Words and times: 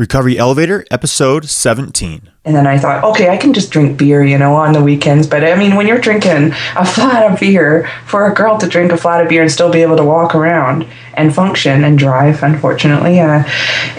Recovery 0.00 0.38
Elevator, 0.38 0.86
episode 0.90 1.44
17. 1.44 2.30
And 2.46 2.56
then 2.56 2.66
I 2.66 2.78
thought, 2.78 3.04
okay, 3.04 3.28
I 3.28 3.36
can 3.36 3.52
just 3.52 3.70
drink 3.70 3.98
beer, 3.98 4.24
you 4.24 4.38
know, 4.38 4.54
on 4.54 4.72
the 4.72 4.82
weekends. 4.82 5.26
But 5.26 5.44
I 5.44 5.54
mean, 5.56 5.76
when 5.76 5.86
you're 5.86 5.98
drinking 5.98 6.54
a 6.74 6.86
flat 6.86 7.30
of 7.30 7.38
beer, 7.38 7.86
for 8.06 8.24
a 8.24 8.32
girl 8.32 8.56
to 8.56 8.66
drink 8.66 8.92
a 8.92 8.96
flat 8.96 9.20
of 9.22 9.28
beer 9.28 9.42
and 9.42 9.52
still 9.52 9.70
be 9.70 9.82
able 9.82 9.98
to 9.98 10.02
walk 10.02 10.34
around 10.34 10.86
and 11.12 11.34
function 11.34 11.84
and 11.84 11.98
drive, 11.98 12.42
unfortunately, 12.42 13.16
yeah, 13.16 13.44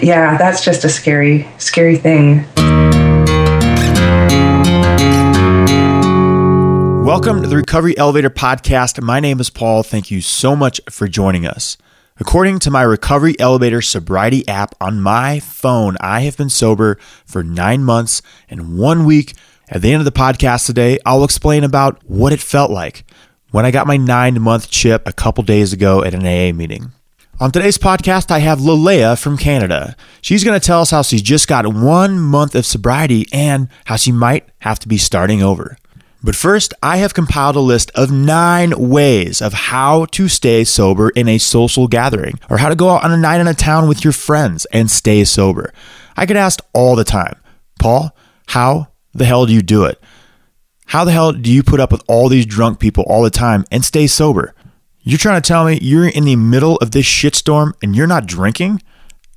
yeah, 0.02 0.36
that's 0.36 0.64
just 0.64 0.82
a 0.82 0.88
scary, 0.88 1.48
scary 1.58 1.96
thing. 1.96 2.46
Welcome 7.04 7.42
to 7.42 7.48
the 7.48 7.58
Recovery 7.58 7.96
Elevator 7.96 8.30
podcast. 8.30 9.00
My 9.00 9.20
name 9.20 9.38
is 9.38 9.50
Paul. 9.50 9.84
Thank 9.84 10.10
you 10.10 10.20
so 10.20 10.56
much 10.56 10.80
for 10.90 11.06
joining 11.06 11.46
us. 11.46 11.76
According 12.18 12.58
to 12.60 12.70
my 12.70 12.82
Recovery 12.82 13.34
Elevator 13.40 13.80
sobriety 13.80 14.46
app 14.46 14.74
on 14.80 15.00
my 15.00 15.40
phone, 15.40 15.96
I 15.98 16.20
have 16.20 16.36
been 16.36 16.50
sober 16.50 16.98
for 17.24 17.42
nine 17.42 17.84
months 17.84 18.20
and 18.50 18.76
one 18.76 19.06
week. 19.06 19.34
At 19.70 19.80
the 19.80 19.92
end 19.92 20.00
of 20.00 20.04
the 20.04 20.12
podcast 20.12 20.66
today, 20.66 20.98
I'll 21.06 21.24
explain 21.24 21.64
about 21.64 22.02
what 22.04 22.34
it 22.34 22.40
felt 22.40 22.70
like 22.70 23.04
when 23.50 23.64
I 23.64 23.70
got 23.70 23.86
my 23.86 23.96
nine 23.96 24.40
month 24.42 24.70
chip 24.70 25.08
a 25.08 25.12
couple 25.12 25.42
days 25.42 25.72
ago 25.72 26.04
at 26.04 26.12
an 26.12 26.20
AA 26.26 26.54
meeting. 26.54 26.92
On 27.40 27.50
today's 27.50 27.78
podcast, 27.78 28.30
I 28.30 28.40
have 28.40 28.58
Leleah 28.58 29.20
from 29.20 29.38
Canada. 29.38 29.96
She's 30.20 30.44
going 30.44 30.60
to 30.60 30.64
tell 30.64 30.82
us 30.82 30.90
how 30.90 31.00
she's 31.00 31.22
just 31.22 31.48
got 31.48 31.66
one 31.66 32.20
month 32.20 32.54
of 32.54 32.66
sobriety 32.66 33.26
and 33.32 33.68
how 33.86 33.96
she 33.96 34.12
might 34.12 34.48
have 34.58 34.78
to 34.80 34.88
be 34.88 34.98
starting 34.98 35.42
over. 35.42 35.78
But 36.24 36.36
first, 36.36 36.72
I 36.82 36.98
have 36.98 37.14
compiled 37.14 37.56
a 37.56 37.60
list 37.60 37.90
of 37.96 38.12
nine 38.12 38.72
ways 38.76 39.42
of 39.42 39.52
how 39.52 40.04
to 40.12 40.28
stay 40.28 40.62
sober 40.62 41.10
in 41.10 41.28
a 41.28 41.38
social 41.38 41.88
gathering, 41.88 42.38
or 42.48 42.58
how 42.58 42.68
to 42.68 42.76
go 42.76 42.90
out 42.90 43.02
on 43.02 43.10
a 43.10 43.16
night 43.16 43.40
in 43.40 43.48
a 43.48 43.54
town 43.54 43.88
with 43.88 44.04
your 44.04 44.12
friends 44.12 44.64
and 44.66 44.90
stay 44.90 45.24
sober. 45.24 45.72
I 46.16 46.26
get 46.26 46.36
asked 46.36 46.62
all 46.72 46.94
the 46.94 47.04
time, 47.04 47.40
Paul, 47.80 48.14
how 48.48 48.88
the 49.12 49.24
hell 49.24 49.46
do 49.46 49.52
you 49.52 49.62
do 49.62 49.84
it? 49.84 50.00
How 50.86 51.04
the 51.04 51.12
hell 51.12 51.32
do 51.32 51.50
you 51.50 51.62
put 51.62 51.80
up 51.80 51.90
with 51.90 52.02
all 52.06 52.28
these 52.28 52.46
drunk 52.46 52.78
people 52.78 53.04
all 53.08 53.22
the 53.22 53.30
time 53.30 53.64
and 53.72 53.84
stay 53.84 54.06
sober? 54.06 54.54
You're 55.00 55.18
trying 55.18 55.40
to 55.40 55.46
tell 55.46 55.64
me 55.64 55.78
you're 55.82 56.06
in 56.06 56.24
the 56.24 56.36
middle 56.36 56.76
of 56.76 56.92
this 56.92 57.06
shitstorm 57.06 57.72
and 57.82 57.96
you're 57.96 58.06
not 58.06 58.26
drinking? 58.26 58.82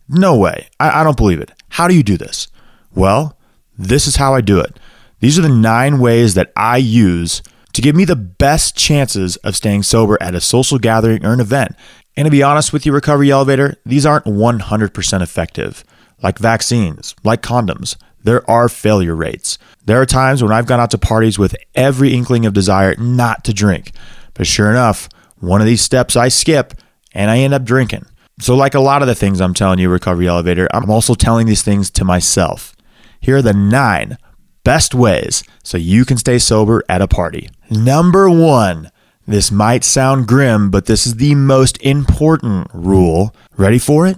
No 0.07 0.37
way. 0.37 0.67
I, 0.79 1.01
I 1.01 1.03
don't 1.03 1.17
believe 1.17 1.39
it. 1.39 1.51
How 1.69 1.87
do 1.87 1.95
you 1.95 2.03
do 2.03 2.17
this? 2.17 2.47
Well, 2.93 3.37
this 3.77 4.05
is 4.05 4.17
how 4.17 4.35
I 4.35 4.41
do 4.41 4.59
it. 4.59 4.77
These 5.25 5.39
are 5.39 5.41
the 5.41 5.49
nine 5.49 5.97
ways 5.97 6.35
that 6.35 6.53
I 6.55 6.77
use 6.77 7.41
to 7.73 7.81
give 7.81 7.95
me 7.95 8.05
the 8.05 8.15
best 8.15 8.77
chances 8.77 9.37
of 9.37 9.55
staying 9.55 9.81
sober 9.81 10.21
at 10.21 10.35
a 10.35 10.39
social 10.39 10.77
gathering 10.77 11.25
or 11.25 11.33
an 11.33 11.39
event. 11.39 11.75
And 12.15 12.27
to 12.27 12.29
be 12.29 12.43
honest 12.43 12.71
with 12.71 12.85
you, 12.85 12.93
Recovery 12.93 13.31
Elevator, 13.31 13.75
these 13.87 14.05
aren't 14.05 14.25
100% 14.25 15.21
effective. 15.23 15.83
Like 16.21 16.37
vaccines, 16.37 17.15
like 17.23 17.41
condoms, 17.41 17.95
there 18.23 18.47
are 18.47 18.69
failure 18.69 19.15
rates. 19.15 19.57
There 19.83 19.99
are 19.99 20.05
times 20.05 20.43
when 20.43 20.51
I've 20.51 20.67
gone 20.67 20.79
out 20.79 20.91
to 20.91 20.99
parties 20.99 21.39
with 21.39 21.55
every 21.73 22.13
inkling 22.13 22.45
of 22.45 22.53
desire 22.53 22.93
not 22.99 23.43
to 23.45 23.51
drink. 23.51 23.93
But 24.35 24.45
sure 24.45 24.69
enough, 24.69 25.09
one 25.39 25.59
of 25.59 25.65
these 25.65 25.81
steps 25.81 26.15
I 26.15 26.27
skip 26.27 26.75
and 27.13 27.31
I 27.31 27.39
end 27.39 27.55
up 27.55 27.63
drinking. 27.63 28.05
So, 28.39 28.55
like 28.55 28.75
a 28.75 28.79
lot 28.79 29.01
of 29.01 29.07
the 29.07 29.15
things 29.15 29.41
I'm 29.41 29.55
telling 29.55 29.79
you, 29.79 29.89
Recovery 29.89 30.27
Elevator, 30.27 30.67
I'm 30.71 30.91
also 30.91 31.15
telling 31.15 31.47
these 31.47 31.63
things 31.63 31.89
to 31.89 32.05
myself. 32.05 32.75
Here 33.19 33.37
are 33.37 33.41
the 33.41 33.53
nine 33.53 34.19
best 34.65 34.93
ways 34.93 35.45
so 35.63 35.77
you 35.77 36.03
can 36.03 36.17
stay 36.17 36.37
sober 36.37 36.83
at 36.89 37.01
a 37.01 37.07
party. 37.07 37.49
Number 37.69 38.29
one, 38.29 38.91
this 39.25 39.49
might 39.49 39.85
sound 39.85 40.27
grim, 40.27 40.69
but 40.69 40.87
this 40.87 41.07
is 41.07 41.15
the 41.15 41.35
most 41.35 41.81
important 41.81 42.67
rule. 42.73 43.33
Ready 43.55 43.79
for 43.79 44.05
it? 44.05 44.17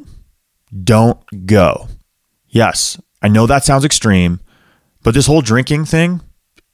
Don't 0.83 1.19
go. 1.45 1.87
Yes, 2.47 2.99
I 3.21 3.27
know 3.27 3.45
that 3.45 3.63
sounds 3.63 3.85
extreme, 3.85 4.39
but 5.03 5.13
this 5.13 5.27
whole 5.27 5.41
drinking 5.41 5.85
thing 5.85 6.21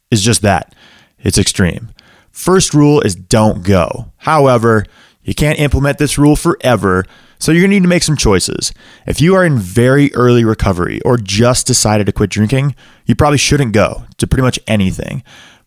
is 0.09 0.23
just 0.23 0.41
that. 0.44 0.73
It's 1.19 1.38
extreme. 1.38 1.89
First 2.31 2.73
rule 2.73 3.01
is 3.01 3.16
don't 3.16 3.63
go. 3.63 4.12
However, 4.17 4.85
you 5.23 5.33
can't 5.33 5.59
implement 5.59 5.97
this 5.97 6.17
rule 6.17 6.35
forever, 6.35 7.06
so 7.39 7.51
you're 7.51 7.61
going 7.61 7.71
to 7.71 7.75
need 7.75 7.83
to 7.83 7.89
make 7.89 8.03
some 8.03 8.17
choices. 8.17 8.73
If 9.05 9.21
you 9.21 9.35
are 9.35 9.45
in 9.45 9.57
very 9.57 10.13
early 10.13 10.45
recovery 10.45 11.01
or 11.01 11.17
just 11.17 11.67
decided 11.67 12.05
to 12.05 12.11
quit 12.11 12.29
drinking, 12.29 12.75
you 13.05 13.16
probably 13.16 13.38
shouldn't 13.38 13.73
go 13.73 14.03
to 14.17 14.27
pretty 14.27 14.44
much 14.44 14.59
anything. 14.67 15.23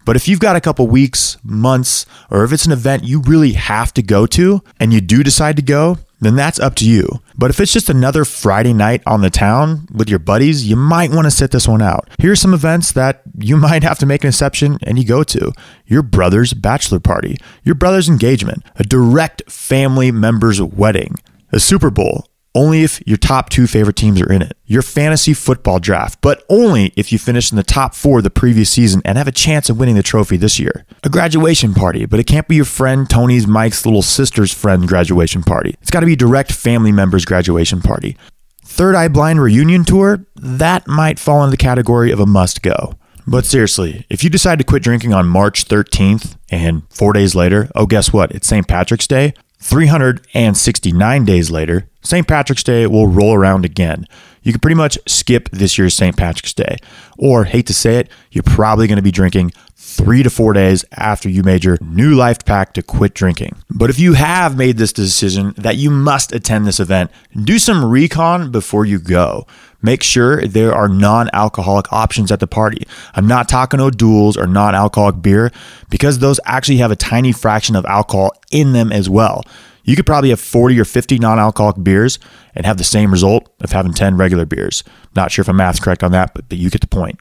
But 0.06 0.15
if 0.15 0.28
you've 0.28 0.41
got 0.41 0.54
a 0.54 0.60
couple 0.60 0.87
weeks, 0.87 1.37
months, 1.43 2.06
or 2.31 2.44
if 2.44 2.53
it's 2.53 2.65
an 2.65 2.72
event 2.72 3.03
you 3.03 3.21
really 3.21 3.53
have 3.53 3.93
to 3.94 4.03
go 4.03 4.25
to 4.27 4.62
and 4.78 4.93
you 4.93 5.00
do 5.00 5.25
decide 5.25 5.56
to 5.56 5.62
go, 5.62 5.99
then 6.21 6.37
that's 6.37 6.60
up 6.60 6.77
to 6.77 6.88
you. 6.88 7.06
But 7.37 7.50
if 7.50 7.60
it's 7.60 7.72
just 7.72 7.91
another 7.91 8.25
Friday 8.25 8.72
night 8.72 9.03
on 9.04 9.21
the 9.21 9.31
town 9.31 9.87
with 9.93 10.09
your 10.09 10.21
buddies, 10.21 10.66
you 10.66 10.77
might 10.77 11.10
want 11.10 11.27
to 11.27 11.31
sit 11.31 11.50
this 11.50 11.69
one 11.69 11.83
out. 11.83 12.09
Here 12.19 12.33
are 12.33 12.37
some 12.37 12.54
events 12.54 12.93
that 12.93 13.22
you 13.37 13.56
might 13.66 13.83
have 13.83 13.98
to 13.98 14.06
make 14.06 14.22
an 14.22 14.28
exception 14.28 14.78
and 14.83 14.97
you 14.97 15.04
go 15.04 15.25
to 15.25 15.53
your 15.87 16.03
brother's 16.03 16.54
bachelor 16.54 17.00
party, 17.00 17.37
your 17.65 17.75
brother's 17.75 18.09
engagement, 18.09 18.65
a 18.77 18.84
direct 18.84 19.50
family 19.50 20.10
member's 20.10 20.62
wedding, 20.62 21.16
a 21.53 21.61
Super 21.61 21.91
Bowl, 21.91 22.29
only 22.55 22.83
if 22.83 23.07
your 23.07 23.19
top 23.19 23.51
two 23.51 23.67
favorite 23.67 23.97
teams 23.97 24.21
are 24.21 24.33
in 24.33 24.43
it. 24.43 24.57
Your 24.65 24.83
fantasy 24.83 25.34
football 25.34 25.79
draft, 25.79 26.21
but 26.21 26.43
only 26.49 26.93
if 26.97 27.12
you 27.12 27.19
finish 27.19 27.51
in 27.51 27.57
the 27.57 27.62
top 27.62 27.95
four 27.95 28.23
the 28.23 28.31
previous 28.31 28.71
season 28.71 29.03
and 29.05 29.19
have 29.19 29.29
a 29.29 29.33
chance 29.33 29.69
of 29.69 29.79
winning 29.79 29.95
the 29.95 30.03
trophy 30.03 30.37
this 30.37 30.59
year. 30.59 30.87
A 31.05 31.09
graduation 31.09 31.75
party, 31.75 32.07
but 32.07 32.19
it 32.19 32.25
can't 32.25 32.49
be 32.49 32.57
your 32.57 32.65
friend 32.65 33.09
Tony's 33.09 33.47
Mike's 33.47 33.84
little 33.84 34.03
sister's 34.03 34.53
friend 34.53 34.89
graduation 34.89 35.43
party. 35.43 35.77
It's 35.83 35.91
got 35.91 36.01
to 36.01 36.07
be 36.07 36.17
direct 36.17 36.51
family 36.53 36.93
member's 36.93 37.25
graduation 37.25 37.81
party. 37.81 38.17
Third 38.65 38.95
Eye 38.95 39.09
Blind 39.09 39.41
reunion 39.41 39.84
tour, 39.84 40.27
that 40.34 40.89
might 40.89 41.19
fall 41.19 41.45
in 41.45 41.51
the 41.51 41.57
category 41.57 42.11
of 42.11 42.21
a 42.21 42.27
must 42.27 42.63
go. 42.63 42.95
But 43.27 43.45
seriously, 43.45 44.07
if 44.09 44.23
you 44.23 44.31
decide 44.31 44.59
to 44.59 44.65
quit 44.65 44.83
drinking 44.83 45.13
on 45.13 45.27
March 45.27 45.67
13th 45.67 46.37
and 46.51 46.83
four 46.91 47.13
days 47.13 47.34
later, 47.34 47.69
oh, 47.75 47.87
guess 47.87 48.13
what? 48.13 48.31
It's 48.31 48.47
St. 48.47 48.69
Patrick's 48.69 49.07
Day. 49.09 49.34
369 49.59 51.25
days 51.25 51.50
later, 51.50 51.89
St. 52.03 52.27
Patrick's 52.27 52.62
Day 52.62 52.87
will 52.87 53.06
roll 53.09 53.34
around 53.34 53.65
again. 53.65 54.06
You 54.43 54.53
can 54.53 54.61
pretty 54.61 54.77
much 54.77 54.97
skip 55.06 55.49
this 55.50 55.77
year's 55.77 55.94
St. 55.94 56.17
Patrick's 56.17 56.55
Day. 56.55 56.77
Or, 57.19 57.44
hate 57.44 57.66
to 57.66 57.75
say 57.75 57.97
it, 57.97 58.09
you're 58.31 58.45
probably 58.45 58.87
going 58.87 58.97
to 58.97 59.03
be 59.03 59.11
drinking 59.11 59.50
three 59.75 60.22
to 60.22 60.31
four 60.31 60.53
days 60.53 60.84
after 60.93 61.28
you 61.28 61.43
made 61.43 61.65
your 61.65 61.78
new 61.81 62.15
life 62.15 62.45
pact 62.45 62.75
to 62.75 62.83
quit 62.83 63.15
drinking. 63.15 63.56
But 63.71 63.91
if 63.91 63.99
you 63.99 64.12
have 64.12 64.56
made 64.56 64.77
this 64.77 64.93
decision 64.93 65.55
that 65.56 65.77
you 65.77 65.91
must 65.91 66.33
attend 66.33 66.66
this 66.66 66.78
event, 66.78 67.11
do 67.34 67.59
some 67.59 67.84
recon 67.84 68.53
before 68.53 68.84
you 68.84 68.99
go. 68.99 69.47
Make 69.87 70.03
sure 70.03 70.45
there 70.45 70.75
are 70.75 70.89
non 70.89 71.31
alcoholic 71.33 71.93
options 71.93 72.33
at 72.33 72.41
the 72.41 72.49
party. 72.49 72.89
I'm 73.15 73.29
not 73.29 73.49
talking 73.49 73.79
O'Doul's 73.79 74.37
or 74.37 74.49
non 74.49 74.75
alcoholic 74.75 75.23
beer 75.23 75.53
because 75.91 76.19
those 76.19 76.41
actually 76.45 76.79
have 76.79 76.91
a 76.91 76.97
tiny 76.97 77.31
fraction 77.31 77.77
of 77.77 77.87
alcohol 77.87 78.33
in 78.51 78.73
them 78.73 78.91
as 78.91 79.09
well. 79.09 79.45
You 79.85 79.95
could 79.95 80.05
probably 80.05 80.31
have 80.31 80.41
40 80.41 80.81
or 80.81 80.85
50 80.85 81.21
non 81.21 81.39
alcoholic 81.39 81.85
beers 81.85 82.19
and 82.57 82.67
have 82.67 82.79
the 82.79 82.83
same 82.83 83.13
result 83.13 83.49
of 83.61 83.71
having 83.71 83.95
10 83.95 84.17
regular 84.17 84.45
beers. 84.45 84.83
Not 85.15 85.31
sure 85.31 85.43
if 85.45 85.47
my 85.47 85.53
math's 85.53 85.79
correct 85.79 86.03
on 86.03 86.11
that, 86.11 86.35
but, 86.35 86.49
but 86.49 86.59
you 86.59 86.69
get 86.69 86.81
the 86.81 86.89
point. 86.89 87.21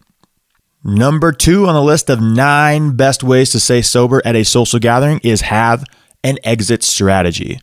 Number 0.83 1.31
two 1.31 1.67
on 1.67 1.75
the 1.75 1.83
list 1.83 2.09
of 2.09 2.19
nine 2.19 2.95
best 2.95 3.23
ways 3.23 3.51
to 3.51 3.59
stay 3.59 3.83
sober 3.83 4.23
at 4.25 4.35
a 4.35 4.43
social 4.43 4.79
gathering 4.79 5.19
is 5.23 5.41
have 5.41 5.85
an 6.23 6.39
exit 6.43 6.81
strategy. 6.81 7.59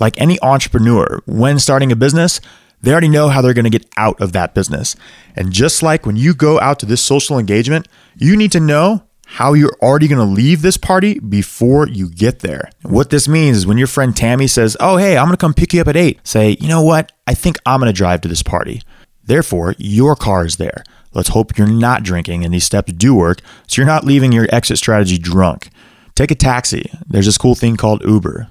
Like 0.00 0.20
any 0.20 0.40
entrepreneur, 0.42 1.20
when 1.26 1.60
starting 1.60 1.92
a 1.92 1.96
business, 1.96 2.40
they 2.82 2.92
already 2.92 3.08
know 3.08 3.28
how 3.28 3.42
they're 3.42 3.54
going 3.54 3.64
to 3.64 3.70
get 3.70 3.86
out 3.96 4.20
of 4.20 4.32
that 4.32 4.54
business. 4.54 4.96
And 5.36 5.52
just 5.52 5.82
like 5.82 6.06
when 6.06 6.16
you 6.16 6.34
go 6.34 6.58
out 6.60 6.78
to 6.80 6.86
this 6.86 7.02
social 7.02 7.38
engagement, 7.38 7.88
you 8.16 8.36
need 8.36 8.52
to 8.52 8.60
know 8.60 9.04
how 9.26 9.52
you're 9.52 9.76
already 9.80 10.08
going 10.08 10.18
to 10.26 10.34
leave 10.34 10.60
this 10.60 10.76
party 10.76 11.20
before 11.20 11.86
you 11.86 12.08
get 12.08 12.40
there. 12.40 12.68
What 12.82 13.10
this 13.10 13.28
means 13.28 13.58
is 13.58 13.66
when 13.66 13.78
your 13.78 13.86
friend 13.86 14.16
Tammy 14.16 14.48
says, 14.48 14.76
Oh, 14.80 14.96
hey, 14.96 15.16
I'm 15.16 15.26
going 15.26 15.36
to 15.36 15.40
come 15.40 15.54
pick 15.54 15.72
you 15.72 15.80
up 15.80 15.88
at 15.88 15.96
eight, 15.96 16.18
say, 16.26 16.56
You 16.60 16.68
know 16.68 16.82
what? 16.82 17.12
I 17.26 17.34
think 17.34 17.56
I'm 17.64 17.80
going 17.80 17.92
to 17.92 17.96
drive 17.96 18.22
to 18.22 18.28
this 18.28 18.42
party. 18.42 18.82
Therefore, 19.22 19.76
your 19.78 20.16
car 20.16 20.44
is 20.44 20.56
there. 20.56 20.82
Let's 21.12 21.28
hope 21.28 21.56
you're 21.56 21.68
not 21.68 22.02
drinking 22.02 22.44
and 22.44 22.52
these 22.52 22.64
steps 22.64 22.92
do 22.92 23.14
work 23.14 23.40
so 23.66 23.80
you're 23.80 23.86
not 23.86 24.04
leaving 24.04 24.32
your 24.32 24.46
exit 24.50 24.78
strategy 24.78 25.18
drunk. 25.18 25.70
Take 26.14 26.30
a 26.30 26.36
taxi. 26.36 26.90
There's 27.06 27.26
this 27.26 27.38
cool 27.38 27.54
thing 27.54 27.76
called 27.76 28.02
Uber. 28.04 28.48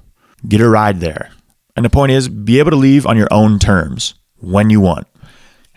Get 0.48 0.62
a 0.62 0.70
ride 0.70 1.00
there. 1.02 1.32
And 1.76 1.86
the 1.86 1.90
point 1.90 2.12
is, 2.12 2.30
be 2.30 2.60
able 2.60 2.72
to 2.72 2.78
leave 2.78 3.06
on 3.06 3.18
your 3.18 3.28
own 3.32 3.60
terms 3.60 4.14
when 4.42 4.70
you 4.70 4.82
want. 4.82 5.08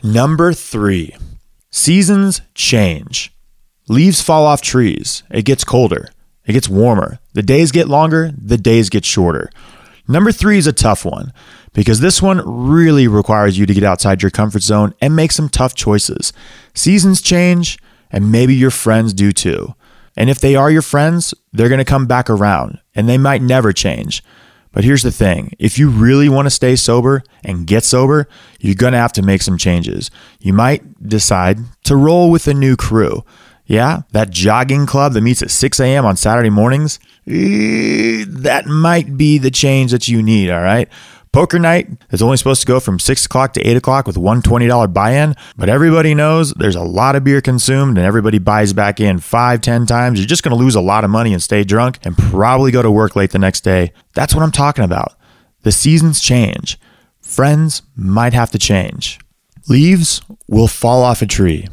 Number 0.03 0.53
three, 0.53 1.17
seasons 1.71 2.41
change. 2.55 3.33
Leaves 3.89 4.21
fall 4.21 4.47
off 4.47 4.63
trees. 4.63 5.23
It 5.31 5.45
gets 5.45 5.65
colder. 5.65 6.09
It 6.47 6.53
gets 6.53 6.69
warmer. 6.69 7.19
The 7.35 7.43
days 7.43 7.73
get 7.73 7.89
longer. 7.89 8.33
The 8.37 8.59
days 8.59 8.89
get 8.89 9.05
shorter. 9.05 9.51
Number 10.09 10.33
three 10.33 10.59
is 10.59 10.67
a 10.67 10.73
tough 10.73 11.05
one 11.05 11.33
because 11.73 12.01
this 12.01 12.21
one 12.21 12.43
really 12.45 13.07
requires 13.07 13.59
you 13.59 13.67
to 13.67 13.75
get 13.75 13.85
outside 13.85 14.23
your 14.23 14.31
comfort 14.31 14.63
zone 14.63 14.95
and 15.01 15.15
make 15.15 15.33
some 15.33 15.49
tough 15.49 15.75
choices. 15.75 16.33
Seasons 16.75 17.23
change, 17.23 17.79
and 18.11 18.33
maybe 18.33 18.55
your 18.55 18.71
friends 18.71 19.13
do 19.15 19.33
too. 19.33 19.75
And 20.17 20.29
if 20.29 20.41
they 20.41 20.55
are 20.55 20.71
your 20.71 20.83
friends, 20.83 21.33
they're 21.53 21.69
going 21.69 21.79
to 21.79 21.85
come 21.85 22.07
back 22.07 22.29
around 22.29 22.79
and 22.95 23.09
they 23.09 23.19
might 23.19 23.41
never 23.43 23.73
change. 23.73 24.23
But 24.73 24.85
here's 24.85 25.03
the 25.03 25.13
thing 25.13 25.55
if 25.59 25.79
you 25.79 25.91
really 25.91 26.29
want 26.29 26.47
to 26.47 26.51
stay 26.51 26.77
sober 26.77 27.23
and 27.45 27.67
get 27.67 27.85
sober, 27.85 28.29
you're 28.61 28.75
going 28.75 28.93
to 28.95 28.99
have 28.99 29.13
to 29.15 29.23
make 29.23 29.43
some 29.43 29.59
changes. 29.59 30.11
You 30.41 30.53
might 30.53 31.07
decide 31.07 31.59
to 31.85 31.97
roll 31.97 32.31
with 32.31 32.49
a 32.49 32.55
new 32.55 32.77
crew. 32.77 33.25
Yeah, 33.65 34.03
that 34.11 34.31
jogging 34.31 34.87
club 34.87 35.13
that 35.13 35.21
meets 35.21 35.41
at 35.41 35.51
6 35.51 35.81
a.m. 35.81 36.05
on 36.05 36.17
Saturday 36.17 36.51
mornings, 36.51 36.99
eh, 37.27 38.25
that 38.27 38.65
might 38.67 39.17
be 39.17 39.39
the 39.39 39.53
change 39.53 39.93
that 39.93 40.09
you 40.09 40.21
need, 40.21 40.51
all 40.51 40.61
right? 40.61 40.89
Poker 41.33 41.59
night 41.59 41.89
is 42.11 42.21
only 42.21 42.37
supposed 42.37 42.61
to 42.61 42.67
go 42.67 42.79
from 42.79 42.99
6 42.99 43.25
o'clock 43.25 43.55
to 43.55 43.63
8 43.63 43.79
o'clock 43.79 44.07
with 44.07 44.19
one 44.19 44.43
$20 44.43 44.93
buy 44.93 45.13
in, 45.13 45.35
but 45.57 45.71
everybody 45.71 46.15
knows 46.15 46.53
there's 46.53 46.77
a 46.77 46.83
lot 46.83 47.17
of 47.17 47.25
beer 47.25 47.41
consumed 47.41 47.97
and 47.97 48.07
everybody 48.07 48.39
buys 48.39 48.75
back 48.75 49.01
in 49.01 49.19
five, 49.19 49.63
ten 49.63 49.87
times. 49.87 50.19
You're 50.19 50.29
just 50.29 50.43
going 50.43 50.55
to 50.55 50.63
lose 50.63 50.75
a 50.75 50.83
lot 50.83 51.05
of 51.05 51.11
money 51.11 51.33
and 51.33 51.43
stay 51.43 51.65
drunk 51.65 51.99
and 52.05 52.19
probably 52.19 52.71
go 52.71 52.83
to 52.83 52.91
work 52.91 53.17
late 53.17 53.31
the 53.31 53.39
next 53.39 53.63
day. 53.63 53.95
That's 54.13 54.35
what 54.35 54.43
I'm 54.43 54.53
talking 54.53 54.85
about. 54.85 55.15
The 55.63 55.73
seasons 55.73 56.21
change. 56.21 56.79
Friends 57.23 57.81
might 57.97 58.35
have 58.35 58.51
to 58.51 58.59
change. 58.59 59.19
Leaves 59.71 60.21
will 60.49 60.69
fall 60.69 61.03
off 61.03 61.23
a 61.23 61.27
tree, 61.27 61.67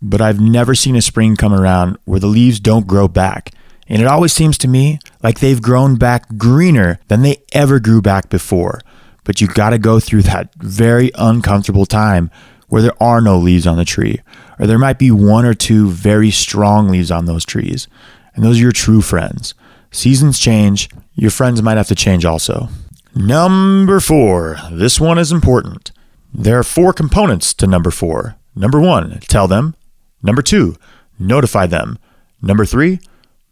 but 0.00 0.22
I've 0.22 0.40
never 0.40 0.74
seen 0.74 0.96
a 0.96 1.02
spring 1.02 1.36
come 1.36 1.52
around 1.52 1.98
where 2.06 2.20
the 2.20 2.28
leaves 2.28 2.60
don't 2.60 2.86
grow 2.86 3.08
back. 3.08 3.52
And 3.88 4.02
it 4.02 4.08
always 4.08 4.32
seems 4.32 4.58
to 4.58 4.68
me 4.68 4.98
like 5.22 5.40
they've 5.40 5.62
grown 5.62 5.96
back 5.96 6.36
greener 6.36 6.98
than 7.08 7.22
they 7.22 7.42
ever 7.52 7.78
grew 7.78 8.02
back 8.02 8.28
before. 8.28 8.80
But 9.26 9.40
you 9.40 9.48
got 9.48 9.70
to 9.70 9.78
go 9.78 10.00
through 10.00 10.22
that 10.22 10.54
very 10.54 11.10
uncomfortable 11.16 11.84
time 11.84 12.30
where 12.68 12.80
there 12.80 13.02
are 13.02 13.20
no 13.20 13.36
leaves 13.36 13.66
on 13.66 13.76
the 13.76 13.84
tree, 13.84 14.20
or 14.58 14.66
there 14.66 14.78
might 14.78 14.98
be 14.98 15.10
one 15.10 15.44
or 15.44 15.52
two 15.52 15.90
very 15.90 16.30
strong 16.30 16.88
leaves 16.88 17.10
on 17.10 17.26
those 17.26 17.44
trees. 17.44 17.88
And 18.34 18.44
those 18.44 18.58
are 18.58 18.62
your 18.62 18.72
true 18.72 19.02
friends. 19.02 19.54
Seasons 19.90 20.38
change, 20.38 20.88
your 21.14 21.30
friends 21.30 21.62
might 21.62 21.76
have 21.76 21.88
to 21.88 21.94
change 21.94 22.24
also. 22.24 22.68
Number 23.14 23.98
four. 23.98 24.58
This 24.70 25.00
one 25.00 25.18
is 25.18 25.32
important. 25.32 25.90
There 26.32 26.58
are 26.58 26.64
four 26.64 26.92
components 26.92 27.54
to 27.54 27.66
number 27.66 27.90
four. 27.90 28.36
Number 28.54 28.80
one, 28.80 29.20
tell 29.20 29.48
them. 29.48 29.74
Number 30.22 30.42
two, 30.42 30.76
notify 31.18 31.66
them. 31.66 31.98
Number 32.42 32.64
three, 32.64 33.00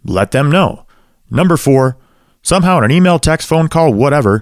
let 0.05 0.32
them 0.32 0.50
know. 0.50 0.87
Number 1.31 1.56
four, 1.56 1.97
somehow 2.43 2.79
in 2.79 2.85
an 2.85 2.91
email, 2.91 3.19
text, 3.19 3.49
phone 3.49 3.69
call, 3.69 3.93
whatever, 3.93 4.41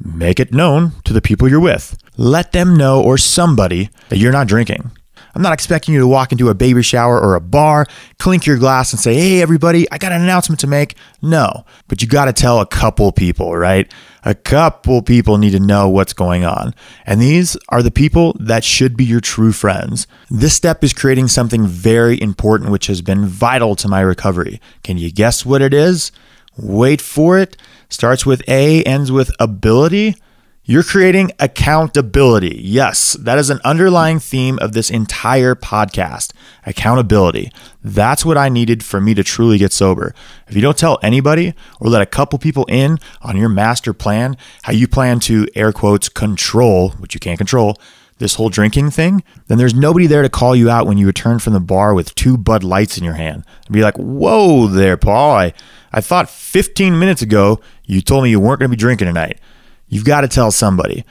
make 0.00 0.40
it 0.40 0.52
known 0.52 0.92
to 1.04 1.12
the 1.12 1.20
people 1.20 1.48
you're 1.48 1.60
with. 1.60 1.96
Let 2.16 2.52
them 2.52 2.76
know 2.76 3.02
or 3.02 3.18
somebody 3.18 3.90
that 4.08 4.18
you're 4.18 4.32
not 4.32 4.48
drinking. 4.48 4.90
I'm 5.34 5.42
not 5.42 5.52
expecting 5.52 5.94
you 5.94 6.00
to 6.00 6.08
walk 6.08 6.32
into 6.32 6.48
a 6.48 6.54
baby 6.54 6.82
shower 6.82 7.20
or 7.20 7.34
a 7.34 7.40
bar, 7.40 7.86
clink 8.18 8.46
your 8.46 8.58
glass, 8.58 8.92
and 8.92 9.00
say, 9.00 9.14
Hey, 9.14 9.40
everybody, 9.40 9.90
I 9.90 9.98
got 9.98 10.12
an 10.12 10.22
announcement 10.22 10.60
to 10.60 10.66
make. 10.66 10.96
No, 11.22 11.64
but 11.88 12.02
you 12.02 12.08
got 12.08 12.24
to 12.24 12.32
tell 12.32 12.60
a 12.60 12.66
couple 12.66 13.12
people, 13.12 13.56
right? 13.56 13.92
A 14.24 14.34
couple 14.34 15.02
people 15.02 15.38
need 15.38 15.52
to 15.52 15.60
know 15.60 15.88
what's 15.88 16.12
going 16.12 16.44
on. 16.44 16.74
And 17.06 17.20
these 17.20 17.56
are 17.70 17.82
the 17.82 17.90
people 17.90 18.36
that 18.40 18.64
should 18.64 18.96
be 18.96 19.04
your 19.04 19.20
true 19.20 19.52
friends. 19.52 20.06
This 20.30 20.54
step 20.54 20.84
is 20.84 20.92
creating 20.92 21.28
something 21.28 21.66
very 21.66 22.20
important, 22.20 22.70
which 22.70 22.88
has 22.88 23.00
been 23.00 23.26
vital 23.26 23.76
to 23.76 23.88
my 23.88 24.00
recovery. 24.00 24.60
Can 24.82 24.98
you 24.98 25.10
guess 25.10 25.46
what 25.46 25.62
it 25.62 25.72
is? 25.72 26.12
Wait 26.60 27.00
for 27.00 27.38
it. 27.38 27.56
Starts 27.88 28.26
with 28.26 28.42
A, 28.46 28.82
ends 28.84 29.10
with 29.10 29.30
ability. 29.40 30.14
You're 30.62 30.84
creating 30.84 31.32
accountability. 31.40 32.60
Yes, 32.62 33.14
that 33.14 33.38
is 33.38 33.50
an 33.50 33.60
underlying 33.64 34.20
theme 34.20 34.58
of 34.60 34.72
this 34.72 34.90
entire 34.90 35.54
podcast 35.54 36.32
accountability. 36.66 37.50
That's 37.82 38.24
what 38.24 38.36
I 38.36 38.50
needed 38.50 38.84
for 38.84 39.00
me 39.00 39.14
to 39.14 39.24
truly 39.24 39.58
get 39.58 39.72
sober. 39.72 40.14
If 40.46 40.54
you 40.54 40.60
don't 40.60 40.76
tell 40.76 40.98
anybody 41.02 41.54
or 41.80 41.88
let 41.88 42.02
a 42.02 42.06
couple 42.06 42.38
people 42.38 42.66
in 42.68 42.98
on 43.22 43.36
your 43.36 43.48
master 43.48 43.92
plan, 43.92 44.36
how 44.62 44.72
you 44.72 44.86
plan 44.86 45.18
to 45.20 45.48
air 45.56 45.72
quotes 45.72 46.08
control, 46.08 46.90
which 46.90 47.14
you 47.14 47.20
can't 47.20 47.38
control, 47.38 47.76
this 48.20 48.34
whole 48.36 48.50
drinking 48.50 48.90
thing, 48.90 49.24
then 49.48 49.58
there's 49.58 49.74
nobody 49.74 50.06
there 50.06 50.22
to 50.22 50.28
call 50.28 50.54
you 50.54 50.70
out 50.70 50.86
when 50.86 50.98
you 50.98 51.06
return 51.06 51.38
from 51.38 51.54
the 51.54 51.60
bar 51.60 51.94
with 51.94 52.14
two 52.14 52.36
Bud 52.36 52.62
Lights 52.62 52.96
in 52.96 53.02
your 53.02 53.14
hand 53.14 53.44
and 53.66 53.72
be 53.72 53.82
like, 53.82 53.96
whoa 53.96 54.68
there, 54.68 54.96
Paul. 54.96 55.36
I, 55.36 55.54
I 55.90 56.00
thought 56.00 56.30
15 56.30 56.98
minutes 56.98 57.22
ago 57.22 57.60
you 57.86 58.02
told 58.02 58.22
me 58.22 58.30
you 58.30 58.38
weren't 58.38 58.60
going 58.60 58.70
to 58.70 58.76
be 58.76 58.80
drinking 58.80 59.06
tonight. 59.06 59.40
You've 59.88 60.04
got 60.04 60.20
to 60.20 60.28
tell 60.28 60.52
somebody. 60.52 61.04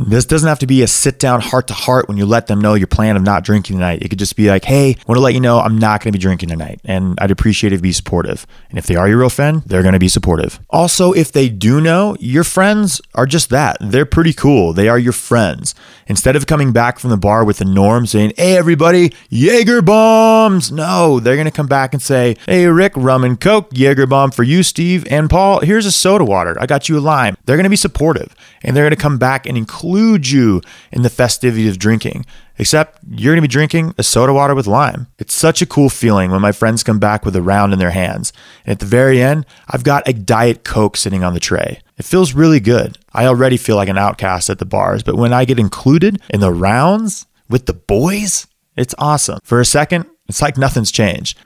This 0.00 0.24
doesn't 0.24 0.48
have 0.48 0.58
to 0.60 0.66
be 0.66 0.82
a 0.82 0.86
sit 0.86 1.18
down 1.18 1.40
heart 1.40 1.68
to 1.68 1.74
heart 1.74 2.08
when 2.08 2.16
you 2.16 2.26
let 2.26 2.46
them 2.46 2.60
know 2.60 2.74
your 2.74 2.86
plan 2.86 3.16
of 3.16 3.22
not 3.22 3.44
drinking 3.44 3.76
tonight. 3.76 4.02
It 4.02 4.08
could 4.08 4.18
just 4.18 4.36
be 4.36 4.48
like, 4.48 4.64
hey, 4.64 4.96
want 5.06 5.16
to 5.16 5.22
let 5.22 5.34
you 5.34 5.40
know 5.40 5.58
I'm 5.58 5.78
not 5.78 6.02
going 6.02 6.12
to 6.12 6.18
be 6.18 6.22
drinking 6.22 6.48
tonight. 6.48 6.80
And 6.84 7.18
I'd 7.20 7.30
appreciate 7.30 7.72
it 7.72 7.76
if 7.76 7.78
you 7.80 7.84
be 7.84 7.92
supportive. 7.92 8.46
And 8.70 8.78
if 8.78 8.86
they 8.86 8.96
are 8.96 9.08
your 9.08 9.18
real 9.18 9.30
friend, 9.30 9.62
they're 9.66 9.82
going 9.82 9.94
to 9.94 9.98
be 9.98 10.08
supportive. 10.08 10.60
Also, 10.70 11.12
if 11.12 11.32
they 11.32 11.48
do 11.48 11.80
know, 11.80 12.16
your 12.20 12.44
friends 12.44 13.00
are 13.14 13.26
just 13.26 13.50
that. 13.50 13.76
They're 13.80 14.06
pretty 14.06 14.32
cool. 14.32 14.72
They 14.72 14.88
are 14.88 14.98
your 14.98 15.12
friends. 15.12 15.74
Instead 16.06 16.36
of 16.36 16.46
coming 16.46 16.72
back 16.72 16.98
from 16.98 17.10
the 17.10 17.16
bar 17.16 17.44
with 17.44 17.58
the 17.58 17.64
norm 17.64 18.06
saying, 18.06 18.32
hey, 18.36 18.56
everybody, 18.56 19.12
Jaeger 19.30 19.82
bombs. 19.82 20.70
No, 20.70 21.20
they're 21.20 21.36
going 21.36 21.46
to 21.46 21.50
come 21.50 21.66
back 21.66 21.92
and 21.92 22.02
say, 22.02 22.36
hey, 22.46 22.66
Rick, 22.66 22.92
rum 22.96 23.24
and 23.24 23.40
Coke, 23.40 23.70
Jaeger 23.72 24.06
bomb 24.06 24.30
for 24.30 24.42
you, 24.42 24.62
Steve. 24.62 25.06
And 25.10 25.30
Paul, 25.30 25.60
here's 25.60 25.86
a 25.86 25.92
soda 25.92 26.24
water. 26.24 26.56
I 26.60 26.66
got 26.66 26.88
you 26.88 26.98
a 26.98 27.00
lime. 27.00 27.36
They're 27.46 27.56
going 27.56 27.64
to 27.64 27.70
be 27.70 27.76
supportive. 27.76 28.34
And 28.62 28.76
they're 28.76 28.84
going 28.84 28.90
to 28.90 29.02
come 29.02 29.18
back 29.18 29.46
and 29.46 29.56
include 29.56 29.85
include 29.86 30.28
you 30.28 30.60
in 30.90 31.02
the 31.02 31.10
festivity 31.10 31.68
of 31.68 31.78
drinking, 31.78 32.26
except 32.58 32.98
you're 33.08 33.32
going 33.32 33.42
to 33.42 33.48
be 33.48 33.52
drinking 33.52 33.94
a 33.98 34.02
soda 34.02 34.32
water 34.32 34.54
with 34.54 34.66
lime. 34.66 35.06
It's 35.18 35.34
such 35.34 35.62
a 35.62 35.66
cool 35.66 35.88
feeling 35.88 36.30
when 36.30 36.40
my 36.40 36.52
friends 36.52 36.82
come 36.82 36.98
back 36.98 37.24
with 37.24 37.36
a 37.36 37.42
round 37.42 37.72
in 37.72 37.78
their 37.78 37.90
hands. 37.90 38.32
And 38.64 38.72
at 38.72 38.80
the 38.80 38.86
very 38.86 39.22
end, 39.22 39.46
I've 39.68 39.84
got 39.84 40.08
a 40.08 40.12
Diet 40.12 40.64
Coke 40.64 40.96
sitting 40.96 41.22
on 41.22 41.34
the 41.34 41.40
tray. 41.40 41.80
It 41.98 42.04
feels 42.04 42.34
really 42.34 42.58
good. 42.58 42.98
I 43.12 43.26
already 43.26 43.56
feel 43.56 43.76
like 43.76 43.88
an 43.88 43.98
outcast 43.98 44.50
at 44.50 44.58
the 44.58 44.66
bars, 44.66 45.02
but 45.02 45.16
when 45.16 45.32
I 45.32 45.44
get 45.44 45.60
included 45.60 46.20
in 46.30 46.40
the 46.40 46.52
rounds 46.52 47.26
with 47.48 47.66
the 47.66 47.74
boys, 47.74 48.46
it's 48.76 48.94
awesome. 48.98 49.38
For 49.44 49.60
a 49.60 49.64
second, 49.64 50.06
it's 50.28 50.42
like 50.42 50.58
nothing's 50.58 50.90
changed. 50.90 51.38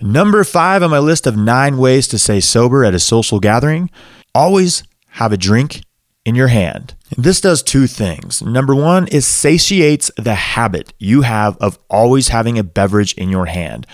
Number 0.00 0.44
five 0.44 0.82
on 0.82 0.90
my 0.90 0.98
list 1.00 1.26
of 1.26 1.36
nine 1.36 1.78
ways 1.78 2.06
to 2.08 2.18
stay 2.18 2.40
sober 2.40 2.84
at 2.84 2.94
a 2.94 2.98
social 3.00 3.40
gathering 3.40 3.90
always 4.34 4.84
have 5.10 5.32
a 5.32 5.36
drink 5.36 5.82
in 6.24 6.34
your 6.34 6.48
hand. 6.48 6.94
This 7.16 7.40
does 7.40 7.62
two 7.62 7.86
things. 7.86 8.42
Number 8.42 8.74
one 8.74 9.08
is 9.08 9.26
satiates 9.26 10.10
the 10.16 10.34
habit 10.34 10.92
you 10.98 11.22
have 11.22 11.56
of 11.58 11.78
always 11.90 12.28
having 12.28 12.58
a 12.58 12.64
beverage 12.64 13.14
in 13.14 13.28
your 13.28 13.46
hand. 13.46 13.86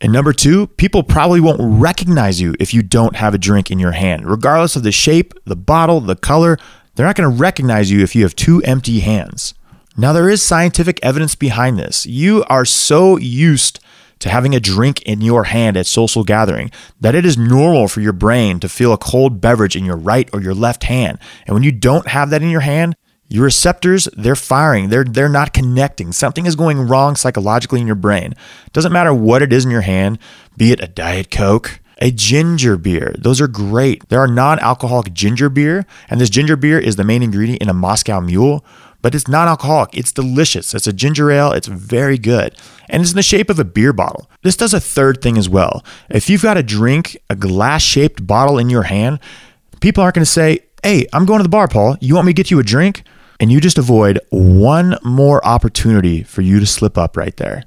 And 0.00 0.12
number 0.12 0.32
two, 0.32 0.66
people 0.66 1.02
probably 1.02 1.40
won't 1.40 1.60
recognize 1.60 2.40
you 2.40 2.54
if 2.60 2.74
you 2.74 2.82
don't 2.82 3.16
have 3.16 3.34
a 3.34 3.38
drink 3.38 3.70
in 3.70 3.78
your 3.78 3.92
hand. 3.92 4.28
Regardless 4.28 4.76
of 4.76 4.82
the 4.82 4.92
shape, 4.92 5.34
the 5.44 5.56
bottle, 5.56 6.00
the 6.00 6.16
color, 6.16 6.58
they're 6.94 7.06
not 7.06 7.16
going 7.16 7.30
to 7.30 7.40
recognize 7.40 7.90
you 7.90 8.02
if 8.02 8.14
you 8.14 8.22
have 8.22 8.36
two 8.36 8.62
empty 8.62 9.00
hands. 9.00 9.54
Now, 9.96 10.12
there 10.12 10.28
is 10.28 10.42
scientific 10.42 11.00
evidence 11.02 11.34
behind 11.34 11.78
this. 11.78 12.04
You 12.04 12.44
are 12.50 12.66
so 12.66 13.16
used 13.16 13.80
to 14.18 14.28
having 14.28 14.54
a 14.54 14.60
drink 14.60 15.02
in 15.02 15.20
your 15.20 15.44
hand 15.44 15.76
at 15.76 15.86
social 15.86 16.24
gathering 16.24 16.70
that 17.00 17.14
it 17.14 17.24
is 17.26 17.36
normal 17.36 17.88
for 17.88 18.00
your 18.00 18.12
brain 18.12 18.60
to 18.60 18.68
feel 18.68 18.92
a 18.92 18.98
cold 18.98 19.40
beverage 19.40 19.76
in 19.76 19.84
your 19.84 19.96
right 19.96 20.28
or 20.32 20.40
your 20.40 20.54
left 20.54 20.84
hand. 20.84 21.18
And 21.46 21.54
when 21.54 21.62
you 21.62 21.72
don't 21.72 22.08
have 22.08 22.30
that 22.30 22.42
in 22.42 22.50
your 22.50 22.60
hand, 22.60 22.96
your 23.28 23.44
receptors, 23.44 24.08
they're 24.16 24.36
firing. 24.36 24.88
They're 24.88 25.04
they're 25.04 25.28
not 25.28 25.52
connecting. 25.52 26.12
Something 26.12 26.46
is 26.46 26.54
going 26.54 26.86
wrong 26.86 27.16
psychologically 27.16 27.80
in 27.80 27.86
your 27.86 27.96
brain. 27.96 28.34
Doesn't 28.72 28.92
matter 28.92 29.12
what 29.12 29.42
it 29.42 29.52
is 29.52 29.64
in 29.64 29.70
your 29.70 29.80
hand, 29.80 30.18
be 30.56 30.70
it 30.70 30.80
a 30.80 30.86
diet 30.86 31.30
coke, 31.30 31.80
a 31.98 32.12
ginger 32.12 32.76
beer. 32.76 33.14
Those 33.18 33.40
are 33.40 33.48
great. 33.48 34.08
There 34.10 34.20
are 34.20 34.28
non-alcoholic 34.28 35.12
ginger 35.12 35.48
beer, 35.48 35.86
and 36.08 36.20
this 36.20 36.30
ginger 36.30 36.56
beer 36.56 36.78
is 36.78 36.96
the 36.96 37.04
main 37.04 37.22
ingredient 37.22 37.62
in 37.62 37.68
a 37.68 37.74
Moscow 37.74 38.20
Mule 38.20 38.64
but 39.06 39.14
it's 39.14 39.28
non 39.28 39.46
alcoholic. 39.46 39.96
It's 39.96 40.10
delicious. 40.10 40.74
It's 40.74 40.88
a 40.88 40.92
ginger 40.92 41.30
ale. 41.30 41.52
It's 41.52 41.68
very 41.68 42.18
good. 42.18 42.58
And 42.88 43.02
it's 43.02 43.12
in 43.12 43.16
the 43.16 43.22
shape 43.22 43.48
of 43.48 43.60
a 43.60 43.64
beer 43.64 43.92
bottle. 43.92 44.28
This 44.42 44.56
does 44.56 44.74
a 44.74 44.80
third 44.80 45.22
thing 45.22 45.38
as 45.38 45.48
well. 45.48 45.84
If 46.10 46.28
you've 46.28 46.42
got 46.42 46.56
a 46.56 46.62
drink, 46.64 47.16
a 47.30 47.36
glass 47.36 47.82
shaped 47.82 48.26
bottle 48.26 48.58
in 48.58 48.68
your 48.68 48.82
hand, 48.82 49.20
people 49.80 50.02
aren't 50.02 50.16
going 50.16 50.24
to 50.24 50.28
say, 50.28 50.58
Hey, 50.82 51.06
I'm 51.12 51.24
going 51.24 51.38
to 51.38 51.44
the 51.44 51.48
bar, 51.48 51.68
Paul. 51.68 51.96
You 52.00 52.16
want 52.16 52.26
me 52.26 52.32
to 52.32 52.36
get 52.36 52.50
you 52.50 52.58
a 52.58 52.64
drink? 52.64 53.04
And 53.38 53.52
you 53.52 53.60
just 53.60 53.78
avoid 53.78 54.18
one 54.30 54.98
more 55.04 55.40
opportunity 55.46 56.24
for 56.24 56.42
you 56.42 56.58
to 56.58 56.66
slip 56.66 56.98
up 56.98 57.16
right 57.16 57.36
there. 57.36 57.62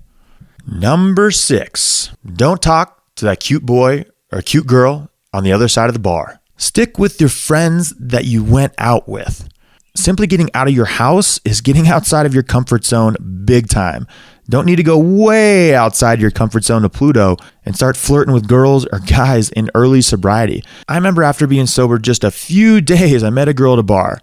Number 0.68 1.32
six, 1.32 2.12
don't 2.30 2.62
talk 2.62 3.02
to 3.16 3.24
that 3.24 3.40
cute 3.40 3.66
boy 3.66 4.04
or 4.34 4.42
cute 4.42 4.68
girl 4.68 5.10
on 5.32 5.46
the 5.46 5.54
other 5.54 5.70
side 5.70 5.88
of 5.88 5.94
the 5.94 6.00
bar. 6.00 6.42
Stick 6.58 7.00
with 7.00 7.22
your 7.22 7.30
friends 7.30 7.94
that 7.98 8.26
you 8.26 8.44
went 8.44 8.74
out 8.78 9.08
with 9.08 9.48
simply 9.96 10.28
getting 10.28 10.50
out 10.54 10.68
of 10.68 10.74
your 10.74 10.86
house 10.86 11.40
is 11.46 11.62
getting 11.62 11.88
outside 11.88 12.26
of 12.26 12.34
your 12.34 12.44
comfort 12.44 12.86
zone 12.86 13.16
big 13.46 13.68
time. 13.68 14.08
Don't 14.48 14.66
need 14.66 14.78
to 14.78 14.84
go 14.84 14.98
way 14.98 15.76
outside 15.76 16.20
your 16.20 16.32
comfort 16.32 16.64
zone 16.64 16.82
to 16.82 16.90
Pluto 16.90 17.38
and 17.66 17.76
start 17.76 17.96
flirting 17.96 18.34
with 18.34 18.48
girls 18.48 18.88
or 18.92 19.00
guys 19.00 19.50
in 19.52 19.70
early 19.76 20.02
sobriety. 20.02 20.64
I 20.88 20.96
remember 20.96 21.22
after 21.22 21.46
being 21.46 21.68
sober 21.68 22.00
just 22.00 22.24
a 22.24 22.32
few 22.32 22.82
days, 22.96 23.24
I 23.24 23.30
met 23.30 23.48
a 23.48 23.54
girl 23.54 23.74
at 23.74 23.80
a 23.80 23.84
bar 23.84 24.20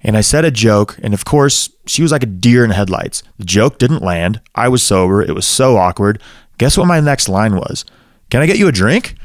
and 0.00 0.16
I 0.16 0.20
said 0.20 0.44
a 0.44 0.50
joke, 0.50 0.98
and 1.02 1.12
of 1.12 1.24
course, 1.24 1.70
she 1.86 2.02
was 2.02 2.12
like 2.12 2.22
a 2.22 2.26
deer 2.26 2.64
in 2.64 2.70
headlights. 2.70 3.22
The 3.38 3.44
joke 3.44 3.78
didn't 3.78 4.02
land. 4.02 4.40
I 4.54 4.68
was 4.68 4.82
sober. 4.82 5.20
It 5.20 5.34
was 5.34 5.46
so 5.46 5.76
awkward. 5.76 6.22
Guess 6.58 6.78
what 6.78 6.86
my 6.86 7.00
next 7.00 7.28
line 7.28 7.56
was? 7.56 7.84
Can 8.30 8.40
I 8.40 8.46
get 8.46 8.58
you 8.58 8.68
a 8.68 8.72
drink? 8.72 9.16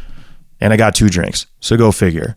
And 0.60 0.74
I 0.74 0.78
got 0.78 0.96
two 0.96 1.10
drinks. 1.10 1.46
So 1.60 1.78
go 1.78 1.92
figure. 1.92 2.36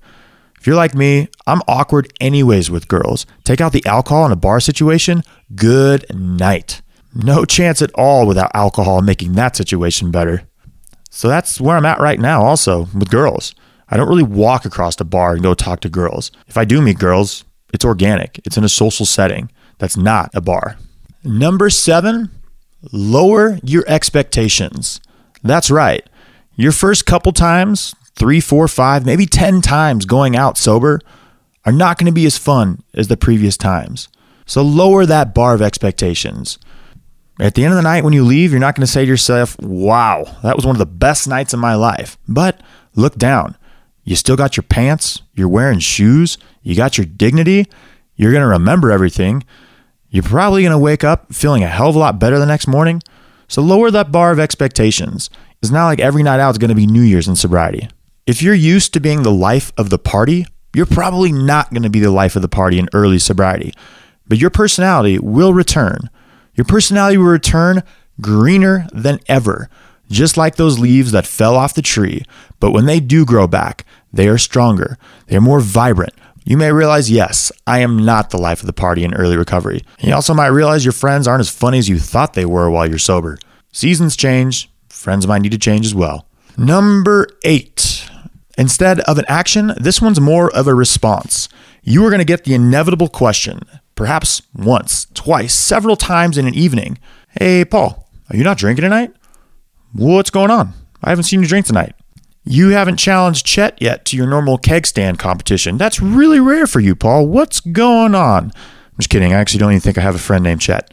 If 0.65 0.69
you're 0.69 0.77
like 0.77 0.95
me, 0.95 1.29
I'm 1.47 1.61
awkward 1.69 2.11
anyways 2.23 2.71
with 2.71 2.89
girls. 2.89 3.27
Take 3.45 3.61
out 3.61 3.73
the 3.73 3.85
alcohol 3.85 4.25
in 4.25 4.33
a 4.33 4.37
bar 4.37 4.61
situation, 4.61 5.23
good 5.55 6.07
night. 6.17 6.81
No 7.15 7.45
chance 7.45 7.83
at 7.83 7.93
all 7.93 8.27
without 8.27 8.51
alcohol 8.55 9.03
making 9.03 9.35
that 9.35 9.57
situation 9.57 10.11
better. 10.11 10.45
So 11.11 11.29
that's 11.29 11.61
where 11.61 11.77
I'm 11.77 11.85
at 11.85 12.01
right 12.01 12.19
now, 12.19 12.43
also 12.43 12.89
with 12.95 13.11
girls. 13.11 13.55
I 13.91 13.99
don't 13.99 14.09
really 14.09 14.23
walk 14.23 14.65
across 14.65 14.97
the 14.97 15.05
bar 15.05 15.35
and 15.35 15.43
go 15.43 15.53
talk 15.53 15.81
to 15.81 15.91
girls. 15.91 16.33
If 16.47 16.57
I 16.57 16.65
do 16.65 16.81
meet 16.81 16.99
girls, 16.99 17.45
it's 17.75 17.85
organic, 17.85 18.41
it's 18.47 18.57
in 18.57 18.65
a 18.65 18.69
social 18.71 19.05
setting. 19.05 19.51
That's 19.77 19.99
not 19.99 20.31
a 20.33 20.41
bar. 20.41 20.79
Number 21.23 21.69
seven, 21.69 22.31
lower 22.91 23.59
your 23.63 23.85
expectations. 23.87 24.99
That's 25.43 25.71
right. 25.71 26.09
Your 26.57 26.73
first 26.73 27.05
couple 27.05 27.33
times, 27.33 27.95
three, 28.17 28.41
four, 28.41 28.69
five, 28.69 29.05
maybe 29.05 29.27
10 29.27 29.61
times 29.61 30.07
going 30.07 30.37
out 30.37 30.59
sober, 30.59 31.01
are 31.65 31.73
not 31.73 31.99
going 31.99 32.07
to 32.07 32.13
be 32.13 32.27
as 32.27 32.39
fun 32.39 32.83
as 32.95 33.09
the 33.09 33.17
previous 33.17 33.57
times. 33.57 34.09
So 34.47 34.63
lower 34.63 35.07
that 35.07 35.35
bar 35.35 35.55
of 35.55 35.63
expectations. 35.63 36.59
At 37.41 37.55
the 37.55 37.65
end 37.65 37.73
of 37.73 37.77
the 37.77 37.83
night, 37.83 38.05
when 38.05 38.13
you 38.13 38.25
leave, 38.25 38.53
you're 38.53 38.61
not 38.61 38.77
going 38.77 38.87
to 38.87 38.93
say 38.93 39.05
to 39.05 39.11
yourself, 39.11 39.59
wow, 39.61 40.37
that 40.43 40.55
was 40.55 40.65
one 40.65 40.75
of 40.75 40.79
the 40.79 40.87
best 40.87 41.27
nights 41.27 41.53
of 41.53 41.59
my 41.59 41.75
life. 41.75 42.17
But 42.29 42.61
look 42.95 43.17
down. 43.17 43.57
You 44.05 44.15
still 44.17 44.37
got 44.37 44.57
your 44.57 44.65
pants, 44.65 45.23
you're 45.35 45.49
wearing 45.49 45.79
shoes, 45.79 46.37
you 46.63 46.77
got 46.77 46.99
your 46.99 47.07
dignity, 47.07 47.67
you're 48.17 48.33
going 48.33 48.43
to 48.43 48.49
remember 48.49 48.91
everything. 48.91 49.45
You're 50.11 50.23
probably 50.23 50.63
going 50.63 50.73
to 50.73 50.79
wake 50.79 51.03
up 51.03 51.35
feeling 51.35 51.65
a 51.65 51.69
hell 51.69 51.89
of 51.89 51.97
a 51.97 51.99
lot 51.99 52.21
better 52.21 52.39
the 52.39 52.47
next 52.47 52.69
morning. 52.69 53.03
So 53.49 53.63
lower 53.63 53.91
that 53.91 54.13
bar 54.13 54.31
of 54.31 54.39
expectations. 54.39 55.31
It's 55.61 55.73
not 55.73 55.87
like 55.87 55.99
every 55.99 56.23
night 56.23 56.39
out 56.39 56.51
is 56.51 56.59
going 56.59 56.69
to 56.69 56.75
be 56.75 56.87
New 56.87 57.01
Year's 57.03 57.27
in 57.27 57.35
sobriety. 57.35 57.89
If 58.27 58.41
you're 58.41 58.55
used 58.55 58.95
to 58.95 59.01
being 59.01 59.23
the 59.23 59.31
life 59.31 59.71
of 59.77 59.91
the 59.91 59.99
party, 59.99 60.47
you're 60.75 60.87
probably 60.87 61.31
not 61.31 61.71
going 61.71 61.83
to 61.83 61.91
be 61.91 62.01
the 62.01 62.11
life 62.11 62.37
of 62.37 62.43
the 62.43 62.49
party 62.49 62.79
in 62.79 62.89
early 62.95 63.19
sobriety. 63.19 63.75
But 64.27 64.39
your 64.39 64.49
personality 64.49 65.19
will 65.19 65.53
return. 65.53 66.09
Your 66.55 66.65
personality 66.65 67.19
will 67.19 67.27
return 67.27 67.83
greener 68.23 68.87
than 68.93 69.21
ever, 69.29 69.69
just 70.11 70.39
like 70.39 70.57
those 70.57 70.79
leaves 70.79 71.13
that 71.13 71.27
fell 71.27 71.55
off 71.55 71.75
the 71.75 71.83
tree. 71.83 72.25
But 72.61 72.71
when 72.71 72.87
they 72.87 72.99
do 72.99 73.27
grow 73.27 73.47
back, 73.47 73.85
they 74.11 74.27
are 74.29 74.39
stronger, 74.39 74.97
they 75.27 75.37
are 75.37 75.43
more 75.43 75.61
vibrant. 75.61 76.15
You 76.47 76.57
may 76.57 76.73
realize, 76.73 77.11
yes, 77.11 77.53
I 77.67 77.81
am 77.81 78.05
not 78.05 78.31
the 78.31 78.39
life 78.39 78.61
of 78.61 78.67
the 78.67 78.73
party 78.73 79.05
in 79.05 79.15
early 79.15 79.37
recovery. 79.37 79.83
You 79.99 80.15
also 80.15 80.33
might 80.33 80.49
realize 80.49 80.85
your 80.85 80.93
friends 80.93 81.29
aren't 81.29 81.41
as 81.41 81.51
funny 81.51 81.79
as 81.79 81.89
you 81.91 81.99
thought 81.99 82.33
they 82.33 82.47
were 82.47 82.71
while 82.71 82.89
you're 82.89 82.99
sober. 82.99 83.39
Seasons 83.73 84.17
change, 84.17 84.71
friends 84.89 85.27
might 85.27 85.43
need 85.43 85.53
to 85.53 85.59
change 85.59 85.85
as 85.85 85.95
well. 85.95 86.27
Number 86.57 87.29
eight. 87.45 88.04
Instead 88.57 89.01
of 89.01 89.19
an 89.19 89.25
action, 89.29 89.73
this 89.77 90.01
one's 90.01 90.21
more 90.21 90.55
of 90.55 90.67
a 90.67 90.75
response. 90.75 91.49
You 91.83 92.05
are 92.05 92.11
going 92.11 92.21
to 92.21 92.25
get 92.25 92.45
the 92.45 92.55
inevitable 92.55 93.09
question, 93.09 93.61
perhaps 93.95 94.43
once, 94.55 95.07
twice, 95.15 95.55
several 95.55 95.97
times 95.97 96.39
in 96.39 96.47
an 96.47 96.55
evening. 96.55 96.99
Hey, 97.41 97.65
Paul, 97.65 98.09
are 98.31 98.37
you 98.37 98.45
not 98.45 98.59
drinking 98.59 98.85
tonight? 98.85 99.13
What's 99.93 100.31
going 100.31 100.51
on? 100.51 100.73
I 101.03 101.11
haven't 101.11 101.25
seen 101.25 101.43
you 101.43 101.49
drink 101.49 101.67
tonight. 101.67 101.95
You 102.45 102.71
haven't 102.71 102.99
challenged 102.99 103.47
Chet 103.47 103.81
yet 103.81 104.05
to 104.07 104.17
your 104.17 104.27
normal 104.27 104.59
keg 104.59 104.87
stand 104.87 105.19
competition. 105.19 105.79
That's 105.79 106.01
really 106.01 106.41
rare 106.41 106.67
for 106.67 106.81
you, 106.81 106.95
Paul. 106.95 107.27
What's 107.27 107.61
going 107.61 108.15
on? 108.15 108.47
I'm 108.47 108.99
just 108.99 109.11
kidding. 109.11 109.33
I 109.33 109.37
actually 109.37 109.61
don't 109.61 109.73
even 109.73 109.81
think 109.81 109.99
I 109.99 110.03
have 110.03 110.15
a 110.15 110.19
friend 110.19 110.45
named 110.45 110.61
Chet. 110.61 110.93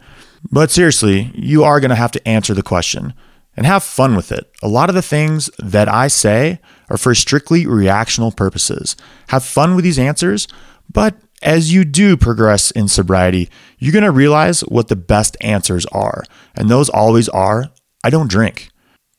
But 0.50 0.70
seriously, 0.70 1.30
you 1.34 1.62
are 1.62 1.78
going 1.78 1.90
to 1.90 1.94
have 1.94 2.12
to 2.12 2.28
answer 2.28 2.54
the 2.54 2.62
question 2.62 3.14
and 3.56 3.66
have 3.66 3.84
fun 3.84 4.16
with 4.16 4.32
it. 4.32 4.50
A 4.62 4.68
lot 4.68 4.88
of 4.88 4.94
the 4.94 5.02
things 5.02 5.50
that 5.58 5.88
I 5.88 6.08
say 6.08 6.58
are 6.92 6.98
for 6.98 7.14
strictly 7.14 7.64
reactional 7.64 8.36
purposes. 8.36 8.94
Have 9.28 9.42
fun 9.42 9.74
with 9.74 9.82
these 9.82 9.98
answers, 9.98 10.46
but 10.92 11.16
as 11.42 11.72
you 11.72 11.84
do 11.84 12.16
progress 12.16 12.70
in 12.70 12.86
sobriety, 12.86 13.48
you're 13.78 13.92
going 13.92 14.04
to 14.04 14.12
realize 14.12 14.60
what 14.60 14.88
the 14.88 14.96
best 14.96 15.36
answers 15.40 15.86
are. 15.86 16.22
And 16.54 16.68
those 16.68 16.88
always 16.88 17.28
are 17.30 17.64
I 18.04 18.10
don't 18.10 18.30
drink. 18.30 18.68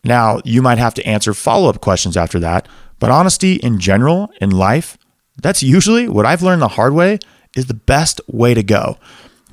Now, 0.03 0.41
you 0.43 0.61
might 0.61 0.77
have 0.77 0.93
to 0.95 1.07
answer 1.07 1.33
follow 1.33 1.69
up 1.69 1.79
questions 1.79 2.17
after 2.17 2.39
that, 2.39 2.67
but 2.99 3.09
honesty 3.09 3.55
in 3.55 3.79
general 3.79 4.29
in 4.41 4.49
life, 4.51 4.97
that's 5.41 5.63
usually 5.63 6.09
what 6.09 6.25
I've 6.25 6.43
learned 6.43 6.61
the 6.61 6.67
hard 6.69 6.93
way 6.93 7.19
is 7.55 7.67
the 7.67 7.73
best 7.73 8.19
way 8.27 8.53
to 8.53 8.61
go. 8.63 8.97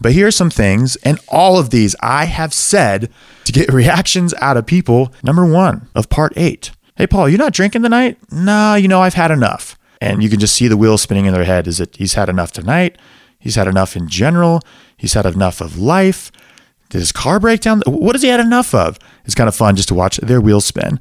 But 0.01 0.13
here 0.13 0.27
are 0.27 0.33
some 0.33 0.51
things, 0.51 0.97
and 0.97 1.21
all 1.29 1.59
of 1.59 1.71
these 1.71 1.95
I 2.01 2.25
have 2.25 2.53
said 2.53 3.11
to 3.45 3.53
get 3.53 3.69
reactions 3.73 4.35
out 4.41 4.57
of 4.57 4.67
people. 4.67 5.13
Number 5.23 5.47
one 5.47 5.89
of 5.95 6.09
part 6.09 6.33
eight 6.37 6.73
Hey, 7.01 7.07
Paul, 7.07 7.31
you're 7.31 7.39
not 7.39 7.55
drinking 7.55 7.83
tonight? 7.83 8.19
No, 8.31 8.75
you 8.75 8.87
know, 8.87 9.01
I've 9.01 9.15
had 9.15 9.31
enough. 9.31 9.79
And 10.03 10.23
you 10.23 10.29
can 10.29 10.39
just 10.39 10.55
see 10.55 10.69
the 10.69 10.77
wheels 10.77 11.01
spinning 11.01 11.25
in 11.25 11.33
their 11.33 11.45
head. 11.45 11.67
Is 11.67 11.81
it 11.81 11.97
he's 11.97 12.13
had 12.13 12.29
enough 12.29 12.53
tonight? 12.53 12.99
He's 13.39 13.55
had 13.55 13.67
enough 13.67 13.97
in 13.97 14.07
general. 14.07 14.61
He's 14.99 15.15
had 15.15 15.25
enough 15.25 15.63
of 15.63 15.79
life. 15.79 16.31
Did 16.91 16.99
his 16.99 17.11
car 17.11 17.41
break 17.41 17.63
down? 17.63 17.81
What 17.87 18.15
has 18.15 18.21
he 18.21 18.29
had 18.29 18.39
enough 18.39 18.75
of? 18.75 18.99
It's 19.25 19.35
kind 19.35 19.49
of 19.49 19.55
fun 19.55 19.77
just 19.77 19.89
to 19.89 19.95
watch 19.95 20.19
their 20.19 20.43
wheels 20.43 20.67
spin. 20.67 21.01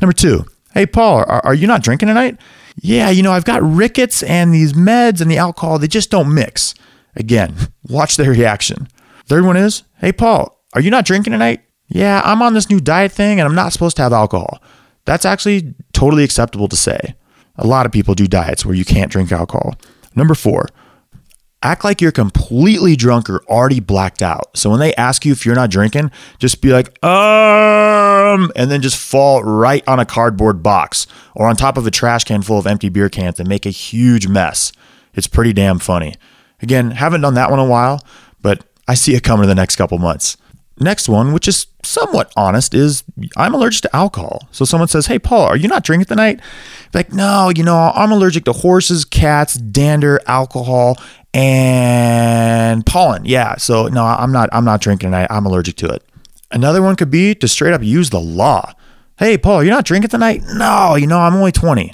Number 0.00 0.12
two, 0.12 0.44
hey, 0.72 0.86
Paul, 0.86 1.24
are, 1.26 1.44
are 1.44 1.54
you 1.54 1.66
not 1.66 1.82
drinking 1.82 2.06
tonight? 2.06 2.38
Yeah, 2.80 3.10
you 3.10 3.24
know, 3.24 3.32
I've 3.32 3.44
got 3.44 3.60
rickets 3.60 4.22
and 4.22 4.54
these 4.54 4.74
meds 4.74 5.20
and 5.20 5.28
the 5.28 5.38
alcohol, 5.38 5.80
they 5.80 5.88
just 5.88 6.12
don't 6.12 6.32
mix. 6.32 6.76
Again, 7.16 7.56
watch 7.88 8.16
their 8.16 8.30
reaction. 8.30 8.86
Third 9.26 9.44
one 9.44 9.56
is, 9.56 9.82
hey, 9.98 10.12
Paul, 10.12 10.62
are 10.74 10.80
you 10.80 10.92
not 10.92 11.06
drinking 11.06 11.32
tonight? 11.32 11.64
Yeah, 11.88 12.22
I'm 12.24 12.40
on 12.40 12.54
this 12.54 12.70
new 12.70 12.78
diet 12.78 13.10
thing 13.10 13.40
and 13.40 13.48
I'm 13.48 13.56
not 13.56 13.72
supposed 13.72 13.96
to 13.96 14.02
have 14.02 14.12
alcohol. 14.12 14.62
That's 15.10 15.24
actually 15.24 15.74
totally 15.92 16.22
acceptable 16.22 16.68
to 16.68 16.76
say. 16.76 17.16
A 17.56 17.66
lot 17.66 17.84
of 17.84 17.90
people 17.90 18.14
do 18.14 18.28
diets 18.28 18.64
where 18.64 18.76
you 18.76 18.84
can't 18.84 19.10
drink 19.10 19.32
alcohol. 19.32 19.74
Number 20.14 20.36
four, 20.36 20.68
act 21.64 21.82
like 21.82 22.00
you're 22.00 22.12
completely 22.12 22.94
drunk 22.94 23.28
or 23.28 23.42
already 23.48 23.80
blacked 23.80 24.22
out. 24.22 24.56
So 24.56 24.70
when 24.70 24.78
they 24.78 24.94
ask 24.94 25.24
you 25.24 25.32
if 25.32 25.44
you're 25.44 25.56
not 25.56 25.68
drinking, 25.68 26.12
just 26.38 26.62
be 26.62 26.68
like, 26.68 27.04
um, 27.04 28.52
and 28.54 28.70
then 28.70 28.82
just 28.82 28.98
fall 28.98 29.42
right 29.42 29.82
on 29.88 29.98
a 29.98 30.06
cardboard 30.06 30.62
box 30.62 31.08
or 31.34 31.48
on 31.48 31.56
top 31.56 31.76
of 31.76 31.84
a 31.88 31.90
trash 31.90 32.22
can 32.22 32.40
full 32.40 32.60
of 32.60 32.68
empty 32.68 32.88
beer 32.88 33.08
cans 33.08 33.40
and 33.40 33.48
make 33.48 33.66
a 33.66 33.70
huge 33.70 34.28
mess. 34.28 34.70
It's 35.14 35.26
pretty 35.26 35.52
damn 35.52 35.80
funny. 35.80 36.14
Again, 36.62 36.92
haven't 36.92 37.22
done 37.22 37.34
that 37.34 37.50
one 37.50 37.58
in 37.58 37.66
a 37.66 37.68
while, 37.68 38.00
but 38.42 38.64
I 38.86 38.94
see 38.94 39.16
it 39.16 39.24
coming 39.24 39.42
in 39.42 39.48
the 39.48 39.56
next 39.56 39.74
couple 39.74 39.98
months. 39.98 40.36
Next 40.80 41.08
one, 41.10 41.32
which 41.34 41.46
is 41.46 41.66
somewhat 41.82 42.32
honest, 42.36 42.72
is 42.72 43.04
I'm 43.36 43.54
allergic 43.54 43.82
to 43.82 43.94
alcohol. 43.96 44.48
So 44.50 44.64
someone 44.64 44.88
says, 44.88 45.06
Hey, 45.06 45.18
Paul, 45.18 45.42
are 45.42 45.56
you 45.56 45.68
not 45.68 45.84
drinking 45.84 46.06
tonight? 46.06 46.40
Like, 46.94 47.12
no, 47.12 47.52
you 47.54 47.62
know, 47.62 47.92
I'm 47.94 48.10
allergic 48.12 48.44
to 48.46 48.52
horses, 48.52 49.04
cats, 49.04 49.54
dander, 49.54 50.20
alcohol, 50.26 50.96
and 51.34 52.84
pollen. 52.86 53.24
Yeah. 53.26 53.56
So 53.56 53.88
no, 53.88 54.04
I'm 54.04 54.32
not, 54.32 54.48
I'm 54.52 54.64
not 54.64 54.80
drinking 54.80 55.08
tonight. 55.08 55.28
I'm 55.30 55.44
allergic 55.44 55.76
to 55.76 55.90
it. 55.90 56.02
Another 56.50 56.82
one 56.82 56.96
could 56.96 57.10
be 57.10 57.34
to 57.36 57.46
straight 57.46 57.74
up 57.74 57.82
use 57.82 58.10
the 58.10 58.20
law. 58.20 58.72
Hey, 59.18 59.36
Paul, 59.36 59.62
you're 59.62 59.74
not 59.74 59.84
drinking 59.84 60.08
tonight? 60.08 60.42
No, 60.54 60.96
you 60.96 61.06
know, 61.06 61.18
I'm 61.18 61.34
only 61.34 61.52
20. 61.52 61.92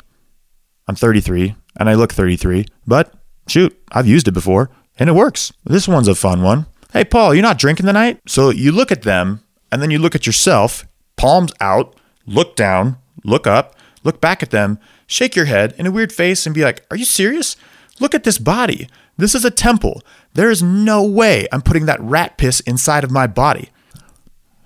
I'm 0.87 0.95
33 0.95 1.57
and 1.79 1.91
I 1.91 1.95
look 1.95 2.13
33, 2.13 2.67
but 2.87 3.13
shoot, 3.49 3.77
I've 3.91 4.07
used 4.07 4.29
it 4.29 4.33
before 4.33 4.71
and 4.97 5.11
it 5.11 5.15
works. 5.15 5.53
This 5.65 5.89
one's 5.89 6.09
a 6.09 6.15
fun 6.15 6.43
one. 6.43 6.67
Hey, 6.97 7.05
Paul, 7.05 7.35
you're 7.35 7.43
not 7.43 7.59
drinking 7.59 7.85
tonight? 7.85 8.21
So 8.27 8.49
you 8.49 8.73
look 8.73 8.91
at 8.91 9.03
them 9.03 9.43
and 9.71 9.83
then 9.83 9.91
you 9.91 9.99
look 9.99 10.15
at 10.15 10.25
yourself, 10.25 10.87
palms 11.17 11.53
out, 11.61 11.95
look 12.25 12.57
down, 12.57 12.97
look 13.23 13.47
up, 13.47 13.77
look 14.03 14.19
back 14.19 14.43
at 14.43 14.51
them, 14.51 14.79
shake 15.07 15.37
your 15.37 15.45
head 15.45 15.75
in 15.77 15.85
a 15.85 15.91
weird 15.91 16.11
face 16.11 16.47
and 16.47 16.55
be 16.55 16.65
like, 16.65 16.87
Are 16.91 16.97
you 16.97 17.05
serious? 17.05 17.55
Look 18.01 18.15
at 18.15 18.25
this 18.25 18.39
body. 18.39 18.89
This 19.19 19.35
is 19.35 19.45
a 19.45 19.51
temple. 19.51 20.01
There 20.33 20.51
is 20.51 20.63
no 20.63 21.03
way 21.03 21.47
I'm 21.53 21.61
putting 21.61 21.85
that 21.85 22.01
rat 22.01 22.39
piss 22.39 22.61
inside 22.61 23.05
of 23.05 23.11
my 23.11 23.27
body. 23.27 23.69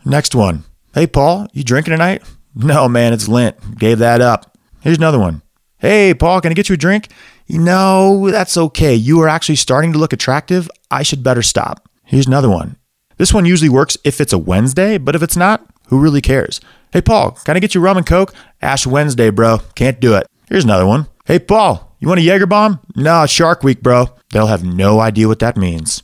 Next 0.05 0.33
one. 0.33 0.63
Hey, 0.95 1.09
Paul, 1.09 1.49
you 1.53 1.65
drinking 1.65 1.95
tonight? 1.95 2.23
No, 2.55 2.89
man, 2.89 3.13
it's 3.13 3.27
Lent. 3.27 3.77
Gave 3.77 3.99
that 3.99 4.21
up. 4.21 4.57
Here's 4.83 4.99
another 4.99 5.19
one. 5.19 5.43
Hey, 5.79 6.15
Paul, 6.15 6.41
can 6.41 6.53
I 6.53 6.55
get 6.55 6.69
you 6.69 6.75
a 6.75 6.79
drink? 6.79 7.09
No, 7.49 8.31
that's 8.31 8.57
okay. 8.57 8.95
You 8.95 9.21
are 9.21 9.29
actually 9.29 9.57
starting 9.57 9.93
to 9.95 9.99
look 9.99 10.13
attractive. 10.13 10.71
I 10.93 11.03
should 11.03 11.25
better 11.25 11.43
stop. 11.43 11.89
Here's 12.11 12.27
another 12.27 12.51
one. 12.51 12.75
This 13.19 13.33
one 13.33 13.45
usually 13.45 13.69
works 13.69 13.97
if 14.03 14.21
it's 14.21 14.33
a 14.33 14.39
Wednesday, 14.39 14.99
but 14.99 15.15
if 15.15 15.23
it's 15.23 15.37
not, 15.37 15.65
who 15.91 16.01
really 16.01 16.21
cares? 16.21 16.61
Hey, 16.93 17.01
Paul, 17.01 17.39
can 17.45 17.57
I 17.57 17.61
get 17.61 17.73
you 17.73 17.81
rum 17.81 17.97
and 17.97 18.05
coke? 18.05 18.35
Ash 18.61 18.85
Wednesday, 18.85 19.31
bro. 19.31 19.61
Can't 19.77 20.01
do 20.01 20.17
it. 20.17 20.27
Here's 20.49 20.65
another 20.65 20.87
one. 20.87 21.07
Hey, 21.27 21.39
Paul, 21.39 21.95
you 22.01 22.09
want 22.09 22.19
a 22.19 22.25
Jaeger 22.25 22.47
bomb? 22.49 22.81
No, 22.97 23.27
Shark 23.27 23.63
Week, 23.63 23.81
bro. 23.81 24.09
They'll 24.33 24.49
have 24.49 24.65
no 24.65 24.99
idea 24.99 25.29
what 25.29 25.39
that 25.39 25.57
means. 25.57 26.03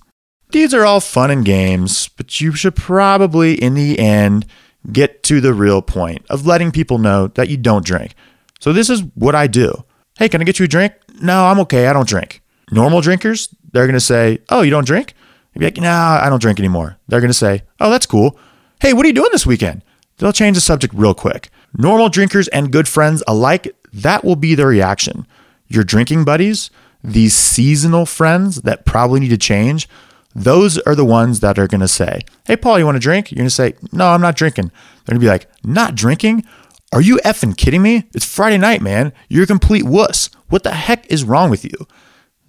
These 0.53 0.73
are 0.75 0.85
all 0.85 1.01
fun 1.01 1.33
and 1.33 1.45
games, 1.45 2.07
but 2.07 2.41
you 2.41 2.53
should 2.53 2.77
probably, 2.77 3.61
in 3.61 3.75
the 3.75 3.99
end, 3.99 4.47
get 4.93 5.25
to 5.25 5.41
the 5.41 5.53
real 5.53 5.83
point 5.83 6.25
of 6.31 6.47
letting 6.47 6.71
people 6.71 6.99
know 6.99 7.27
that 7.27 7.49
you 7.49 7.57
don't 7.57 7.85
drink. 7.85 8.15
So, 8.61 8.73
this 8.73 8.89
is 8.89 9.03
what 9.17 9.35
I 9.35 9.49
do. 9.49 9.85
Hey, 10.21 10.29
can 10.29 10.41
I 10.41 10.45
get 10.45 10.61
you 10.61 10.67
a 10.67 10.69
drink? 10.69 10.93
No, 11.21 11.47
I'm 11.47 11.59
okay. 11.61 11.89
I 11.89 11.93
don't 11.93 12.09
drink. 12.09 12.43
Normal 12.71 13.01
drinkers, 13.01 13.49
they're 13.73 13.87
going 13.87 13.95
to 13.95 14.01
say, 14.01 14.39
Oh, 14.51 14.63
you 14.63 14.71
don't 14.71 14.87
drink? 14.87 15.15
You'd 15.57 15.61
be 15.61 15.65
like, 15.65 15.79
nah, 15.79 16.21
I 16.23 16.29
don't 16.29 16.43
drink 16.43 16.59
anymore. 16.59 16.99
They're 17.09 17.21
going 17.21 17.31
to 17.31 17.35
say, 17.35 17.63
oh, 17.81 17.89
that's 17.89 18.05
cool. 18.05 18.39
Hey, 18.83 18.93
what 18.93 19.07
are 19.07 19.09
you 19.09 19.15
doing 19.15 19.31
this 19.33 19.47
weekend? 19.47 19.83
They'll 20.19 20.31
change 20.31 20.55
the 20.55 20.61
subject 20.61 20.93
real 20.93 21.15
quick. 21.15 21.49
Normal 21.79 22.11
drinkers 22.11 22.47
and 22.49 22.71
good 22.71 22.87
friends 22.87 23.23
alike, 23.27 23.75
that 23.91 24.23
will 24.23 24.37
be 24.37 24.55
their 24.55 24.67
reaction. 24.67 25.27
your 25.67 25.83
drinking 25.83 26.25
buddies, 26.25 26.71
these 27.03 27.35
seasonal 27.35 28.05
friends 28.05 28.63
that 28.63 28.85
probably 28.85 29.21
need 29.21 29.31
to 29.31 29.39
change, 29.39 29.89
those 30.35 30.77
are 30.81 30.95
the 30.95 31.07
ones 31.07 31.41
that 31.41 31.59
are 31.59 31.67
going 31.67 31.81
to 31.81 31.89
say, 31.89 32.21
Hey, 32.45 32.57
Paul, 32.57 32.79
you 32.79 32.85
want 32.85 32.97
to 32.97 33.01
drink? 33.01 33.31
You're 33.31 33.39
going 33.39 33.49
to 33.49 33.55
say, 33.55 33.73
No, 33.93 34.09
I'm 34.09 34.21
not 34.21 34.37
drinking. 34.37 34.67
They're 35.07 35.15
going 35.15 35.21
to 35.21 35.25
be 35.25 35.31
like, 35.31 35.49
Not 35.65 35.95
drinking? 35.95 36.45
Are 36.93 37.01
you 37.01 37.17
effing 37.25 37.57
kidding 37.57 37.81
me? 37.81 38.05
It's 38.13 38.27
Friday 38.27 38.59
night, 38.59 38.83
man. 38.83 39.15
You're 39.31 39.45
a 39.45 39.47
complete 39.47 39.85
wuss. 39.85 40.29
What 40.49 40.65
the 40.65 40.73
heck 40.73 41.11
is 41.11 41.25
wrong 41.25 41.49
with 41.49 41.65
you? 41.65 41.87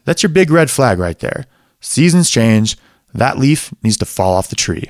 That's 0.03 0.21
your 0.21 0.29
big 0.29 0.51
red 0.51 0.69
flag 0.69 0.99
right 0.99 1.17
there. 1.19 1.45
Seasons 1.79 2.29
change. 2.29 2.77
That 3.17 3.37
leaf 3.37 3.73
needs 3.83 3.97
to 3.97 4.05
fall 4.05 4.35
off 4.35 4.47
the 4.47 4.55
tree. 4.55 4.89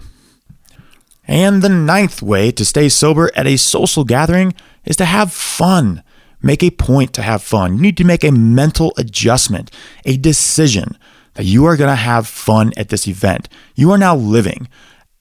And 1.27 1.61
the 1.61 1.69
ninth 1.69 2.21
way 2.21 2.51
to 2.51 2.63
stay 2.63 2.89
sober 2.89 3.31
at 3.35 3.47
a 3.47 3.57
social 3.57 4.03
gathering 4.03 4.53
is 4.85 4.95
to 4.97 5.05
have 5.05 5.31
fun. 5.31 6.03
Make 6.41 6.61
a 6.61 6.69
point 6.69 7.13
to 7.13 7.21
have 7.21 7.41
fun. 7.41 7.77
You 7.77 7.81
need 7.81 7.97
to 7.97 8.03
make 8.03 8.23
a 8.23 8.31
mental 8.31 8.93
adjustment, 8.97 9.71
a 10.05 10.17
decision 10.17 10.97
that 11.33 11.45
you 11.45 11.65
are 11.65 11.77
going 11.77 11.89
to 11.89 11.95
have 11.95 12.27
fun 12.27 12.73
at 12.77 12.89
this 12.89 13.07
event. 13.07 13.49
You 13.75 13.91
are 13.91 13.97
now 13.97 14.15
living. 14.15 14.67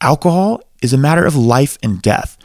Alcohol 0.00 0.62
is 0.82 0.92
a 0.92 0.98
matter 0.98 1.24
of 1.24 1.36
life 1.36 1.78
and 1.82 2.02
death. 2.02 2.36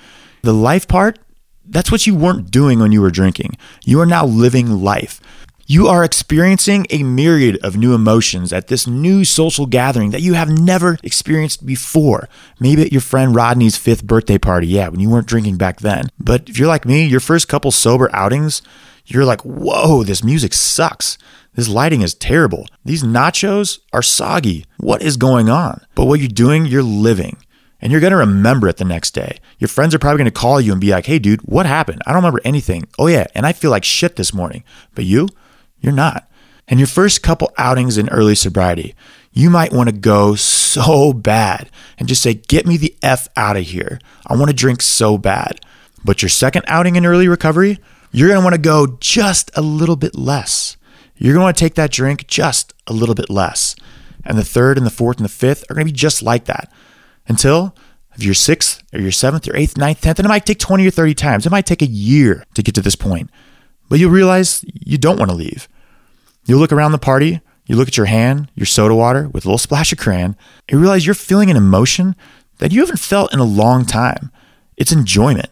The 0.44 0.54
life 0.54 0.88
part, 0.88 1.20
that's 1.66 1.92
what 1.92 2.06
you 2.06 2.16
weren't 2.16 2.52
doing 2.52 2.80
when 2.80 2.92
you 2.92 3.02
were 3.02 3.12
drinking. 3.12 3.58
You 3.86 4.00
are 4.02 4.06
now 4.06 4.26
living 4.26 4.82
life. 4.82 5.22
You 5.68 5.88
are 5.88 6.04
experiencing 6.04 6.86
a 6.90 7.04
myriad 7.04 7.58
of 7.64 7.78
new 7.78 7.94
emotions 7.94 8.52
at 8.52 8.68
this 8.68 8.88
new 8.88 9.24
social 9.24 9.66
gathering 9.66 10.12
that 10.12 10.22
you 10.22 10.34
have 10.34 10.50
never 10.50 10.98
experienced 11.04 11.66
before. 11.66 12.28
Maybe 12.60 12.82
at 12.82 12.92
your 12.92 13.02
friend 13.02 13.36
Rodney's 13.36 13.78
fifth 13.78 14.04
birthday 14.04 14.38
party, 14.38 14.68
yeah, 14.68 14.90
when 14.90 15.00
you 15.00 15.10
weren't 15.10 15.28
drinking 15.28 15.58
back 15.58 15.80
then. 15.80 16.10
But 16.20 16.50
if 16.50 16.58
you're 16.58 16.68
like 16.68 16.86
me, 16.86 17.06
your 17.06 17.20
first 17.20 17.48
couple 17.48 17.72
sober 17.72 18.10
outings, 18.14 18.62
you're 19.06 19.26
like, 19.26 19.42
whoa, 19.42 20.04
this 20.04 20.24
music 20.24 20.54
sucks. 20.54 21.18
This 21.54 21.68
lighting 21.68 22.02
is 22.02 22.14
terrible. 22.14 22.68
These 22.86 23.04
nachos 23.04 23.80
are 23.92 24.02
soggy. 24.02 24.66
What 24.78 25.02
is 25.02 25.18
going 25.18 25.50
on? 25.50 25.86
But 25.96 26.06
what 26.06 26.20
you're 26.20 26.30
doing, 26.30 26.66
you're 26.66 26.84
living. 26.84 27.38
And 27.82 27.92
you're 27.92 28.02
going 28.02 28.12
to 28.12 28.18
remember 28.18 28.68
it 28.68 28.78
the 28.78 28.86
next 28.86 29.12
day. 29.12 29.40
Your 29.58 29.68
friends 29.68 29.96
are 29.96 30.00
probably 30.00 30.20
going 30.20 30.26
to 30.26 30.40
call 30.40 30.62
you 30.62 30.72
and 30.72 30.80
be 30.80 30.92
like, 30.92 31.08
hey, 31.08 31.18
dude, 31.18 31.42
what 31.42 31.66
happened? 31.66 32.04
I 32.06 32.12
don't 32.12 32.22
remember 32.22 32.42
anything. 32.46 32.88
Oh, 33.00 33.08
yeah. 33.08 33.26
And 33.34 33.46
I 33.46 33.54
feel 33.54 33.72
like 33.72 33.84
shit 33.84 34.18
this 34.18 34.34
morning. 34.34 34.64
But 34.94 35.06
you, 35.06 35.28
you're 35.82 35.94
not. 35.94 36.30
And 36.68 36.80
your 36.80 36.88
first 36.88 37.22
couple 37.22 37.52
outings 37.58 37.98
in 37.98 38.10
early 38.10 38.36
sobriety, 38.36 38.96
you 39.34 39.50
might 39.50 39.74
want 39.74 39.90
to 39.90 39.96
go 39.96 40.36
so 40.36 41.14
bad 41.14 41.70
and 41.98 42.08
just 42.08 42.22
say, 42.22 42.36
Get 42.36 42.66
me 42.66 42.78
the 42.78 42.96
F 43.02 43.28
out 43.36 43.58
of 43.58 43.64
here. 43.64 44.00
I 44.28 44.36
want 44.36 44.50
to 44.50 44.56
drink 44.56 44.82
so 44.82 45.18
bad. 45.18 45.60
But 46.04 46.22
your 46.22 46.30
second 46.30 46.64
outing 46.68 46.96
in 46.96 47.06
early 47.06 47.28
recovery, 47.28 47.80
you're 48.12 48.28
going 48.28 48.40
to 48.40 48.44
want 48.44 48.56
to 48.56 48.62
go 48.62 48.98
just 49.00 49.52
a 49.56 49.62
little 49.62 49.96
bit 49.96 50.16
less. 50.16 50.78
You're 51.16 51.34
going 51.34 51.42
to 51.42 51.46
want 51.46 51.58
to 51.58 51.64
take 51.64 51.76
that 51.76 51.92
drink 51.92 52.28
just 52.28 52.74
a 52.88 52.94
little 52.94 53.16
bit 53.16 53.30
less. 53.30 53.76
And 54.26 54.38
the 54.38 54.44
third 54.44 54.78
and 54.78 54.86
the 54.86 54.92
fourth 54.92 55.18
and 55.18 55.26
the 55.26 55.30
fifth 55.30 55.64
are 55.70 55.76
going 55.76 55.86
to 55.86 55.94
be 55.94 55.98
just 55.98 56.22
like 56.22 56.46
that 56.46 56.72
until 57.28 57.76
if 58.16 58.24
your 58.24 58.34
sixth 58.34 58.84
or 58.94 59.00
your 59.00 59.12
seventh 59.12 59.48
or 59.48 59.56
eighth, 59.56 59.78
ninth, 59.78 60.02
tenth, 60.02 60.20
and 60.20 60.26
it 60.26 60.30
might 60.30 60.46
take 60.46 60.60
20 60.60 60.86
or 60.86 60.92
30 60.92 61.14
times. 61.14 61.46
It 61.46 61.52
might 61.52 61.66
take 61.66 61.82
a 61.82 61.88
year 61.88 62.46
to 62.56 62.64
get 62.64 62.76
to 62.76 62.82
this 62.82 62.96
point. 62.96 63.30
But 63.90 64.00
you'll 64.00 64.12
realize 64.12 64.66
you 64.74 64.98
don't 64.98 65.18
want 65.18 65.32
to 65.32 65.38
leave. 65.38 65.68
You 66.46 66.58
look 66.58 66.72
around 66.72 66.92
the 66.92 66.98
party, 66.98 67.42
you 67.66 67.76
look 67.76 67.88
at 67.88 67.98
your 67.98 68.08
hand, 68.08 68.52
your 68.56 68.66
soda 68.66 68.96
water 68.96 69.30
with 69.30 69.46
a 69.46 69.48
little 69.48 69.58
splash 69.58 69.92
of 69.92 69.98
crayon, 69.98 70.36
and 70.68 70.72
you 70.72 70.80
realize 70.80 71.06
you're 71.06 71.16
feeling 71.16 71.50
an 71.50 71.58
emotion 71.58 72.16
that 72.58 72.72
you 72.72 72.82
haven't 72.82 73.00
felt 73.00 73.34
in 73.34 73.40
a 73.40 73.46
long 73.46 73.86
time. 73.86 74.32
It's 74.78 74.92
enjoyment. 74.92 75.50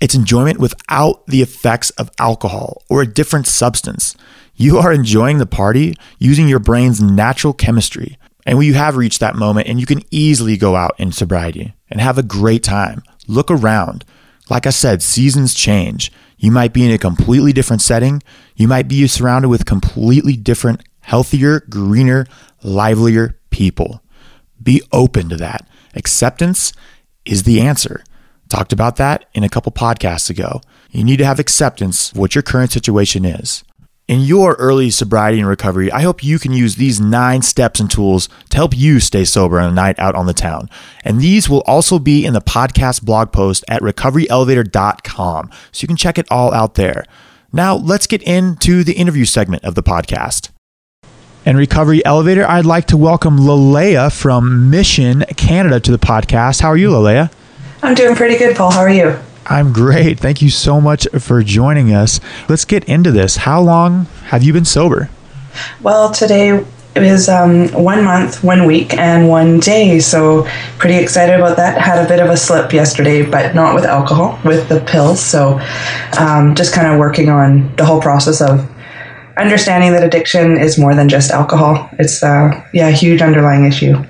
It's 0.00 0.14
enjoyment 0.14 0.58
without 0.58 1.26
the 1.26 1.42
effects 1.42 1.90
of 1.90 2.10
alcohol 2.18 2.82
or 2.88 3.02
a 3.02 3.06
different 3.06 3.46
substance. 3.46 4.16
You 4.56 4.78
are 4.78 4.92
enjoying 4.92 5.38
the 5.38 5.46
party 5.46 5.94
using 6.18 6.48
your 6.48 6.58
brain's 6.58 7.00
natural 7.00 7.52
chemistry. 7.52 8.18
And 8.46 8.58
when 8.58 8.66
you 8.66 8.74
have 8.74 8.96
reached 8.96 9.20
that 9.20 9.36
moment 9.36 9.68
and 9.68 9.80
you 9.80 9.86
can 9.86 10.02
easily 10.10 10.56
go 10.56 10.76
out 10.76 10.94
in 10.98 11.12
sobriety 11.12 11.74
and 11.90 12.00
have 12.00 12.18
a 12.18 12.22
great 12.22 12.62
time, 12.62 13.02
look 13.26 13.50
around. 13.50 14.04
Like 14.50 14.66
I 14.66 14.70
said, 14.70 15.02
seasons 15.02 15.54
change. 15.54 16.12
You 16.44 16.50
might 16.50 16.74
be 16.74 16.84
in 16.84 16.92
a 16.92 16.98
completely 16.98 17.54
different 17.54 17.80
setting. 17.80 18.22
You 18.54 18.68
might 18.68 18.86
be 18.86 19.06
surrounded 19.06 19.48
with 19.48 19.64
completely 19.64 20.36
different, 20.36 20.82
healthier, 21.00 21.60
greener, 21.70 22.26
livelier 22.62 23.38
people. 23.48 24.02
Be 24.62 24.82
open 24.92 25.30
to 25.30 25.38
that. 25.38 25.66
Acceptance 25.94 26.74
is 27.24 27.44
the 27.44 27.62
answer. 27.62 28.04
Talked 28.50 28.74
about 28.74 28.96
that 28.96 29.24
in 29.32 29.42
a 29.42 29.48
couple 29.48 29.72
podcasts 29.72 30.28
ago. 30.28 30.60
You 30.90 31.02
need 31.02 31.16
to 31.16 31.24
have 31.24 31.38
acceptance 31.38 32.12
of 32.12 32.18
what 32.18 32.34
your 32.34 32.42
current 32.42 32.72
situation 32.72 33.24
is. 33.24 33.64
In 34.06 34.20
your 34.20 34.52
early 34.56 34.90
sobriety 34.90 35.40
and 35.40 35.48
recovery, 35.48 35.90
I 35.90 36.02
hope 36.02 36.22
you 36.22 36.38
can 36.38 36.52
use 36.52 36.76
these 36.76 37.00
nine 37.00 37.40
steps 37.40 37.80
and 37.80 37.90
tools 37.90 38.28
to 38.50 38.56
help 38.58 38.76
you 38.76 39.00
stay 39.00 39.24
sober 39.24 39.58
on 39.58 39.70
a 39.70 39.74
night 39.74 39.98
out 39.98 40.14
on 40.14 40.26
the 40.26 40.34
town. 40.34 40.68
And 41.04 41.22
these 41.22 41.48
will 41.48 41.62
also 41.62 41.98
be 41.98 42.26
in 42.26 42.34
the 42.34 42.42
podcast 42.42 43.02
blog 43.02 43.32
post 43.32 43.64
at 43.66 43.80
recoveryelevator.com. 43.80 45.50
So 45.72 45.82
you 45.82 45.88
can 45.88 45.96
check 45.96 46.18
it 46.18 46.26
all 46.30 46.52
out 46.52 46.74
there. 46.74 47.06
Now, 47.50 47.76
let's 47.76 48.06
get 48.06 48.22
into 48.24 48.84
the 48.84 48.92
interview 48.92 49.24
segment 49.24 49.64
of 49.64 49.74
the 49.74 49.82
podcast. 49.82 50.50
And 51.46 51.56
Recovery 51.56 52.04
Elevator, 52.04 52.46
I'd 52.46 52.66
like 52.66 52.86
to 52.88 52.98
welcome 52.98 53.38
Leleah 53.38 54.14
from 54.14 54.68
Mission 54.68 55.24
Canada 55.38 55.80
to 55.80 55.90
the 55.90 55.98
podcast. 55.98 56.60
How 56.60 56.68
are 56.68 56.76
you, 56.76 56.90
Leleah? 56.90 57.32
I'm 57.82 57.94
doing 57.94 58.14
pretty 58.14 58.36
good, 58.36 58.54
Paul. 58.54 58.70
How 58.70 58.80
are 58.80 58.90
you? 58.90 59.18
I'm 59.46 59.72
great. 59.72 60.18
Thank 60.18 60.40
you 60.40 60.50
so 60.50 60.80
much 60.80 61.06
for 61.18 61.42
joining 61.42 61.92
us. 61.92 62.20
Let's 62.48 62.64
get 62.64 62.84
into 62.84 63.10
this. 63.10 63.36
How 63.36 63.60
long 63.60 64.06
have 64.26 64.42
you 64.42 64.52
been 64.52 64.64
sober? 64.64 65.10
Well, 65.82 66.10
today 66.12 66.64
is 66.96 67.28
um, 67.28 67.68
one 67.72 68.04
month, 68.04 68.42
one 68.42 68.66
week, 68.66 68.94
and 68.94 69.28
one 69.28 69.60
day. 69.60 70.00
So, 70.00 70.46
pretty 70.78 70.96
excited 70.96 71.34
about 71.34 71.56
that. 71.56 71.78
Had 71.78 72.04
a 72.04 72.08
bit 72.08 72.20
of 72.20 72.30
a 72.30 72.36
slip 72.36 72.72
yesterday, 72.72 73.22
but 73.22 73.54
not 73.54 73.74
with 73.74 73.84
alcohol, 73.84 74.38
with 74.44 74.68
the 74.68 74.80
pills. 74.80 75.20
So, 75.20 75.60
um, 76.18 76.54
just 76.54 76.74
kind 76.74 76.86
of 76.86 76.98
working 76.98 77.28
on 77.28 77.74
the 77.76 77.84
whole 77.84 78.00
process 78.00 78.40
of 78.40 78.68
understanding 79.36 79.92
that 79.92 80.04
addiction 80.04 80.56
is 80.56 80.78
more 80.78 80.94
than 80.94 81.08
just 81.08 81.30
alcohol. 81.30 81.88
It's, 81.98 82.22
uh, 82.22 82.64
yeah, 82.72 82.88
a 82.88 82.92
huge 82.92 83.20
underlying 83.20 83.64
issue. 83.64 84.04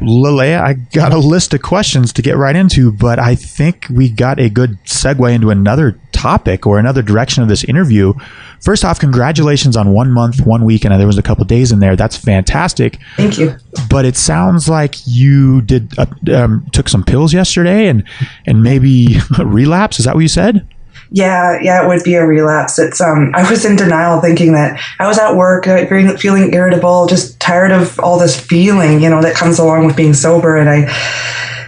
Leleah, 0.00 0.60
I 0.60 0.74
got 0.74 1.12
a 1.12 1.18
list 1.18 1.54
of 1.54 1.62
questions 1.62 2.12
to 2.14 2.22
get 2.22 2.36
right 2.36 2.54
into, 2.54 2.92
but 2.92 3.18
I 3.18 3.34
think 3.34 3.86
we 3.90 4.08
got 4.08 4.38
a 4.38 4.48
good 4.48 4.78
segue 4.84 5.32
into 5.34 5.50
another 5.50 5.98
topic 6.12 6.66
or 6.66 6.78
another 6.78 7.02
direction 7.02 7.42
of 7.42 7.48
this 7.48 7.64
interview. 7.64 8.12
First 8.60 8.84
off, 8.84 8.98
congratulations 8.98 9.76
on 9.76 9.92
one 9.92 10.10
month, 10.10 10.44
one 10.46 10.64
week, 10.64 10.84
and 10.84 10.94
there 10.98 11.06
was 11.06 11.18
a 11.18 11.22
couple 11.22 11.44
days 11.44 11.72
in 11.72 11.80
there. 11.80 11.94
That's 11.96 12.16
fantastic. 12.16 12.98
Thank 13.16 13.38
you. 13.38 13.56
But 13.90 14.04
it 14.04 14.16
sounds 14.16 14.68
like 14.68 14.96
you 15.06 15.62
did 15.62 15.96
uh, 15.98 16.06
um, 16.34 16.66
took 16.72 16.88
some 16.88 17.04
pills 17.04 17.32
yesterday 17.32 17.88
and 17.88 18.02
and 18.46 18.62
maybe 18.62 19.18
relapse. 19.38 19.98
Is 19.98 20.06
that 20.06 20.14
what 20.14 20.22
you 20.22 20.28
said? 20.28 20.66
Yeah, 21.10 21.58
yeah, 21.62 21.84
it 21.84 21.88
would 21.88 22.02
be 22.02 22.14
a 22.14 22.26
relapse. 22.26 22.78
It's 22.78 23.00
um, 23.00 23.30
I 23.34 23.48
was 23.48 23.64
in 23.64 23.76
denial, 23.76 24.20
thinking 24.20 24.52
that 24.54 24.80
I 24.98 25.06
was 25.06 25.18
at 25.18 25.36
work, 25.36 25.66
uh, 25.68 25.86
feeling 26.16 26.52
irritable, 26.52 27.06
just 27.06 27.38
tired 27.38 27.70
of 27.70 27.98
all 28.00 28.18
this 28.18 28.38
feeling, 28.38 29.00
you 29.00 29.08
know, 29.08 29.22
that 29.22 29.36
comes 29.36 29.58
along 29.58 29.86
with 29.86 29.96
being 29.96 30.14
sober, 30.14 30.56
and 30.56 30.68
I 30.68 30.86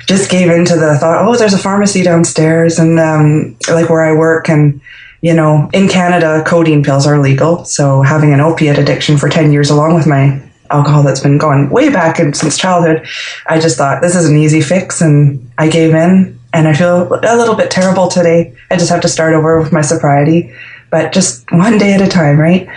just 0.07 0.31
gave 0.31 0.51
into 0.51 0.75
the 0.75 0.97
thought, 0.99 1.25
oh, 1.25 1.37
there's 1.37 1.55
a 1.55 1.59
pharmacy 1.59 2.03
downstairs, 2.03 2.79
and 2.79 2.99
um, 2.99 3.57
like 3.71 3.89
where 3.89 4.03
I 4.03 4.13
work, 4.19 4.49
and 4.49 4.81
you 5.21 5.35
know, 5.35 5.69
in 5.73 5.89
Canada, 5.89 6.43
codeine 6.47 6.83
pills 6.83 7.07
are 7.07 7.21
legal, 7.21 7.65
so 7.65 8.03
having 8.03 8.33
an 8.33 8.41
opiate 8.41 8.79
addiction 8.79 9.19
for 9.19 9.29
ten 9.29 9.53
years, 9.53 9.71
along 9.71 9.95
with 9.95 10.07
my 10.07 10.43
alcohol 10.71 11.03
that's 11.03 11.21
been 11.21 11.39
going 11.39 11.71
way 11.71 11.91
back 11.91 12.17
since 12.35 12.59
childhood, 12.59 13.07
I 13.47 13.59
just 13.61 13.79
thought 13.79 14.03
this 14.03 14.17
is 14.17 14.29
an 14.29 14.37
easy 14.37 14.61
fix, 14.61 15.01
and 15.01 15.51
I 15.59 15.69
gave 15.69 15.95
in 15.95 16.38
and 16.53 16.67
I 16.67 16.75
feel 16.75 17.13
a 17.13 17.37
little 17.37 17.55
bit 17.55 17.71
terrible 17.71 18.09
today. 18.09 18.55
I 18.71 18.77
just 18.77 18.91
have 18.91 19.01
to 19.03 19.09
start 19.09 19.35
over 19.35 19.61
with 19.61 19.73
my 19.73 19.83
sobriety, 19.83 20.53
but 20.91 21.13
just 21.13 21.51
one 21.53 21.79
day 21.79 21.93
at 21.93 22.01
a 22.01 22.09
time, 22.09 22.39
right? 22.39 22.69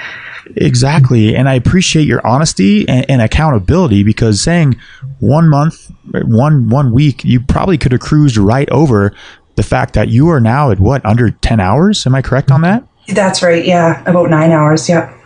Exactly. 0.58 1.36
And 1.36 1.48
I 1.48 1.54
appreciate 1.54 2.08
your 2.08 2.26
honesty 2.26 2.88
and, 2.88 3.10
and, 3.10 3.22
accountability 3.22 4.04
because 4.04 4.42
saying 4.42 4.76
one 5.20 5.50
month, 5.50 5.90
one 6.12 6.70
one 6.70 6.92
week, 6.92 7.24
you 7.24 7.40
probably 7.40 7.78
could 7.78 7.94
have 7.94 8.02
cruised 8.02 8.38
right 8.38 8.70
over 8.70 9.14
the 9.56 9.64
fact 9.64 9.94
that 9.94 10.10
you 10.10 10.30
are 10.30 10.40
now 10.40 10.72
at 10.72 10.80
what, 10.80 11.06
under 11.06 11.32
10 11.32 11.60
hours? 11.60 12.06
Am 12.06 12.16
I 12.16 12.22
correct 12.22 12.52
on 12.52 12.62
that? 12.62 12.84
That's 13.08 13.42
right. 13.42 13.64
Yeah. 13.64 14.02
About 14.10 14.30
nine 14.30 14.52
hours. 14.52 14.90
Yep. 14.90 15.10
Yeah, 15.10 15.21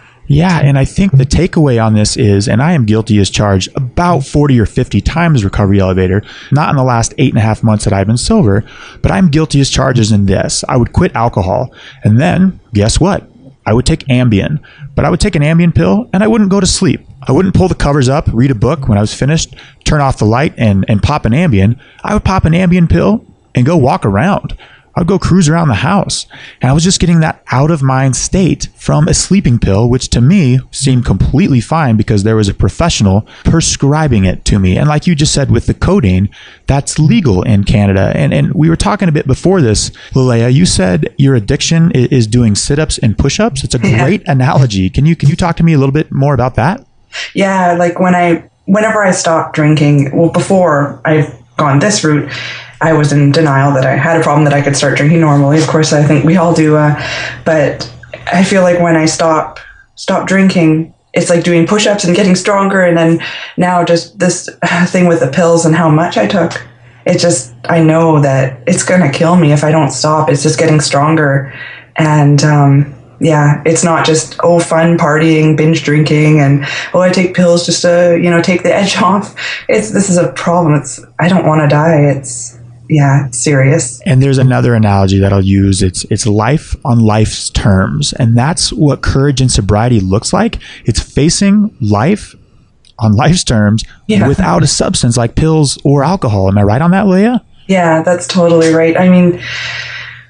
and 0.61 0.77
I 0.77 0.85
think 0.85 1.11
the 1.11 1.25
takeaway 1.25 1.83
on 1.83 1.93
this 1.93 2.17
is, 2.17 2.47
and 2.47 2.61
I 2.61 2.73
am 2.73 2.85
guilty 2.85 3.19
as 3.19 3.29
charged 3.29 3.69
about 3.75 4.25
40 4.25 4.59
or 4.59 4.65
50 4.65 5.01
times 5.01 5.43
recovery 5.43 5.79
elevator, 5.79 6.23
not 6.51 6.69
in 6.69 6.77
the 6.77 6.83
last 6.83 7.13
eight 7.17 7.31
and 7.31 7.37
a 7.37 7.41
half 7.41 7.63
months 7.63 7.83
that 7.83 7.93
I've 7.93 8.07
been 8.07 8.17
sober, 8.17 8.63
but 9.01 9.11
I'm 9.11 9.29
guilty 9.29 9.59
as 9.59 9.69
charges 9.69 10.11
in 10.11 10.25
this. 10.25 10.63
I 10.67 10.77
would 10.77 10.93
quit 10.93 11.15
alcohol, 11.15 11.73
and 12.03 12.19
then 12.19 12.59
guess 12.73 12.99
what? 12.99 13.29
I 13.67 13.73
would 13.73 13.85
take 13.85 14.05
Ambien, 14.05 14.63
but 14.95 15.05
I 15.05 15.09
would 15.09 15.19
take 15.19 15.35
an 15.35 15.41
Ambien 15.41 15.73
pill 15.73 16.07
and 16.13 16.23
I 16.23 16.27
wouldn't 16.27 16.51
go 16.51 16.59
to 16.59 16.67
sleep. 16.67 17.01
I 17.27 17.31
wouldn't 17.31 17.55
pull 17.55 17.67
the 17.67 17.75
covers 17.75 18.09
up, 18.09 18.27
read 18.31 18.51
a 18.51 18.55
book 18.55 18.87
when 18.87 18.97
I 18.97 19.01
was 19.01 19.13
finished, 19.13 19.55
turn 19.83 20.01
off 20.01 20.19
the 20.19 20.25
light 20.25 20.53
and, 20.57 20.85
and 20.87 21.01
pop 21.01 21.25
an 21.25 21.33
Ambien. 21.33 21.79
I 22.03 22.13
would 22.13 22.23
pop 22.23 22.45
an 22.45 22.53
Ambien 22.53 22.89
pill 22.89 23.25
and 23.55 23.65
go 23.65 23.75
walk 23.75 24.05
around. 24.05 24.55
I'd 24.95 25.07
go 25.07 25.19
cruise 25.19 25.49
around 25.49 25.67
the 25.67 25.75
house. 25.75 26.25
And 26.61 26.69
I 26.69 26.73
was 26.73 26.83
just 26.83 26.99
getting 26.99 27.19
that 27.19 27.43
out 27.51 27.69
of 27.69 27.83
mind 27.83 28.15
state 28.15 28.69
from 28.77 29.07
a 29.07 29.13
sleeping 29.13 29.59
pill, 29.59 29.89
which 29.89 30.09
to 30.09 30.21
me 30.21 30.59
seemed 30.71 31.05
completely 31.05 31.59
fine 31.59 31.97
because 31.97 32.23
there 32.23 32.35
was 32.35 32.47
a 32.47 32.53
professional 32.53 33.27
prescribing 33.43 34.23
it 34.23 34.45
to 34.45 34.59
me. 34.59 34.77
And 34.77 34.87
like 34.87 35.05
you 35.05 35.13
just 35.13 35.33
said 35.33 35.51
with 35.51 35.65
the 35.65 35.73
codeine, 35.73 36.29
that's 36.67 36.97
legal 36.97 37.43
in 37.43 37.65
Canada. 37.65 38.13
And, 38.15 38.33
and 38.33 38.53
we 38.53 38.69
were 38.69 38.77
talking 38.77 39.09
a 39.09 39.11
bit 39.11 39.27
before 39.27 39.61
this, 39.61 39.89
Leleah, 40.13 40.53
you 40.53 40.65
said 40.65 41.13
your 41.17 41.35
addiction 41.35 41.91
is, 41.91 42.07
is 42.07 42.27
doing 42.27 42.55
sit 42.55 42.79
ups 42.79 42.97
and 42.97 43.17
push 43.17 43.39
ups. 43.39 43.63
It's 43.63 43.75
a 43.75 43.79
great 43.79 44.21
yeah. 44.21 44.31
analogy. 44.31 44.89
Can 44.89 45.05
you, 45.05 45.15
can 45.15 45.29
you 45.29 45.35
talk 45.35 45.57
to 45.57 45.63
me 45.63 45.73
a 45.73 45.77
little 45.77 45.93
bit 45.93 46.11
more 46.11 46.33
about 46.33 46.55
that? 46.55 46.85
Yeah. 47.33 47.73
Like 47.73 47.99
when 47.99 48.15
I, 48.15 48.49
whenever 48.65 49.03
I 49.03 49.11
stopped 49.11 49.55
drinking, 49.55 50.15
well, 50.17 50.31
before 50.31 51.01
I've 51.03 51.35
gone 51.57 51.79
this 51.79 52.03
route, 52.03 52.31
I 52.81 52.93
was 52.93 53.11
in 53.11 53.31
denial 53.31 53.73
that 53.73 53.85
I 53.85 53.95
had 53.95 54.19
a 54.19 54.23
problem 54.23 54.43
that 54.45 54.53
I 54.53 54.61
could 54.61 54.75
start 54.75 54.97
drinking 54.97 55.21
normally. 55.21 55.57
Of 55.57 55.67
course, 55.67 55.93
I 55.93 56.03
think 56.03 56.25
we 56.25 56.37
all 56.37 56.53
do. 56.53 56.75
Uh, 56.75 57.01
but 57.45 57.91
I 58.27 58.43
feel 58.43 58.61
like 58.63 58.79
when 58.79 58.95
I 58.95 59.05
stop 59.05 59.59
stop 59.95 60.27
drinking, 60.27 60.93
it's 61.13 61.29
like 61.29 61.43
doing 61.43 61.65
push-ups 61.65 62.03
and 62.03 62.15
getting 62.15 62.35
stronger. 62.35 62.83
And 62.83 62.97
then 62.97 63.19
now 63.57 63.83
just 63.83 64.19
this 64.19 64.49
thing 64.87 65.07
with 65.07 65.19
the 65.21 65.31
pills 65.31 65.65
and 65.65 65.75
how 65.75 65.89
much 65.89 66.17
I 66.17 66.27
took. 66.27 66.65
It 67.05 67.19
just 67.19 67.53
I 67.65 67.81
know 67.81 68.19
that 68.21 68.61
it's 68.67 68.83
gonna 68.83 69.11
kill 69.11 69.35
me 69.35 69.53
if 69.53 69.63
I 69.63 69.71
don't 69.71 69.91
stop. 69.91 70.29
It's 70.29 70.43
just 70.43 70.57
getting 70.57 70.81
stronger, 70.81 71.53
and 71.97 72.43
um, 72.43 72.95
yeah, 73.19 73.61
it's 73.63 73.83
not 73.83 74.05
just 74.05 74.37
oh 74.43 74.59
fun 74.59 74.97
partying, 74.97 75.55
binge 75.55 75.83
drinking, 75.83 76.39
and 76.39 76.65
oh 76.95 77.01
I 77.01 77.11
take 77.11 77.35
pills 77.35 77.65
just 77.65 77.83
to 77.83 78.19
you 78.21 78.31
know 78.31 78.41
take 78.41 78.63
the 78.63 78.75
edge 78.75 78.97
off. 78.97 79.35
It's 79.69 79.91
this 79.91 80.09
is 80.09 80.17
a 80.17 80.31
problem. 80.33 80.73
It's 80.73 80.99
I 81.19 81.29
don't 81.29 81.45
want 81.45 81.61
to 81.61 81.67
die. 81.67 82.01
It's 82.05 82.57
yeah, 82.89 83.29
serious. 83.31 84.01
And 84.05 84.21
there's 84.21 84.37
another 84.37 84.73
analogy 84.73 85.19
that 85.19 85.33
I'll 85.33 85.43
use. 85.43 85.81
It's 85.81 86.03
it's 86.05 86.25
life 86.25 86.75
on 86.85 86.99
life's 86.99 87.49
terms, 87.49 88.13
and 88.13 88.37
that's 88.37 88.71
what 88.71 89.01
courage 89.01 89.41
and 89.41 89.51
sobriety 89.51 89.99
looks 89.99 90.33
like. 90.33 90.59
It's 90.85 90.99
facing 90.99 91.75
life 91.81 92.35
on 92.99 93.13
life's 93.13 93.43
terms 93.43 93.83
yeah. 94.07 94.27
without 94.27 94.63
a 94.63 94.67
substance 94.67 95.17
like 95.17 95.35
pills 95.35 95.77
or 95.83 96.03
alcohol. 96.03 96.47
Am 96.47 96.57
I 96.57 96.63
right 96.63 96.81
on 96.81 96.91
that, 96.91 97.07
Leah? 97.07 97.43
Yeah, 97.67 98.03
that's 98.03 98.27
totally 98.27 98.73
right. 98.73 98.95
I 98.97 99.09
mean 99.09 99.41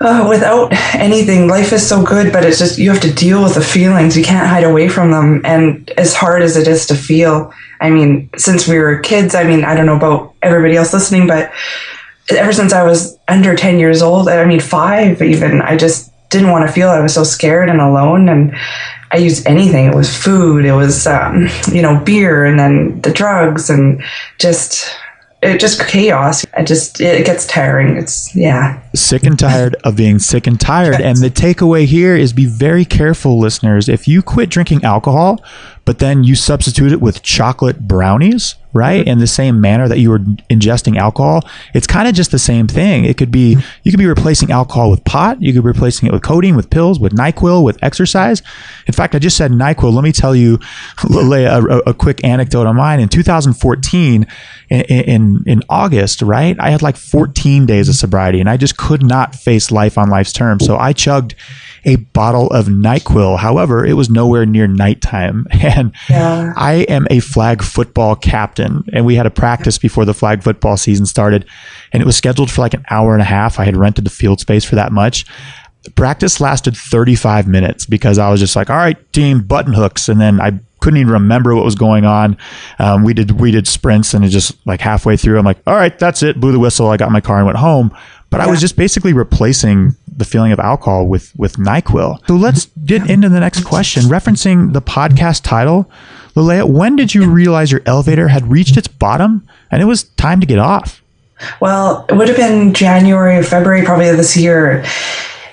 uh, 0.01 0.25
without 0.29 0.73
anything, 0.95 1.47
life 1.47 1.71
is 1.71 1.87
so 1.87 2.03
good, 2.03 2.33
but 2.33 2.43
it's 2.43 2.59
just 2.59 2.77
you 2.77 2.89
have 2.91 3.01
to 3.01 3.13
deal 3.13 3.41
with 3.41 3.55
the 3.55 3.61
feelings. 3.61 4.17
You 4.17 4.23
can't 4.23 4.47
hide 4.47 4.63
away 4.63 4.89
from 4.89 5.11
them. 5.11 5.41
And 5.45 5.89
as 5.97 6.13
hard 6.13 6.41
as 6.41 6.57
it 6.57 6.67
is 6.67 6.85
to 6.87 6.95
feel, 6.95 7.53
I 7.79 7.89
mean, 7.89 8.29
since 8.37 8.67
we 8.67 8.77
were 8.77 8.99
kids, 8.99 9.35
I 9.35 9.43
mean, 9.43 9.63
I 9.63 9.75
don't 9.75 9.85
know 9.85 9.95
about 9.95 10.33
everybody 10.41 10.75
else 10.75 10.93
listening, 10.93 11.27
but 11.27 11.51
ever 12.29 12.53
since 12.53 12.73
I 12.73 12.83
was 12.83 13.17
under 13.27 13.55
10 13.55 13.79
years 13.79 14.01
old, 14.01 14.29
I 14.29 14.45
mean, 14.45 14.59
five 14.59 15.21
even, 15.21 15.61
I 15.61 15.77
just 15.77 16.11
didn't 16.29 16.51
want 16.51 16.67
to 16.67 16.73
feel. 16.73 16.89
I 16.89 16.99
was 16.99 17.13
so 17.13 17.23
scared 17.23 17.69
and 17.69 17.79
alone. 17.79 18.29
And 18.29 18.55
I 19.11 19.17
used 19.17 19.47
anything. 19.47 19.85
It 19.85 19.95
was 19.95 20.15
food, 20.15 20.65
it 20.65 20.73
was, 20.73 21.07
um, 21.07 21.47
you 21.71 21.81
know, 21.81 21.99
beer, 22.03 22.43
and 22.43 22.59
then 22.59 22.99
the 23.01 23.11
drugs, 23.11 23.69
and 23.69 24.03
just 24.39 24.93
it 25.41 25.59
just 25.59 25.85
chaos. 25.87 26.43
It 26.43 26.65
just 26.65 26.99
it 26.99 27.25
gets 27.25 27.45
tiring. 27.45 27.97
It's 27.97 28.35
yeah. 28.35 28.81
Sick 28.93 29.23
and 29.23 29.37
tired 29.37 29.75
of 29.83 29.95
being 29.95 30.19
sick 30.19 30.47
and 30.47 30.59
tired. 30.59 30.99
And 30.99 31.19
the 31.19 31.29
takeaway 31.29 31.85
here 31.85 32.15
is 32.15 32.33
be 32.33 32.45
very 32.45 32.83
careful, 32.83 33.39
listeners. 33.39 33.87
If 33.87 34.07
you 34.07 34.21
quit 34.21 34.49
drinking 34.49 34.83
alcohol, 34.83 35.43
but 35.85 35.99
then 35.99 36.23
you 36.23 36.35
substitute 36.35 36.91
it 36.91 36.99
with 36.99 37.21
chocolate 37.21 37.87
brownies, 37.87 38.55
right? 38.73 39.01
Mm-hmm. 39.01 39.09
In 39.09 39.19
the 39.19 39.27
same 39.27 39.61
manner 39.61 39.87
that 39.87 39.99
you 39.99 40.09
were 40.09 40.17
ingesting 40.19 40.97
alcohol, 40.97 41.47
it's 41.75 41.85
kind 41.85 42.07
of 42.07 42.15
just 42.15 42.31
the 42.31 42.39
same 42.39 42.67
thing. 42.67 43.05
It 43.05 43.17
could 43.17 43.31
be 43.31 43.55
you 43.83 43.91
could 43.91 43.99
be 43.99 44.07
replacing 44.07 44.51
alcohol 44.51 44.89
with 44.89 45.05
pot, 45.05 45.39
you 45.41 45.53
could 45.53 45.61
be 45.61 45.67
replacing 45.67 46.07
it 46.07 46.11
with 46.11 46.23
codeine, 46.23 46.55
with 46.55 46.71
pills, 46.71 46.99
with 46.99 47.13
NyQuil, 47.13 47.63
with 47.63 47.77
exercise. 47.83 48.41
In 48.87 48.93
fact, 48.93 49.13
I 49.13 49.19
just 49.19 49.37
said 49.37 49.51
NyQuil. 49.51 49.93
Let 49.93 50.03
me 50.03 50.11
tell 50.11 50.35
you 50.35 50.59
a, 51.13 51.15
a, 51.15 51.77
a 51.87 51.93
quick 51.93 52.23
anecdote 52.23 52.65
on 52.65 52.75
mine. 52.75 52.99
In 52.99 53.07
2014, 53.07 54.25
in, 54.69 54.81
in 54.81 55.43
in 55.45 55.61
August, 55.69 56.23
right? 56.23 56.57
I 56.59 56.71
had 56.71 56.81
like 56.81 56.97
14 56.97 57.67
days 57.67 57.89
of 57.89 57.95
sobriety, 57.95 58.39
and 58.39 58.49
I 58.49 58.57
just 58.57 58.75
could 58.77 59.03
not 59.03 59.35
face 59.35 59.69
life 59.69 59.99
on 59.99 60.09
life's 60.09 60.33
terms. 60.33 60.65
So 60.65 60.77
I 60.77 60.93
chugged 60.93 61.35
a 61.85 61.97
bottle 61.97 62.47
of 62.47 62.65
NyQuil. 62.65 63.37
However, 63.37 63.85
it 63.85 63.93
was 63.93 64.09
nowhere 64.09 64.45
near 64.45 64.67
nighttime. 64.67 65.47
And 65.65 65.93
yeah. 66.09 66.53
I 66.55 66.85
am 66.89 67.07
a 67.09 67.19
flag 67.19 67.63
football 67.63 68.15
captain. 68.15 68.83
And 68.93 69.03
we 69.03 69.15
had 69.15 69.25
a 69.25 69.31
practice 69.31 69.79
before 69.79 70.05
the 70.05 70.13
flag 70.13 70.43
football 70.43 70.77
season 70.77 71.07
started. 71.07 71.45
And 71.91 72.03
it 72.03 72.05
was 72.05 72.15
scheduled 72.15 72.51
for 72.51 72.61
like 72.61 72.75
an 72.75 72.85
hour 72.91 73.13
and 73.13 73.21
a 73.21 73.25
half. 73.25 73.59
I 73.59 73.65
had 73.65 73.75
rented 73.75 74.05
the 74.05 74.11
field 74.11 74.39
space 74.39 74.63
for 74.63 74.75
that 74.75 74.91
much. 74.91 75.25
Practice 75.95 76.39
lasted 76.39 76.77
35 76.77 77.47
minutes 77.47 77.87
because 77.87 78.19
I 78.19 78.29
was 78.29 78.39
just 78.39 78.55
like, 78.55 78.69
all 78.69 78.75
right, 78.75 79.11
team, 79.11 79.41
button 79.41 79.73
hooks. 79.73 80.07
And 80.07 80.21
then 80.21 80.39
I 80.39 80.59
couldn't 80.85 80.99
even 80.99 81.13
remember 81.13 81.55
what 81.55 81.65
was 81.65 81.73
going 81.73 82.05
on. 82.05 82.37
Um, 82.77 83.03
we 83.03 83.15
did 83.15 83.31
we 83.31 83.49
did 83.49 83.67
sprints 83.67 84.13
and 84.13 84.23
it 84.23 84.29
just 84.29 84.55
like 84.67 84.81
halfway 84.81 85.17
through, 85.17 85.39
I'm 85.39 85.45
like, 85.45 85.57
all 85.65 85.73
right, 85.73 85.97
that's 85.97 86.21
it. 86.21 86.39
Blew 86.39 86.51
the 86.51 86.59
whistle. 86.59 86.89
I 86.89 86.97
got 86.97 87.11
my 87.11 87.21
car 87.21 87.37
and 87.37 87.45
went 87.47 87.57
home. 87.57 87.95
But 88.35 88.41
yeah. 88.41 88.47
I 88.47 88.51
was 88.51 88.59
just 88.59 88.75
basically 88.75 89.13
replacing 89.13 89.95
the 90.17 90.25
feeling 90.25 90.51
of 90.51 90.59
alcohol 90.59 91.07
with 91.07 91.31
with 91.37 91.55
Nyquil. 91.55 92.19
So 92.27 92.35
let's 92.35 92.65
get 92.83 93.09
into 93.09 93.29
the 93.29 93.39
next 93.39 93.63
question, 93.63 94.03
referencing 94.03 94.73
the 94.73 94.81
podcast 94.81 95.43
title. 95.43 95.89
Leleah, 96.35 96.67
when 96.69 96.97
did 96.97 97.15
you 97.15 97.31
realize 97.31 97.71
your 97.71 97.81
elevator 97.85 98.27
had 98.27 98.51
reached 98.51 98.75
its 98.75 98.89
bottom 98.89 99.47
and 99.71 99.81
it 99.81 99.85
was 99.85 100.03
time 100.03 100.41
to 100.41 100.45
get 100.45 100.59
off? 100.59 101.01
Well, 101.61 102.05
it 102.09 102.15
would 102.15 102.27
have 102.27 102.35
been 102.35 102.73
January 102.73 103.37
or 103.37 103.43
February, 103.43 103.85
probably 103.85 104.11
this 104.11 104.35
year. 104.35 104.83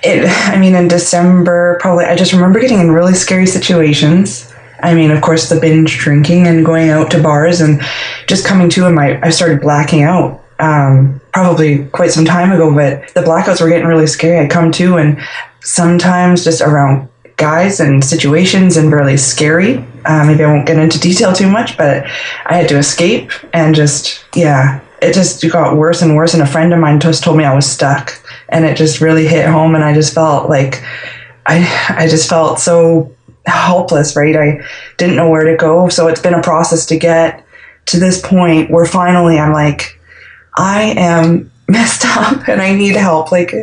It, 0.03 0.29
I 0.53 0.59
mean, 0.59 0.75
in 0.75 0.89
December, 0.89 1.79
probably. 1.81 2.07
I 2.07 2.17
just 2.17 2.33
remember 2.33 2.59
getting 2.59 2.81
in 2.81 2.91
really 2.91 3.15
scary 3.15 3.47
situations. 3.47 4.53
I 4.83 4.95
mean, 4.95 5.13
of 5.13 5.23
course, 5.23 5.49
the 5.49 5.61
binge 5.61 5.99
drinking 5.99 6.49
and 6.49 6.67
going 6.67 6.89
out 6.89 7.13
to 7.13 7.23
bars 7.23 7.61
and 7.61 7.81
just 8.27 8.45
coming 8.45 8.69
to, 8.71 8.87
and 8.87 8.97
my 8.97 9.21
I 9.23 9.31
started 9.31 9.61
blacking 9.61 10.03
out 10.03 10.42
um, 10.63 11.21
probably 11.33 11.87
quite 11.87 12.13
some 12.13 12.25
time 12.25 12.53
ago, 12.53 12.73
but 12.73 13.13
the 13.15 13.21
blackouts 13.21 13.61
were 13.61 13.69
getting 13.69 13.87
really 13.87 14.07
scary. 14.07 14.39
I'd 14.39 14.51
come 14.51 14.71
to 14.73 14.97
and 14.97 15.21
sometimes 15.61 16.45
just 16.45 16.61
around 16.61 17.09
guys 17.37 17.81
and 17.81 18.05
situations 18.05 18.77
and 18.77 18.93
really 18.93 19.17
scary. 19.17 19.85
Uh, 20.05 20.25
maybe 20.25 20.45
I 20.45 20.53
won't 20.53 20.67
get 20.67 20.79
into 20.79 21.01
detail 21.01 21.33
too 21.33 21.51
much, 21.51 21.77
but 21.77 22.07
I 22.47 22.55
had 22.55 22.69
to 22.69 22.79
escape 22.79 23.33
and 23.53 23.75
just, 23.75 24.25
yeah, 24.37 24.81
it 25.01 25.15
just 25.15 25.43
got 25.51 25.77
worse 25.77 26.01
and 26.01 26.15
worse. 26.15 26.33
And 26.33 26.43
a 26.45 26.47
friend 26.47 26.73
of 26.73 26.79
mine 26.79 27.01
just 27.01 27.25
told 27.25 27.37
me 27.37 27.45
I 27.45 27.55
was 27.55 27.67
stuck 27.67 28.13
and 28.49 28.65
it 28.65 28.77
just 28.77 29.01
really 29.01 29.27
hit 29.27 29.47
home. 29.47 29.75
And 29.75 29.83
I 29.83 29.93
just 29.93 30.15
felt 30.15 30.49
like 30.49 30.85
I, 31.47 31.67
I 31.89 32.07
just 32.07 32.29
felt 32.29 32.61
so 32.61 33.13
helpless, 33.47 34.15
right? 34.15 34.37
I 34.37 34.65
didn't 34.97 35.17
know 35.17 35.29
where 35.29 35.51
to 35.51 35.57
go. 35.57 35.89
So 35.89 36.07
it's 36.07 36.21
been 36.23 36.35
a 36.35 36.43
process 36.43 36.87
to 36.87 36.97
get 36.97 37.45
to 37.87 37.99
this 37.99 38.21
point 38.21 38.71
where 38.71 38.87
finally 38.87 39.41
I'm 39.41 39.53
like, 39.53 39.99
I 40.57 40.95
am 40.97 41.51
messed 41.69 42.05
up 42.05 42.49
and 42.49 42.61
I 42.61 42.75
need 42.75 42.97
help. 42.97 43.33
Like, 43.33 43.55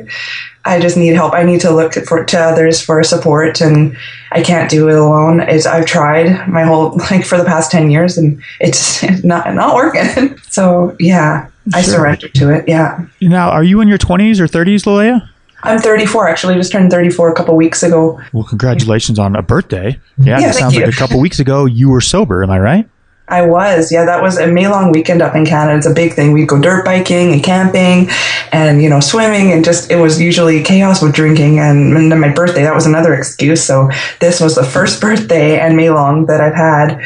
I 0.65 0.80
just 0.80 0.97
need 0.97 1.13
help. 1.13 1.34
I 1.34 1.43
need 1.43 1.62
to 1.62 1.71
look 1.71 1.93
for 1.93 2.23
to 2.23 2.39
others 2.39 2.82
for 2.82 3.02
support, 3.04 3.62
and 3.62 3.97
I 4.32 4.41
can't 4.41 4.69
do 4.69 4.89
it 4.89 4.95
alone. 4.95 5.39
It's 5.41 5.65
I've 5.65 5.86
tried 5.86 6.47
my 6.47 6.63
whole 6.63 6.97
like 7.12 7.25
for 7.25 7.38
the 7.38 7.45
past 7.45 7.71
ten 7.71 7.89
years, 7.89 8.17
and 8.17 8.41
it's 8.60 9.04
not 9.23 9.54
not 9.56 9.75
working. 9.75 10.38
so 10.49 10.95
yeah, 10.99 11.45
sure. 11.45 11.52
I 11.73 11.82
surrendered 11.82 12.34
to 12.36 12.54
it. 12.54 12.67
Yeah. 12.67 13.06
Now, 13.21 13.49
are 13.49 13.63
you 13.63 13.82
in 13.82 13.88
your 13.88 13.97
twenties 13.97 14.39
or 14.39 14.47
thirties, 14.47 14.84
Leleah? 14.84 15.28
I'm 15.63 15.80
34. 15.80 16.30
Actually, 16.30 16.56
just 16.56 16.71
turned 16.71 16.89
34 16.89 17.32
a 17.32 17.36
couple 17.36 17.54
weeks 17.58 17.84
ago. 17.84 18.17
Well, 18.32 18.45
congratulations 18.45 19.19
on 19.19 19.36
a 19.36 19.41
birthday. 19.41 19.99
Yeah, 20.17 20.39
yeah 20.39 20.52
it 20.52 20.54
sounds 20.54 20.73
you. 20.73 20.86
like 20.86 20.93
a 20.93 20.95
couple 20.95 21.19
weeks 21.19 21.39
ago 21.39 21.65
you 21.65 21.89
were 21.89 21.99
sober. 21.99 22.43
Am 22.43 22.49
I 22.49 22.60
right? 22.60 22.89
I 23.29 23.43
was, 23.43 23.91
yeah. 23.91 24.05
That 24.05 24.21
was 24.21 24.37
a 24.37 24.47
May 24.47 24.67
long 24.67 24.91
weekend 24.91 25.21
up 25.21 25.35
in 25.35 25.45
Canada. 25.45 25.77
It's 25.77 25.85
a 25.85 25.93
big 25.93 26.13
thing. 26.13 26.31
We'd 26.31 26.47
go 26.47 26.59
dirt 26.59 26.85
biking 26.85 27.33
and 27.33 27.43
camping, 27.43 28.09
and 28.51 28.81
you 28.81 28.89
know, 28.89 28.99
swimming, 28.99 29.51
and 29.51 29.63
just 29.63 29.91
it 29.91 29.97
was 29.97 30.19
usually 30.21 30.63
chaos 30.63 31.01
with 31.01 31.13
drinking. 31.13 31.59
And, 31.59 31.95
and 31.95 32.11
then 32.11 32.19
my 32.19 32.33
birthday, 32.33 32.63
that 32.63 32.75
was 32.75 32.85
another 32.85 33.13
excuse. 33.13 33.63
So 33.63 33.89
this 34.19 34.39
was 34.39 34.55
the 34.55 34.63
first 34.63 35.01
birthday 35.01 35.59
and 35.59 35.75
May 35.75 35.89
long 35.89 36.25
that 36.27 36.41
I've 36.41 36.55
had 36.55 37.01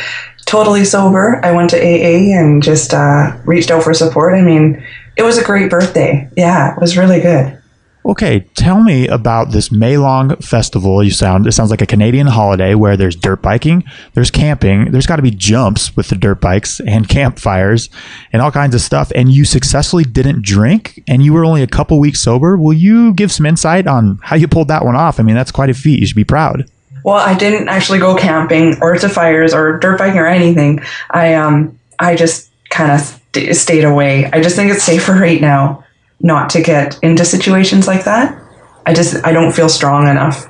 totally 0.46 0.86
sober. 0.86 1.40
I 1.44 1.52
went 1.52 1.70
to 1.72 1.78
AA 1.78 2.38
and 2.38 2.62
just 2.62 2.94
uh, 2.94 3.36
reached 3.46 3.72
out 3.72 3.84
for 3.84 3.94
support. 3.94 4.36
I 4.36 4.42
mean, 4.42 4.86
it 5.16 5.24
was 5.24 5.38
a 5.38 5.44
great 5.44 5.70
birthday. 5.70 6.30
Yeah, 6.36 6.74
it 6.74 6.80
was 6.80 6.98
really 6.98 7.22
good. 7.22 7.58
Okay, 8.06 8.42
tell 8.56 8.84
me 8.84 9.08
about 9.08 9.52
this 9.52 9.70
Maylong 9.70 10.44
festival. 10.44 11.02
You 11.02 11.12
sound 11.12 11.48
it 11.48 11.54
sounds 11.54 11.70
like 11.70 11.82
a 11.82 11.86
Canadian 11.86 12.28
holiday 12.28 12.76
where 12.76 12.98
there's 12.98 13.16
dirt 13.16 13.42
biking, 13.42 13.86
there's 14.14 14.30
camping, 14.30 14.92
there's 14.92 15.08
got 15.08 15.16
to 15.16 15.22
be 15.22 15.32
jumps 15.32 15.96
with 15.96 16.10
the 16.10 16.16
dirt 16.16 16.42
bikes 16.42 16.82
and 16.82 17.08
campfires 17.18 17.90
and 18.34 18.42
all 18.42 18.52
kinds 18.52 18.76
of 18.76 18.82
stuff. 18.82 19.12
And 19.16 19.32
you 19.32 19.46
successfully 19.46 20.04
didn't 20.04 20.44
drink, 20.44 21.02
and 21.08 21.24
you 21.24 21.32
were 21.32 21.46
only 21.46 21.64
a 21.64 21.68
couple 21.68 21.98
weeks 22.00 22.20
sober. 22.20 22.58
Will 22.58 22.74
you 22.74 23.14
give 23.14 23.32
some 23.32 23.46
insight 23.46 23.88
on 23.88 24.20
how 24.22 24.36
you 24.36 24.50
pulled 24.50 24.68
that 24.68 24.84
one 24.84 24.98
off? 24.98 25.20
I 25.20 25.24
mean, 25.24 25.36
that's 25.36 25.52
quite 25.52 25.70
a 25.70 25.74
feat. 25.74 26.02
You 26.02 26.06
should 26.06 26.16
be 26.16 26.26
proud. 26.26 26.70
Well, 27.06 27.16
I 27.16 27.38
didn't 27.38 27.70
actually 27.70 28.00
go 28.00 28.16
camping 28.16 28.82
or 28.82 28.96
to 28.96 29.08
fires 29.08 29.54
or 29.54 29.80
dirt 29.80 29.98
biking 29.98 30.20
or 30.20 30.28
anything. 30.28 30.82
I 31.10 31.36
um 31.36 31.80
I 32.00 32.18
just 32.18 32.50
kind 32.70 32.92
of 32.92 33.00
st- 33.00 33.56
stayed 33.56 33.86
away. 33.86 34.26
I 34.32 34.42
just 34.42 34.58
think 34.58 34.72
it's 34.72 34.84
safer 34.84 35.14
right 35.14 35.40
now 35.40 35.83
not 36.24 36.50
to 36.52 36.62
get 36.62 36.98
into 37.04 37.26
situations 37.26 37.86
like 37.86 38.06
that. 38.06 38.42
I 38.86 38.94
just 38.94 39.24
I 39.26 39.32
don't 39.32 39.52
feel 39.52 39.70
strong 39.70 40.08
enough. 40.08 40.50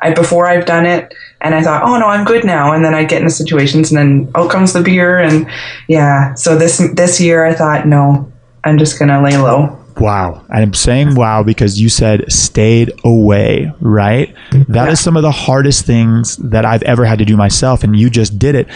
I 0.00 0.14
before 0.14 0.46
I've 0.46 0.64
done 0.64 0.86
it 0.86 1.12
and 1.42 1.54
I 1.54 1.62
thought, 1.62 1.82
oh 1.82 1.98
no, 1.98 2.06
I'm 2.06 2.24
good 2.24 2.44
now, 2.44 2.72
and 2.72 2.84
then 2.84 2.94
I 2.94 3.04
get 3.04 3.20
into 3.20 3.34
situations 3.34 3.92
and 3.92 3.98
then 3.98 4.32
out 4.34 4.50
comes 4.50 4.72
the 4.72 4.80
beer 4.80 5.18
and 5.18 5.46
yeah. 5.88 6.34
So 6.34 6.56
this 6.56 6.78
this 6.94 7.20
year 7.20 7.44
I 7.44 7.52
thought, 7.52 7.86
no, 7.86 8.32
I'm 8.64 8.78
just 8.78 8.98
gonna 8.98 9.22
lay 9.22 9.36
low. 9.36 9.76
Wow. 10.00 10.46
I'm 10.48 10.72
saying 10.72 11.14
wow 11.14 11.42
because 11.42 11.78
you 11.78 11.90
said 11.90 12.32
stayed 12.32 12.90
away, 13.04 13.70
right? 13.80 14.34
That 14.50 14.86
yeah. 14.86 14.90
is 14.90 15.00
some 15.00 15.16
of 15.16 15.22
the 15.22 15.30
hardest 15.30 15.84
things 15.84 16.36
that 16.38 16.64
I've 16.64 16.82
ever 16.84 17.04
had 17.04 17.18
to 17.18 17.26
do 17.26 17.36
myself. 17.36 17.84
And 17.84 17.94
you 17.98 18.08
just 18.08 18.38
did 18.38 18.54
it. 18.54 18.68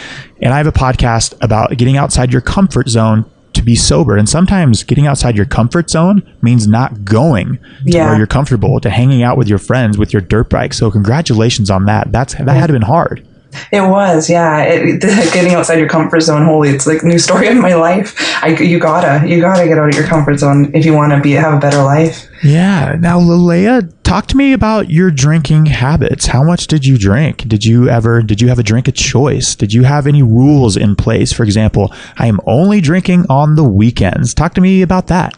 And 0.43 0.53
I 0.53 0.59
have 0.59 0.67
a 0.67 0.73
podcast 0.73 1.35
about 1.41 1.71
getting 1.79 1.97
outside 1.97 2.31
your 2.31 2.43
comfort 2.43 2.89
zone 2.89 3.25
to 3.55 3.63
be 3.63 3.75
sober. 3.75 4.17
And 4.17 4.29
sometimes 4.29 4.83
getting 4.83 5.07
outside 5.07 5.37
your 5.37 5.47
comfort 5.47 5.91
zone 5.91 6.23
means 6.43 6.67
not 6.67 7.05
going 7.05 7.59
yeah. 7.85 8.09
where 8.09 8.17
you're 8.17 8.27
comfortable, 8.27 8.81
to 8.81 8.91
hanging 8.91 9.23
out 9.23 9.37
with 9.37 9.49
your 9.49 9.59
friends 9.59 9.99
with 9.99 10.13
your 10.13 10.23
dirt 10.23 10.51
bike. 10.51 10.75
So 10.75 10.91
congratulations 10.91 11.71
on 11.71 11.87
that. 11.87 12.13
That's 12.13 12.35
that 12.35 12.49
had 12.49 12.71
been 12.71 12.83
hard. 12.83 13.27
It 13.73 13.83
was, 13.83 14.29
yeah. 14.29 14.63
It, 14.63 15.01
getting 15.33 15.55
outside 15.55 15.79
your 15.79 15.89
comfort 15.89 16.21
zone, 16.21 16.45
holy, 16.45 16.71
it's 16.71 16.87
like 16.87 17.03
new 17.05 17.19
story 17.19 17.49
of 17.49 17.57
my 17.57 17.75
life. 17.75 18.15
I, 18.43 18.49
you 18.49 18.79
gotta, 18.79 19.27
you 19.29 19.41
gotta 19.41 19.67
get 19.67 19.79
out 19.79 19.89
of 19.89 19.95
your 19.95 20.07
comfort 20.07 20.39
zone 20.39 20.75
if 20.75 20.85
you 20.85 20.93
want 20.93 21.13
to 21.13 21.21
be 21.21 21.33
have 21.33 21.55
a 21.55 21.59
better 21.59 21.83
life. 21.83 22.29
Yeah. 22.43 22.97
Now, 22.99 23.21
Leleah, 23.21 23.93
talk 24.05 24.27
to 24.29 24.37
me 24.37 24.53
about 24.53 24.91
your 24.91 25.11
drinking 25.11 25.67
habits. 25.67 26.27
How 26.27 26.45
much 26.45 26.67
did 26.67 26.87
you 26.87 26.97
drink? 26.97 27.49
Did 27.49 27.65
you 27.65 27.89
ever, 27.89 28.23
did 28.23 28.41
you 28.41 28.49
have 28.49 28.59
a 28.59 28.63
drink 28.63 28.87
of 28.87 28.95
choice? 28.95 29.57
Did 29.57 29.73
you 29.73 29.83
have 29.83 30.07
any 30.07 30.23
rules 30.23 30.77
in 30.77 30.95
place? 30.95 31.33
For 31.33 31.43
example, 31.43 31.93
I 32.17 32.27
am 32.27 32.41
only 32.47 32.81
drinking 32.81 33.27
on 33.29 33.57
the 33.57 33.65
weekends. 33.65 34.35
Talk 34.35 34.55
to 34.55 34.61
me 34.61 34.83
about 34.83 35.09
that. 35.09 35.35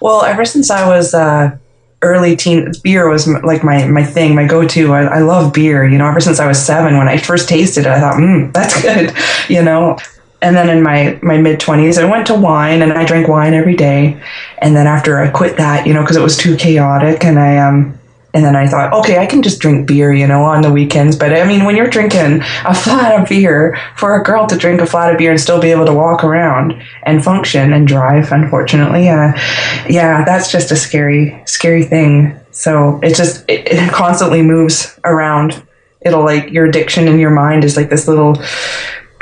Well, 0.00 0.22
ever 0.22 0.44
since 0.44 0.70
I 0.70 0.88
was 0.88 1.14
uh, 1.14 1.56
early 2.02 2.36
teen 2.36 2.70
beer 2.84 3.08
was 3.08 3.26
like 3.26 3.64
my 3.64 3.86
my 3.88 4.04
thing 4.04 4.34
my 4.34 4.46
go-to 4.46 4.92
I, 4.92 5.02
I 5.02 5.18
love 5.18 5.52
beer 5.52 5.84
you 5.84 5.98
know 5.98 6.06
ever 6.06 6.20
since 6.20 6.38
i 6.38 6.46
was 6.46 6.64
seven 6.64 6.96
when 6.96 7.08
i 7.08 7.16
first 7.16 7.48
tasted 7.48 7.80
it 7.80 7.86
i 7.88 7.98
thought 7.98 8.14
mm, 8.14 8.52
that's 8.52 8.80
good 8.82 9.12
you 9.48 9.60
know 9.64 9.98
and 10.42 10.56
then 10.56 10.68
in 10.68 10.82
my 10.82 11.18
my 11.22 11.36
mid 11.36 11.60
20s 11.60 12.02
i 12.02 12.08
went 12.08 12.26
to 12.26 12.34
wine 12.34 12.82
and 12.82 12.92
i 12.92 13.04
drank 13.04 13.28
wine 13.28 13.54
every 13.54 13.76
day 13.76 14.20
and 14.58 14.76
then 14.76 14.86
after 14.86 15.18
i 15.18 15.28
quit 15.28 15.56
that 15.56 15.86
you 15.86 15.92
know 15.92 16.02
because 16.02 16.16
it 16.16 16.22
was 16.22 16.36
too 16.36 16.56
chaotic 16.56 17.24
and 17.24 17.38
i 17.38 17.58
um 17.58 17.98
and 18.34 18.44
then 18.44 18.54
I 18.54 18.66
thought, 18.66 18.92
okay, 18.92 19.18
I 19.18 19.26
can 19.26 19.42
just 19.42 19.58
drink 19.58 19.86
beer, 19.86 20.12
you 20.12 20.26
know, 20.26 20.44
on 20.44 20.60
the 20.60 20.70
weekends. 20.70 21.16
But 21.16 21.32
I 21.32 21.46
mean, 21.46 21.64
when 21.64 21.76
you're 21.76 21.88
drinking 21.88 22.42
a 22.64 22.74
flat 22.74 23.20
of 23.20 23.28
beer, 23.28 23.78
for 23.96 24.20
a 24.20 24.22
girl 24.22 24.46
to 24.46 24.56
drink 24.56 24.80
a 24.80 24.86
flat 24.86 25.10
of 25.10 25.18
beer 25.18 25.30
and 25.30 25.40
still 25.40 25.60
be 25.60 25.70
able 25.70 25.86
to 25.86 25.94
walk 25.94 26.22
around 26.24 26.80
and 27.04 27.24
function 27.24 27.72
and 27.72 27.88
drive, 27.88 28.30
unfortunately, 28.30 29.08
uh, 29.08 29.32
yeah, 29.88 30.24
that's 30.24 30.52
just 30.52 30.70
a 30.70 30.76
scary, 30.76 31.42
scary 31.46 31.84
thing. 31.84 32.38
So 32.50 33.00
it 33.02 33.14
just, 33.14 33.48
it, 33.48 33.66
it 33.66 33.92
constantly 33.92 34.42
moves 34.42 34.98
around. 35.04 35.62
It'll 36.02 36.24
like 36.24 36.50
your 36.50 36.66
addiction 36.66 37.08
in 37.08 37.18
your 37.18 37.30
mind 37.30 37.64
is 37.64 37.76
like 37.76 37.88
this 37.88 38.06
little, 38.06 38.36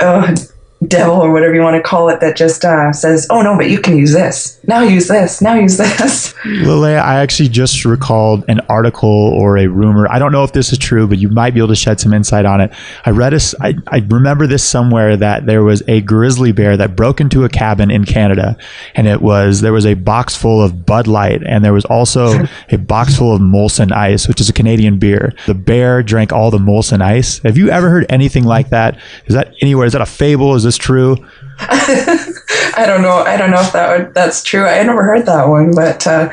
uh, 0.01 0.35
devil 0.85 1.15
or 1.15 1.31
whatever 1.31 1.55
you 1.55 1.61
want 1.61 1.75
to 1.75 1.81
call 1.81 2.07
it 2.09 2.19
that 2.19 2.35
just 2.35 2.63
uh, 2.63 2.93
says, 2.93 3.25
"Oh 3.29 3.41
no, 3.41 3.57
but 3.57 3.69
you 3.69 3.79
can 3.79 3.97
use 3.97 4.13
this. 4.13 4.59
Now 4.67 4.81
use 4.81 5.07
this. 5.07 5.41
Now 5.41 5.55
use 5.55 5.77
this." 5.77 6.33
Leleah, 6.45 7.01
I 7.01 7.19
actually 7.19 7.49
just 7.49 7.83
recalled 7.83 8.45
an 8.47 8.59
article 8.69 9.09
or 9.09 9.57
a 9.57 9.67
rumor. 9.67 10.07
I 10.09 10.19
don't 10.19 10.31
know 10.31 10.43
if 10.43 10.53
this 10.53 10.71
is 10.71 10.77
true, 10.77 11.07
but 11.07 11.17
you 11.17 11.29
might 11.29 11.53
be 11.53 11.59
able 11.59 11.69
to 11.69 11.75
shed 11.75 11.99
some 11.99 12.13
insight 12.13 12.45
on 12.45 12.61
it. 12.61 12.71
I 13.05 13.09
read 13.09 13.33
a, 13.33 13.39
I, 13.61 13.73
I 13.87 14.05
remember 14.07 14.45
this 14.45 14.63
somewhere 14.63 15.17
that 15.17 15.45
there 15.45 15.63
was 15.63 15.81
a 15.87 16.01
grizzly 16.01 16.51
bear 16.51 16.77
that 16.77 16.95
broke 16.95 17.19
into 17.19 17.43
a 17.43 17.49
cabin 17.49 17.89
in 17.89 18.05
Canada, 18.05 18.55
and 18.93 19.07
it 19.07 19.21
was 19.21 19.61
there 19.61 19.73
was 19.73 19.85
a 19.85 19.95
box 19.95 20.35
full 20.35 20.61
of 20.61 20.85
Bud 20.85 21.07
Light, 21.07 21.41
and 21.43 21.65
there 21.65 21.73
was 21.73 21.85
also 21.85 22.45
a 22.69 22.77
box 22.77 23.17
full 23.17 23.33
of 23.33 23.41
Molson 23.41 23.91
Ice, 23.91 24.27
which 24.27 24.39
is 24.39 24.49
a 24.49 24.53
Canadian 24.53 24.99
beer. 24.99 25.33
The 25.47 25.55
bear 25.55 26.03
drank 26.03 26.31
all 26.31 26.51
the 26.51 26.59
Molson 26.59 27.01
Ice. 27.01 27.39
Have 27.39 27.57
you 27.57 27.69
ever 27.69 27.89
heard 27.89 28.05
anything 28.09 28.43
like 28.43 28.69
that? 28.69 28.99
Is 29.25 29.33
that 29.33 29.53
anywhere? 29.61 29.87
Is 29.87 29.93
that 29.93 30.01
a 30.01 30.05
fable? 30.05 30.53
Is 30.53 30.66
this 30.67 30.77
true? 30.77 31.17
I 31.59 32.83
don't 32.85 33.01
know. 33.01 33.17
I 33.17 33.37
don't 33.37 33.49
know 33.49 33.61
if 33.61 33.73
that 33.73 33.97
would, 33.97 34.13
that's 34.13 34.43
true. 34.43 34.65
I 34.65 34.83
never 34.83 35.03
heard 35.03 35.25
that 35.25 35.47
one, 35.47 35.73
but 35.73 36.05
uh, 36.05 36.31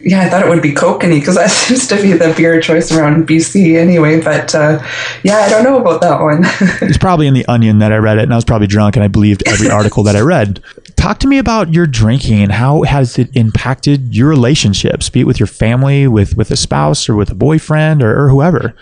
yeah, 0.00 0.20
I 0.20 0.28
thought 0.28 0.44
it 0.44 0.48
would 0.48 0.62
be 0.62 0.72
kokanee 0.72 1.20
because 1.20 1.36
that 1.36 1.50
seems 1.50 1.88
to 1.88 1.96
be 1.96 2.12
the 2.12 2.34
beer 2.36 2.60
choice 2.60 2.92
around 2.92 3.26
BC 3.26 3.76
anyway. 3.76 4.20
But 4.20 4.54
uh, 4.54 4.84
yeah, 5.22 5.38
I 5.38 5.48
don't 5.48 5.64
know 5.64 5.80
about 5.80 6.00
that 6.02 6.20
one. 6.20 6.42
it's 6.82 6.98
probably 6.98 7.26
in 7.26 7.34
the 7.34 7.46
Onion 7.46 7.78
that 7.78 7.92
I 7.92 7.96
read 7.96 8.18
it, 8.18 8.24
and 8.24 8.32
I 8.32 8.36
was 8.36 8.44
probably 8.44 8.66
drunk, 8.66 8.96
and 8.96 9.04
I 9.04 9.08
believed 9.08 9.42
every 9.46 9.70
article 9.70 10.02
that 10.04 10.16
I 10.16 10.20
read. 10.20 10.62
Talk 10.96 11.18
to 11.20 11.26
me 11.26 11.38
about 11.38 11.72
your 11.72 11.86
drinking 11.86 12.42
and 12.42 12.52
how 12.52 12.82
has 12.82 13.18
it 13.18 13.34
impacted 13.34 14.14
your 14.14 14.28
relationships, 14.28 15.08
be 15.08 15.20
it 15.20 15.26
with 15.26 15.40
your 15.40 15.46
family, 15.46 16.06
with 16.06 16.36
with 16.36 16.50
a 16.50 16.56
spouse, 16.56 17.08
or 17.08 17.16
with 17.16 17.30
a 17.30 17.34
boyfriend, 17.34 18.02
or, 18.02 18.24
or 18.24 18.28
whoever. 18.28 18.74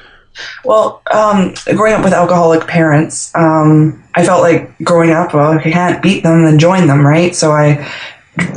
Well, 0.64 1.02
um, 1.10 1.54
growing 1.74 1.94
up 1.94 2.04
with 2.04 2.12
alcoholic 2.12 2.66
parents, 2.66 3.34
um, 3.34 4.02
I 4.14 4.24
felt 4.24 4.42
like 4.42 4.76
growing 4.78 5.10
up, 5.10 5.34
well, 5.34 5.52
if 5.58 5.64
you 5.64 5.72
can't 5.72 6.02
beat 6.02 6.22
them, 6.22 6.44
then 6.44 6.58
join 6.58 6.86
them, 6.86 7.06
right? 7.06 7.34
So 7.34 7.52
I, 7.52 7.90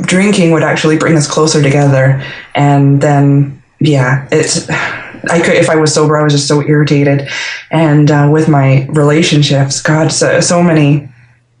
drinking 0.02 0.52
would 0.52 0.62
actually 0.62 0.98
bring 0.98 1.16
us 1.16 1.26
closer 1.26 1.62
together. 1.62 2.22
And 2.54 3.00
then, 3.00 3.62
yeah, 3.78 4.28
it's, 4.30 4.68
I 4.68 5.40
could, 5.40 5.54
if 5.54 5.70
I 5.70 5.76
was 5.76 5.94
sober, 5.94 6.18
I 6.18 6.22
was 6.22 6.32
just 6.32 6.48
so 6.48 6.62
irritated. 6.62 7.28
And 7.70 8.10
uh, 8.10 8.28
with 8.30 8.48
my 8.48 8.86
relationships, 8.90 9.80
God, 9.80 10.12
so, 10.12 10.40
so 10.40 10.62
many 10.62 11.08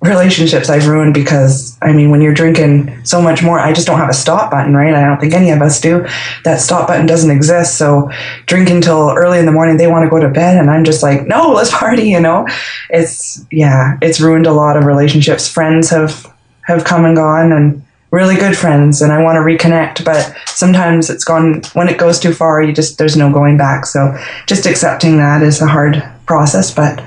relationships 0.02 0.70
I've 0.70 0.86
ruined 0.86 1.12
because 1.12 1.76
I 1.82 1.92
mean 1.92 2.10
when 2.10 2.22
you're 2.22 2.32
drinking 2.32 3.04
so 3.04 3.20
much 3.20 3.42
more 3.42 3.58
I 3.58 3.72
just 3.72 3.86
don't 3.86 3.98
have 3.98 4.08
a 4.08 4.14
stop 4.14 4.50
button 4.50 4.74
right? 4.74 4.94
I 4.94 5.04
don't 5.04 5.20
think 5.20 5.34
any 5.34 5.50
of 5.50 5.60
us 5.60 5.78
do. 5.78 6.06
That 6.44 6.60
stop 6.60 6.88
button 6.88 7.04
doesn't 7.04 7.30
exist. 7.30 7.76
So 7.76 8.10
drinking 8.46 8.80
till 8.80 9.10
early 9.10 9.38
in 9.38 9.46
the 9.46 9.52
morning 9.52 9.76
they 9.76 9.86
want 9.86 10.04
to 10.04 10.10
go 10.10 10.18
to 10.18 10.30
bed 10.30 10.56
and 10.56 10.70
I'm 10.70 10.84
just 10.84 11.02
like 11.02 11.26
no 11.26 11.52
let's 11.52 11.70
party 11.70 12.08
you 12.08 12.20
know? 12.20 12.46
It's 12.88 13.44
yeah 13.50 13.98
it's 14.00 14.20
ruined 14.20 14.46
a 14.46 14.52
lot 14.52 14.78
of 14.78 14.84
relationships. 14.84 15.48
Friends 15.48 15.90
have 15.90 16.34
have 16.62 16.84
come 16.84 17.04
and 17.04 17.14
gone 17.16 17.52
and 17.52 17.84
really 18.10 18.36
good 18.36 18.56
friends 18.56 19.02
and 19.02 19.12
I 19.12 19.22
want 19.22 19.36
to 19.36 19.40
reconnect 19.40 20.02
but 20.02 20.34
sometimes 20.46 21.10
it's 21.10 21.24
gone 21.24 21.60
when 21.74 21.88
it 21.88 21.98
goes 21.98 22.18
too 22.18 22.32
far 22.32 22.62
you 22.62 22.72
just 22.72 22.96
there's 22.96 23.18
no 23.18 23.30
going 23.30 23.58
back. 23.58 23.84
So 23.84 24.16
just 24.46 24.64
accepting 24.64 25.18
that 25.18 25.42
is 25.42 25.60
a 25.60 25.66
hard 25.66 26.02
process 26.24 26.74
but 26.74 27.04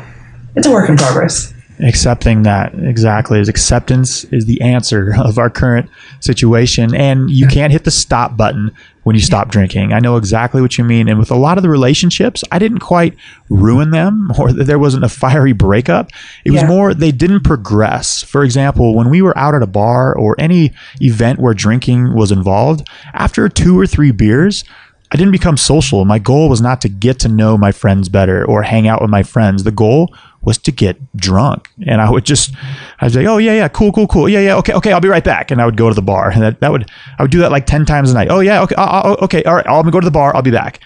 it's 0.56 0.68
a 0.68 0.72
work 0.72 0.90
in 0.90 0.96
progress 0.96 1.53
accepting 1.80 2.44
that 2.44 2.74
exactly 2.76 3.40
is 3.40 3.50
acceptance 3.50 4.24
is 4.26 4.46
the 4.46 4.62
answer 4.62 5.14
of 5.20 5.38
our 5.38 5.50
current 5.50 5.90
situation 6.20 6.94
and 6.96 7.30
you 7.30 7.48
can't 7.48 7.72
hit 7.72 7.84
the 7.84 7.92
stop 7.92 8.38
button 8.38 8.72
when 9.04 9.16
you 9.16 9.22
stop 9.22 9.50
drinking 9.50 9.92
i 9.92 10.00
know 10.00 10.16
exactly 10.16 10.62
what 10.62 10.78
you 10.78 10.84
mean 10.84 11.08
and 11.08 11.20
with 11.20 11.32
a 11.32 11.36
lot 11.36 11.58
of 11.58 11.62
the 11.64 11.70
relationships 11.70 12.44
i 12.52 12.60
didn't 12.60 12.80
quite 12.80 13.16
ruin 13.50 13.92
them 13.92 14.32
or 14.40 14.54
there 14.54 14.80
wasn't 14.80 15.04
a 15.04 15.10
fiery 15.10 15.54
breakup 15.54 16.10
it 16.46 16.52
was 16.52 16.62
yeah. 16.62 16.68
more 16.68 16.94
they 16.94 17.12
didn't 17.12 17.44
progress 17.44 18.24
for 18.24 18.44
example 18.44 18.96
when 18.96 19.10
we 19.10 19.22
were 19.22 19.38
out 19.38 19.56
at 19.56 19.64
a 19.64 19.68
bar 19.68 20.16
or 20.16 20.36
any 20.40 20.72
event 21.02 21.40
where 21.40 21.54
drinking 21.54 22.14
was 22.14 22.32
involved 22.32 22.88
after 23.14 23.50
two 23.50 23.80
or 23.80 23.88
three 23.88 24.12
beers 24.12 24.64
I 25.12 25.16
didn't 25.16 25.32
become 25.32 25.58
social. 25.58 26.06
My 26.06 26.18
goal 26.18 26.50
was 26.50 26.60
not 26.60 26.82
to 26.82 26.90
get 26.90 27.20
to 27.20 27.30
know 27.30 27.56
my 27.56 27.72
friends 27.72 28.10
better 28.10 28.44
or 28.44 28.64
hang 28.64 28.88
out 28.88 29.00
with 29.00 29.12
my 29.12 29.22
friends. 29.22 29.64
The 29.64 29.72
goal 29.72 30.12
was 30.44 30.58
to 30.60 30.72
get 30.72 30.98
drunk. 31.16 31.70
And 31.88 32.02
I 32.02 32.10
would 32.10 32.26
just, 32.26 32.54
I'd 33.00 33.14
say, 33.14 33.26
oh, 33.26 33.38
yeah, 33.38 33.54
yeah, 33.54 33.68
cool, 33.68 33.92
cool, 33.92 34.08
cool. 34.08 34.28
Yeah, 34.28 34.40
yeah, 34.40 34.56
okay, 34.58 34.74
okay, 34.74 34.92
I'll 34.92 35.02
be 35.02 35.08
right 35.08 35.24
back. 35.24 35.52
And 35.52 35.62
I 35.62 35.66
would 35.66 35.78
go 35.78 35.90
to 35.90 35.96
the 35.96 36.02
bar. 36.02 36.30
And 36.30 36.42
that, 36.42 36.60
that 36.60 36.72
would, 36.72 36.90
I 37.18 37.24
would 37.24 37.32
do 37.32 37.40
that 37.40 37.52
like 37.52 37.66
10 37.66 37.86
times 37.86 38.12
a 38.12 38.14
night. 38.14 38.28
Oh, 38.30 38.40
yeah, 38.40 38.62
okay, 38.64 38.76
okay, 38.76 39.44
all 39.44 39.56
right, 39.56 39.68
I'll 39.68 39.84
go 39.84 40.00
to 40.00 40.06
the 40.06 40.12
bar, 40.12 40.36
I'll 40.36 40.42
be 40.42 40.52
back. 40.52 40.80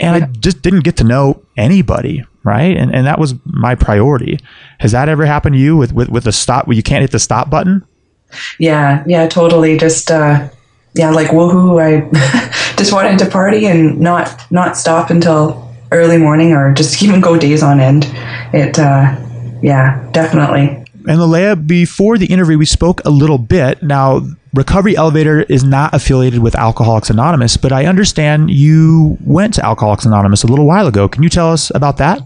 And 0.00 0.24
I 0.24 0.26
just 0.26 0.62
didn't 0.62 0.80
get 0.80 0.96
to 0.96 1.04
know 1.04 1.42
anybody, 1.56 2.24
right? 2.44 2.76
And, 2.76 2.94
and 2.94 3.06
that 3.06 3.18
was 3.18 3.34
my 3.44 3.74
priority. 3.74 4.40
Has 4.80 4.92
that 4.92 5.08
ever 5.08 5.26
happened 5.26 5.54
to 5.54 5.60
you 5.60 5.76
with, 5.76 5.92
with, 5.92 6.08
with 6.08 6.24
the 6.24 6.32
stop, 6.32 6.66
where 6.66 6.76
you 6.76 6.82
can't 6.82 7.02
hit 7.02 7.10
the 7.10 7.18
stop 7.18 7.50
button? 7.50 7.86
Yeah, 8.58 9.04
yeah, 9.06 9.28
totally. 9.28 9.76
Just, 9.76 10.10
uh, 10.10 10.48
yeah, 10.94 11.10
like 11.10 11.28
woohoo! 11.28 11.80
I 11.80 12.74
just 12.76 12.92
wanted 12.92 13.18
to 13.20 13.30
party 13.30 13.66
and 13.66 13.98
not 13.98 14.44
not 14.50 14.76
stop 14.76 15.10
until 15.10 15.71
early 15.92 16.18
morning 16.18 16.52
or 16.52 16.72
just 16.72 17.02
even 17.02 17.20
go 17.20 17.38
days 17.38 17.62
on 17.62 17.80
end. 17.80 18.06
It, 18.52 18.78
uh, 18.78 19.16
yeah, 19.62 20.08
definitely. 20.12 20.82
And 21.04 21.18
Leleah, 21.18 21.66
before 21.66 22.16
the 22.16 22.26
interview, 22.26 22.58
we 22.58 22.66
spoke 22.66 23.04
a 23.04 23.10
little 23.10 23.38
bit. 23.38 23.82
Now, 23.82 24.20
Recovery 24.54 24.96
Elevator 24.96 25.42
is 25.42 25.64
not 25.64 25.94
affiliated 25.94 26.42
with 26.42 26.54
Alcoholics 26.54 27.10
Anonymous, 27.10 27.56
but 27.56 27.72
I 27.72 27.86
understand 27.86 28.50
you 28.50 29.16
went 29.24 29.54
to 29.54 29.64
Alcoholics 29.64 30.04
Anonymous 30.04 30.44
a 30.44 30.46
little 30.46 30.66
while 30.66 30.86
ago. 30.86 31.08
Can 31.08 31.22
you 31.22 31.28
tell 31.28 31.50
us 31.50 31.72
about 31.74 31.96
that? 31.96 32.20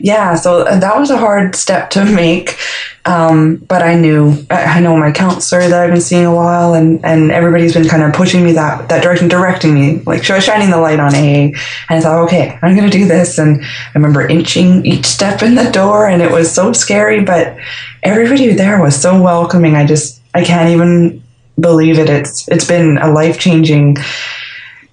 Yeah, 0.00 0.34
so 0.34 0.64
that 0.64 0.98
was 0.98 1.10
a 1.10 1.18
hard 1.18 1.54
step 1.54 1.90
to 1.90 2.04
make. 2.04 2.58
Um, 3.04 3.56
but 3.56 3.82
I 3.82 3.96
knew, 3.96 4.46
I 4.48 4.78
know 4.80 4.96
my 4.96 5.10
counselor 5.10 5.68
that 5.68 5.82
I've 5.82 5.90
been 5.90 6.00
seeing 6.00 6.24
a 6.24 6.34
while, 6.34 6.74
and, 6.74 7.04
and 7.04 7.32
everybody's 7.32 7.74
been 7.74 7.88
kind 7.88 8.02
of 8.02 8.12
pushing 8.12 8.44
me 8.44 8.52
that, 8.52 8.88
that 8.88 9.02
direction, 9.02 9.26
directing 9.26 9.74
me, 9.74 9.98
like 10.06 10.22
shining 10.22 10.70
the 10.70 10.78
light 10.78 11.00
on 11.00 11.14
AA. 11.14 11.50
And 11.50 11.56
I 11.90 12.00
thought, 12.00 12.22
okay, 12.24 12.58
I'm 12.62 12.76
going 12.76 12.88
to 12.88 12.96
do 12.96 13.06
this. 13.06 13.38
And 13.38 13.60
I 13.64 13.90
remember 13.94 14.26
inching 14.26 14.86
each 14.86 15.06
step 15.06 15.42
in 15.42 15.56
the 15.56 15.70
door, 15.70 16.06
and 16.06 16.22
it 16.22 16.30
was 16.30 16.52
so 16.52 16.72
scary, 16.72 17.24
but 17.24 17.56
everybody 18.04 18.52
there 18.52 18.80
was 18.80 19.00
so 19.00 19.20
welcoming. 19.20 19.74
I 19.74 19.84
just, 19.84 20.20
I 20.34 20.44
can't 20.44 20.70
even 20.70 21.22
believe 21.58 21.98
it. 21.98 22.08
It's 22.08 22.48
it's 22.48 22.66
been 22.66 22.98
a 22.98 23.10
life 23.10 23.38
changing 23.38 23.96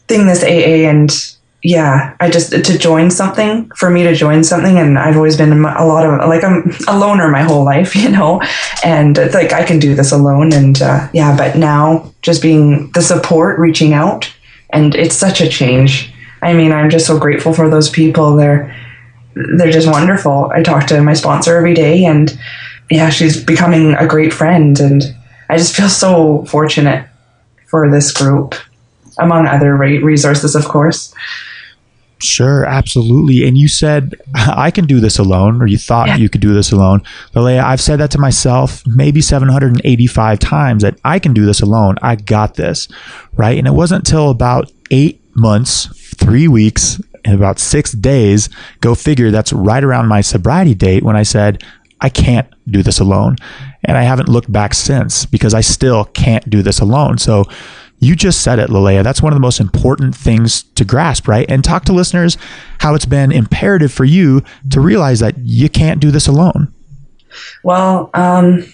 thing. 0.08 0.28
This 0.28 0.44
AA 0.44 0.88
and 0.90 1.10
yeah, 1.62 2.16
I 2.22 2.30
just 2.30 2.52
to 2.52 2.78
join 2.78 3.12
something 3.12 3.70
for 3.76 3.90
me 3.90 4.04
to 4.04 4.16
join 4.16 4.44
something, 4.44 4.78
and 4.78 4.98
I've 4.98 5.18
always 5.18 5.36
been 5.36 5.52
a 5.52 5.86
lot 5.86 6.06
of 6.06 6.28
like 6.30 6.44
I'm 6.44 6.72
a 6.88 6.98
loner 6.98 7.30
my 7.30 7.42
whole 7.42 7.66
life, 7.66 7.96
you 7.98 8.10
know, 8.10 8.42
and 8.84 9.18
it's 9.18 9.34
like 9.34 9.52
I 9.52 9.64
can 9.64 9.80
do 9.80 9.94
this 9.94 10.12
alone, 10.12 10.54
and 10.54 10.82
uh, 10.82 11.10
yeah, 11.14 11.36
but 11.36 11.58
now 11.58 12.14
just 12.22 12.42
being 12.42 12.90
the 12.92 13.02
support, 13.02 13.60
reaching 13.60 13.94
out, 13.94 14.34
and 14.70 14.96
it's 14.96 15.16
such 15.16 15.42
a 15.42 15.50
change. 15.50 16.14
I 16.42 16.54
mean, 16.54 16.72
I'm 16.72 16.90
just 16.90 17.06
so 17.06 17.20
grateful 17.20 17.54
for 17.54 17.70
those 17.70 17.90
people. 17.90 18.38
They're 18.38 18.74
they're 19.58 19.72
just 19.72 19.88
wonderful. 19.88 20.52
I 20.54 20.64
talk 20.64 20.88
to 20.88 21.02
my 21.02 21.14
sponsor 21.14 21.58
every 21.58 21.74
day, 21.74 22.06
and 22.06 22.38
yeah, 22.90 23.10
she's 23.10 23.44
becoming 23.44 23.96
a 23.96 24.08
great 24.08 24.34
friend, 24.34 24.80
and 24.80 25.04
I 25.50 25.58
just 25.58 25.76
feel 25.76 25.90
so 25.90 26.46
fortunate 26.46 27.06
for 27.68 27.92
this 27.92 28.14
group, 28.14 28.56
among 29.20 29.46
other 29.46 29.76
resources, 29.76 30.56
of 30.56 30.66
course. 30.66 31.14
Sure, 32.22 32.66
absolutely. 32.66 33.48
And 33.48 33.58
you 33.58 33.68
said, 33.68 34.16
I 34.36 34.72
can 34.72 34.86
do 34.86 35.00
this 35.00 35.18
alone, 35.20 35.62
or 35.62 35.68
you 35.68 35.78
thought 35.78 36.08
yeah. 36.08 36.18
you 36.18 36.30
could 36.30 36.42
do 36.42 36.54
this 36.54 36.72
alone. 36.72 37.02
Leleah, 37.34 37.64
I've 37.64 37.82
said 37.82 38.00
that 38.00 38.12
to 38.12 38.20
myself 38.20 38.86
maybe 38.86 39.22
785 39.22 40.40
times 40.40 40.84
that 40.84 41.00
I 41.06 41.20
can 41.20 41.34
do 41.34 41.46
this 41.46 41.62
alone. 41.62 41.96
I 42.02 42.16
got 42.16 42.56
this, 42.56 42.88
right? 43.34 43.58
And 43.58 43.68
it 43.68 43.74
wasn't 43.74 44.08
until 44.08 44.30
about 44.30 44.72
eight 44.92 45.22
months, 45.36 45.88
three 46.18 46.48
weeks, 46.48 47.02
and 47.26 47.36
about 47.36 47.60
six 47.60 47.92
days, 47.92 48.50
go 48.82 48.96
figure, 48.96 49.32
that's 49.32 49.54
right 49.54 49.84
around 49.84 50.08
my 50.08 50.22
sobriety 50.22 50.74
date 50.74 51.04
when 51.04 51.16
I 51.16 51.24
said, 51.24 51.64
I 52.02 52.10
can't 52.10 52.48
do 52.68 52.82
this 52.82 53.00
alone. 53.00 53.36
And 53.84 53.98
I 53.98 54.04
haven't 54.04 54.30
looked 54.30 54.52
back 54.52 54.74
since 54.74 55.26
because 55.26 55.54
I 55.54 55.62
still 55.62 56.06
can't 56.06 56.50
do 56.50 56.62
this 56.62 56.80
alone. 56.80 57.18
So, 57.18 57.46
you 58.00 58.16
just 58.16 58.42
said 58.42 58.60
it, 58.60 58.70
Leleah. 58.70 59.04
That's 59.04 59.22
one 59.22 59.34
of 59.34 59.36
the 59.36 59.42
most 59.42 59.60
important 59.60 60.16
things 60.16 60.64
to 60.76 60.86
grasp, 60.86 61.28
right? 61.28 61.50
And 61.50 61.64
talk 61.64 61.86
to 61.86 61.94
listeners 61.94 62.38
how 62.80 62.96
it's 62.96 63.06
been 63.06 63.32
imperative 63.32 63.92
for 63.92 64.06
you 64.06 64.42
to 64.70 64.80
realize 64.80 65.20
that 65.20 65.38
you 65.40 65.70
can't 65.70 66.00
do 66.00 66.10
this 66.10 66.28
alone. 66.28 66.74
Well, 67.64 68.10
um, 68.14 68.66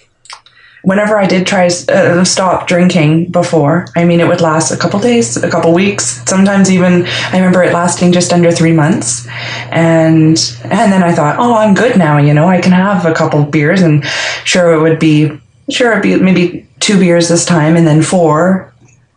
whenever 0.84 1.18
I 1.18 1.26
did 1.26 1.48
try 1.48 1.66
uh, 1.66 2.24
stop 2.24 2.68
drinking 2.68 3.32
before, 3.32 3.88
I 3.96 4.06
mean, 4.06 4.20
it 4.20 4.28
would 4.28 4.42
last 4.42 4.72
a 4.72 4.78
couple 4.78 5.00
days, 5.00 5.36
a 5.36 5.50
couple 5.50 5.74
weeks, 5.74 6.24
sometimes 6.28 6.72
even. 6.72 7.06
I 7.08 7.38
remember 7.38 7.64
it 7.64 7.74
lasting 7.74 8.12
just 8.12 8.32
under 8.32 8.52
three 8.52 8.72
months, 8.74 9.28
and 9.72 10.38
and 10.64 10.94
then 10.94 11.04
I 11.04 11.14
thought, 11.14 11.38
oh, 11.40 11.56
I'm 11.56 11.74
good 11.74 11.98
now. 11.98 12.18
You 12.18 12.34
know, 12.34 12.48
I 12.48 12.62
can 12.62 12.72
have 12.72 13.06
a 13.06 13.14
couple 13.14 13.44
beers, 13.44 13.82
and 13.82 14.06
sure, 14.46 14.74
it 14.74 14.82
would 14.82 15.00
be 15.00 15.32
sure 15.70 15.92
it'd 15.92 16.04
be 16.04 16.16
maybe 16.18 16.68
two 16.80 17.00
beers 17.00 17.28
this 17.28 17.46
time, 17.46 17.76
and 17.76 17.88
then 17.88 18.02
four, 18.02 18.72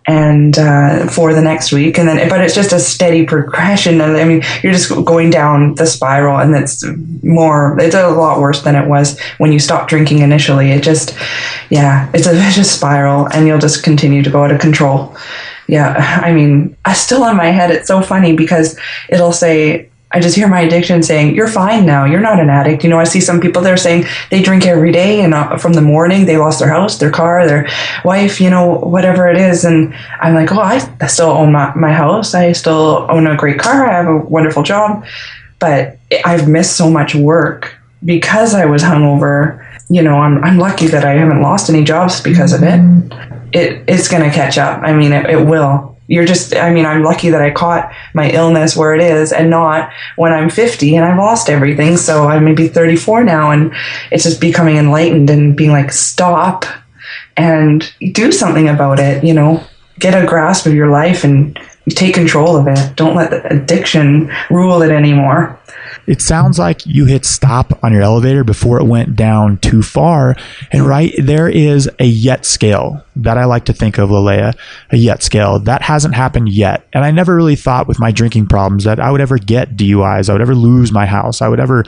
and 0.08 0.58
uh, 0.58 1.06
for 1.06 1.34
the 1.34 1.42
next 1.42 1.70
week. 1.70 1.98
And 1.98 2.08
then 2.08 2.28
but 2.28 2.40
it's 2.40 2.54
just 2.54 2.72
a 2.72 2.80
steady 2.80 3.26
progression. 3.26 4.00
And 4.00 4.16
i 4.16 4.24
mean 4.24 4.42
you're 4.62 4.72
just 4.72 4.88
going 5.04 5.30
down 5.30 5.74
the 5.74 5.86
spiral 5.86 6.38
and 6.38 6.54
it's 6.56 6.84
more 7.22 7.78
it's 7.78 7.94
a 7.94 8.08
lot 8.08 8.40
worse 8.40 8.62
than 8.62 8.74
it 8.74 8.88
was 8.88 9.20
when 9.36 9.52
you 9.52 9.58
stopped 9.58 9.90
drinking 9.90 10.20
initially. 10.20 10.70
It 10.70 10.82
just 10.82 11.14
yeah 11.70 12.10
it's 12.14 12.26
a 12.26 12.32
vicious 12.32 12.74
spiral 12.74 13.28
and 13.32 13.46
you'll 13.46 13.58
just 13.58 13.84
continue 13.84 14.22
to 14.22 14.30
go 14.30 14.42
out 14.44 14.50
of 14.50 14.60
control. 14.60 15.14
Yeah 15.66 16.20
i 16.24 16.32
mean 16.32 16.76
i 16.86 16.94
still 16.94 17.26
in 17.26 17.36
my 17.36 17.50
head 17.50 17.70
it's 17.70 17.88
so 17.88 18.00
funny 18.00 18.34
because 18.34 18.78
it'll 19.10 19.32
say 19.32 19.90
I 20.10 20.20
just 20.20 20.36
hear 20.36 20.48
my 20.48 20.60
addiction 20.60 21.02
saying, 21.02 21.34
"You're 21.34 21.48
fine 21.48 21.84
now. 21.84 22.06
You're 22.06 22.20
not 22.20 22.40
an 22.40 22.48
addict." 22.48 22.82
You 22.82 22.88
know, 22.88 22.98
I 22.98 23.04
see 23.04 23.20
some 23.20 23.40
people 23.40 23.60
there 23.60 23.76
saying 23.76 24.06
they 24.30 24.42
drink 24.42 24.66
every 24.66 24.90
day, 24.90 25.20
and 25.20 25.34
uh, 25.34 25.58
from 25.58 25.74
the 25.74 25.82
morning 25.82 26.24
they 26.24 26.38
lost 26.38 26.60
their 26.60 26.70
house, 26.70 26.96
their 26.98 27.10
car, 27.10 27.46
their 27.46 27.68
wife, 28.04 28.40
you 28.40 28.48
know, 28.48 28.76
whatever 28.76 29.28
it 29.28 29.36
is. 29.36 29.64
And 29.64 29.94
I'm 30.20 30.34
like, 30.34 30.50
"Oh, 30.50 30.60
I 30.60 30.78
still 31.06 31.30
own 31.30 31.52
my, 31.52 31.74
my 31.74 31.92
house. 31.92 32.34
I 32.34 32.52
still 32.52 33.06
own 33.10 33.26
a 33.26 33.36
great 33.36 33.58
car. 33.58 33.86
I 33.86 33.92
have 33.92 34.08
a 34.08 34.16
wonderful 34.16 34.62
job, 34.62 35.04
but 35.58 35.98
I've 36.24 36.48
missed 36.48 36.76
so 36.76 36.88
much 36.90 37.14
work 37.14 37.76
because 38.02 38.54
I 38.54 38.64
was 38.64 38.82
hungover. 38.82 39.64
You 39.90 40.02
know, 40.02 40.16
I'm 40.16 40.42
I'm 40.42 40.56
lucky 40.56 40.86
that 40.86 41.04
I 41.04 41.12
haven't 41.12 41.42
lost 41.42 41.68
any 41.68 41.84
jobs 41.84 42.22
because 42.22 42.54
of 42.54 42.62
it. 42.62 42.80
It 43.52 43.84
it's 43.86 44.08
gonna 44.08 44.30
catch 44.30 44.56
up. 44.56 44.82
I 44.82 44.94
mean, 44.94 45.12
it, 45.12 45.28
it 45.28 45.46
will." 45.46 45.97
You're 46.08 46.24
just 46.24 46.56
i 46.56 46.72
mean 46.72 46.84
i'm 46.84 47.02
lucky 47.02 47.30
that 47.30 47.42
i 47.42 47.50
caught 47.50 47.92
my 48.14 48.30
illness 48.30 48.76
where 48.76 48.94
it 48.94 49.00
is 49.00 49.32
and 49.32 49.48
not 49.48 49.90
when 50.16 50.32
i'm 50.32 50.50
50 50.50 50.96
and 50.96 51.04
i've 51.04 51.18
lost 51.18 51.48
everything. 51.48 51.96
So 51.96 52.26
i'm 52.26 52.44
maybe 52.44 52.66
34 52.66 53.24
now 53.24 53.50
and 53.52 53.72
it's 54.10 54.24
just 54.24 54.40
becoming 54.40 54.76
enlightened 54.76 55.30
and 55.30 55.56
being 55.56 55.70
like 55.70 55.92
stop 55.92 56.64
and 57.36 57.92
do 58.12 58.32
something 58.32 58.68
about 58.68 58.98
it 58.98 59.22
you 59.22 59.34
know 59.34 59.62
get 59.98 60.20
a 60.20 60.26
grasp 60.26 60.66
of 60.66 60.74
your 60.74 60.90
life 60.90 61.24
and 61.24 61.58
take 61.90 62.14
control 62.14 62.56
of 62.56 62.66
it. 62.68 62.96
Don't 62.96 63.16
let 63.16 63.30
the 63.30 63.46
addiction 63.52 64.30
rule 64.50 64.82
it 64.82 64.90
anymore 64.90 65.57
it 66.08 66.22
sounds 66.22 66.58
like 66.58 66.86
you 66.86 67.04
hit 67.04 67.26
stop 67.26 67.84
on 67.84 67.92
your 67.92 68.00
elevator 68.00 68.42
before 68.42 68.80
it 68.80 68.84
went 68.84 69.14
down 69.14 69.58
too 69.58 69.82
far. 69.82 70.34
And 70.72 70.86
right 70.86 71.12
there 71.18 71.48
is 71.48 71.88
a 71.98 72.06
yet 72.06 72.46
scale 72.46 73.04
that 73.16 73.36
I 73.36 73.44
like 73.44 73.66
to 73.66 73.74
think 73.74 73.98
of, 73.98 74.08
Leleah, 74.08 74.56
a 74.90 74.96
yet 74.96 75.22
scale. 75.22 75.58
That 75.58 75.82
hasn't 75.82 76.14
happened 76.14 76.48
yet. 76.48 76.88
And 76.94 77.04
I 77.04 77.10
never 77.10 77.36
really 77.36 77.56
thought 77.56 77.86
with 77.86 78.00
my 78.00 78.10
drinking 78.10 78.46
problems 78.46 78.84
that 78.84 78.98
I 78.98 79.10
would 79.10 79.20
ever 79.20 79.36
get 79.36 79.76
DUIs, 79.76 80.30
I 80.30 80.32
would 80.32 80.40
ever 80.40 80.54
lose 80.54 80.92
my 80.92 81.04
house, 81.04 81.42
I 81.42 81.48
would 81.48 81.60
ever 81.60 81.84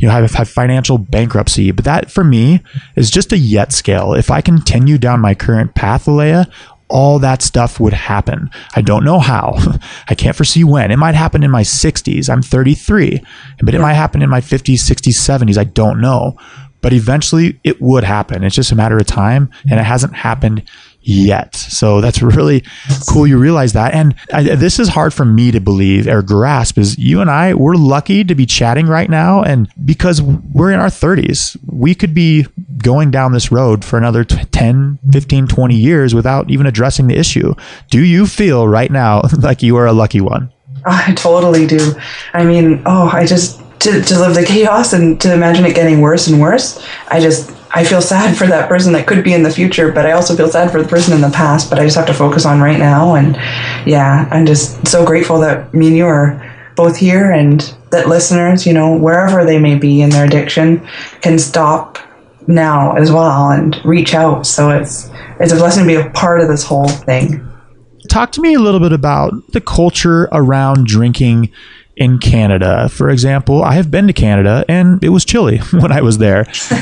you 0.00 0.08
know, 0.08 0.14
have, 0.14 0.32
have 0.32 0.48
financial 0.48 0.96
bankruptcy. 0.96 1.70
But 1.70 1.84
that 1.84 2.10
for 2.10 2.24
me 2.24 2.62
is 2.96 3.10
just 3.10 3.32
a 3.32 3.38
yet 3.38 3.70
scale. 3.70 4.14
If 4.14 4.30
I 4.30 4.40
continue 4.40 4.96
down 4.96 5.20
my 5.20 5.34
current 5.34 5.74
path, 5.74 6.06
Leleah, 6.06 6.50
all 6.90 7.18
that 7.20 7.40
stuff 7.40 7.80
would 7.80 7.92
happen. 7.92 8.50
I 8.74 8.82
don't 8.82 9.04
know 9.04 9.18
how. 9.18 9.54
I 10.08 10.14
can't 10.14 10.36
foresee 10.36 10.64
when. 10.64 10.90
It 10.90 10.98
might 10.98 11.14
happen 11.14 11.42
in 11.42 11.50
my 11.50 11.62
60s. 11.62 12.28
I'm 12.28 12.42
33, 12.42 13.22
but 13.62 13.74
it 13.74 13.80
might 13.80 13.94
happen 13.94 14.22
in 14.22 14.28
my 14.28 14.40
50s, 14.40 14.80
60s, 14.80 15.14
70s. 15.14 15.56
I 15.56 15.64
don't 15.64 16.00
know. 16.00 16.36
But 16.82 16.92
eventually 16.92 17.60
it 17.62 17.80
would 17.80 18.04
happen. 18.04 18.42
It's 18.42 18.56
just 18.56 18.72
a 18.72 18.76
matter 18.76 18.96
of 18.96 19.06
time, 19.06 19.50
and 19.70 19.78
it 19.78 19.84
hasn't 19.84 20.14
happened 20.14 20.64
yet. 21.02 21.54
So 21.54 22.00
that's 22.00 22.22
really 22.22 22.64
cool. 23.08 23.26
You 23.26 23.38
realize 23.38 23.72
that. 23.72 23.94
And 23.94 24.14
I, 24.32 24.42
this 24.42 24.78
is 24.78 24.88
hard 24.88 25.12
for 25.14 25.24
me 25.24 25.50
to 25.50 25.60
believe 25.60 26.06
or 26.06 26.22
grasp 26.22 26.78
is 26.78 26.98
you 26.98 27.20
and 27.20 27.30
I, 27.30 27.54
we're 27.54 27.74
lucky 27.74 28.24
to 28.24 28.34
be 28.34 28.46
chatting 28.46 28.86
right 28.86 29.10
now. 29.10 29.42
And 29.42 29.68
because 29.84 30.22
we're 30.22 30.72
in 30.72 30.80
our 30.80 30.88
30s, 30.88 31.56
we 31.66 31.94
could 31.94 32.14
be 32.14 32.46
going 32.78 33.10
down 33.10 33.32
this 33.32 33.52
road 33.52 33.84
for 33.84 33.98
another 33.98 34.24
10, 34.24 34.98
15, 35.12 35.46
20 35.46 35.76
years 35.76 36.14
without 36.14 36.50
even 36.50 36.66
addressing 36.66 37.06
the 37.06 37.16
issue. 37.16 37.54
Do 37.90 38.04
you 38.04 38.26
feel 38.26 38.68
right 38.68 38.90
now 38.90 39.22
like 39.38 39.62
you 39.62 39.76
are 39.76 39.86
a 39.86 39.92
lucky 39.92 40.20
one? 40.20 40.52
I 40.86 41.12
totally 41.14 41.66
do. 41.66 41.92
I 42.32 42.44
mean, 42.44 42.82
oh, 42.86 43.08
I 43.08 43.26
just, 43.26 43.60
to, 43.80 44.02
to 44.02 44.18
live 44.18 44.34
the 44.34 44.44
chaos 44.44 44.92
and 44.92 45.20
to 45.22 45.32
imagine 45.32 45.64
it 45.64 45.74
getting 45.74 46.00
worse 46.00 46.26
and 46.26 46.40
worse, 46.40 46.84
I 47.08 47.20
just, 47.20 47.50
I 47.72 47.84
feel 47.84 48.02
sad 48.02 48.36
for 48.36 48.46
that 48.46 48.68
person 48.68 48.92
that 48.94 49.06
could 49.06 49.22
be 49.22 49.32
in 49.32 49.42
the 49.42 49.50
future, 49.50 49.92
but 49.92 50.04
I 50.04 50.12
also 50.12 50.36
feel 50.36 50.48
sad 50.48 50.72
for 50.72 50.82
the 50.82 50.88
person 50.88 51.14
in 51.14 51.20
the 51.20 51.30
past. 51.30 51.70
But 51.70 51.78
I 51.78 51.84
just 51.84 51.96
have 51.96 52.06
to 52.06 52.14
focus 52.14 52.44
on 52.44 52.60
right 52.60 52.78
now. 52.78 53.14
And 53.14 53.36
yeah, 53.86 54.28
I'm 54.30 54.46
just 54.46 54.86
so 54.88 55.04
grateful 55.04 55.38
that 55.40 55.72
me 55.72 55.88
and 55.88 55.96
you 55.96 56.06
are 56.06 56.46
both 56.74 56.96
here 56.96 57.30
and 57.30 57.60
that 57.90 58.08
listeners, 58.08 58.66
you 58.66 58.72
know, 58.72 58.96
wherever 58.96 59.44
they 59.44 59.58
may 59.58 59.76
be 59.76 60.00
in 60.00 60.10
their 60.10 60.24
addiction, 60.24 60.86
can 61.20 61.38
stop 61.38 61.98
now 62.46 62.96
as 62.96 63.12
well 63.12 63.50
and 63.50 63.80
reach 63.84 64.14
out. 64.14 64.46
So 64.46 64.70
it's 64.70 65.10
it's 65.38 65.52
a 65.52 65.56
blessing 65.56 65.84
to 65.84 65.88
be 65.88 65.94
a 65.94 66.10
part 66.10 66.40
of 66.40 66.48
this 66.48 66.64
whole 66.64 66.88
thing. 66.88 67.46
Talk 68.08 68.32
to 68.32 68.40
me 68.40 68.54
a 68.54 68.58
little 68.58 68.80
bit 68.80 68.92
about 68.92 69.32
the 69.52 69.60
culture 69.60 70.28
around 70.32 70.86
drinking 70.86 71.52
in 72.00 72.18
Canada. 72.18 72.88
For 72.88 73.10
example, 73.10 73.62
I 73.62 73.74
have 73.74 73.90
been 73.90 74.06
to 74.06 74.12
Canada 74.12 74.64
and 74.68 75.04
it 75.04 75.10
was 75.10 75.24
chilly 75.24 75.58
when 75.70 75.92
I 75.92 76.00
was 76.00 76.18
there. 76.18 76.50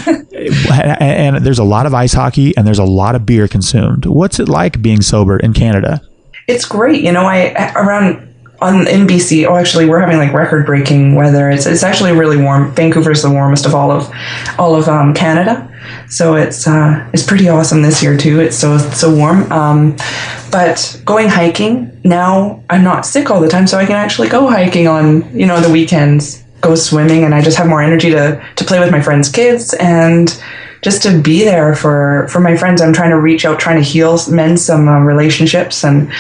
and 1.01 1.45
there's 1.45 1.59
a 1.59 1.65
lot 1.65 1.85
of 1.85 1.93
ice 1.93 2.15
hockey 2.15 2.57
and 2.57 2.67
there's 2.67 2.79
a 2.79 2.85
lot 2.85 3.17
of 3.17 3.27
beer 3.27 3.49
consumed. 3.49 4.07
What's 4.07 4.39
it 4.39 4.49
like 4.49 4.81
being 4.81 5.03
sober 5.03 5.37
in 5.37 5.53
Canada? 5.53 6.01
It's 6.47 6.65
great. 6.65 7.03
You 7.03 7.13
know, 7.13 7.27
I 7.27 7.73
around 7.75 8.28
on 8.61 8.87
in 8.89 9.07
BC. 9.07 9.47
Oh, 9.47 9.57
actually, 9.57 9.87
we're 9.87 10.01
having 10.01 10.19
like 10.19 10.33
record 10.33 10.67
breaking 10.67 11.15
weather. 11.15 11.51
It's 11.51 11.67
it's 11.67 11.83
actually 11.83 12.13
really 12.13 12.37
warm. 12.37 12.73
Vancouver's 12.73 13.23
the 13.23 13.31
warmest 13.31 13.67
of 13.67 13.75
all 13.75 13.91
of 13.91 14.11
all 14.59 14.75
of 14.75 14.89
um, 14.89 15.15
Canada, 15.15 15.69
so 16.09 16.35
it's 16.35 16.67
uh, 16.67 17.09
it's 17.13 17.23
pretty 17.23 17.49
awesome 17.49 17.83
this 17.83 18.03
year 18.03 18.17
too. 18.17 18.41
It's 18.41 18.57
so 18.57 18.79
so 18.79 19.15
warm. 19.15 19.51
Um, 19.53 19.97
but 20.51 21.01
going 21.05 21.29
hiking 21.29 22.01
now, 22.05 22.63
I'm 22.71 22.83
not 22.83 23.07
sick 23.07 23.31
all 23.31 23.41
the 23.41 23.49
time, 23.49 23.67
so 23.67 23.79
I 23.79 23.87
can 23.87 23.97
actually 23.97 24.29
go 24.29 24.49
hiking 24.49 24.89
on 24.89 25.37
you 25.37 25.47
know 25.47 25.61
the 25.61 25.71
weekends, 25.71 26.43
go 26.61 26.75
swimming, 26.75 27.25
and 27.25 27.35
I 27.35 27.43
just 27.43 27.59
have 27.59 27.69
more 27.69 27.83
energy 27.83 28.11
to 28.11 28.45
to 28.57 28.65
play 28.65 28.81
with 28.81 28.91
my 28.91 29.01
friends' 29.01 29.31
kids 29.31 29.75
and 29.75 30.43
just 30.83 31.03
to 31.03 31.21
be 31.21 31.45
there 31.45 31.75
for 31.75 32.27
for 32.29 32.41
my 32.41 32.57
friends. 32.57 32.81
I'm 32.81 32.93
trying 32.93 33.11
to 33.11 33.21
reach 33.21 33.45
out, 33.45 33.59
trying 33.59 33.77
to 33.77 33.89
heal, 33.89 34.19
mend 34.31 34.61
some 34.61 34.89
uh, 34.89 35.01
relationships, 35.01 35.85
and 35.85 36.11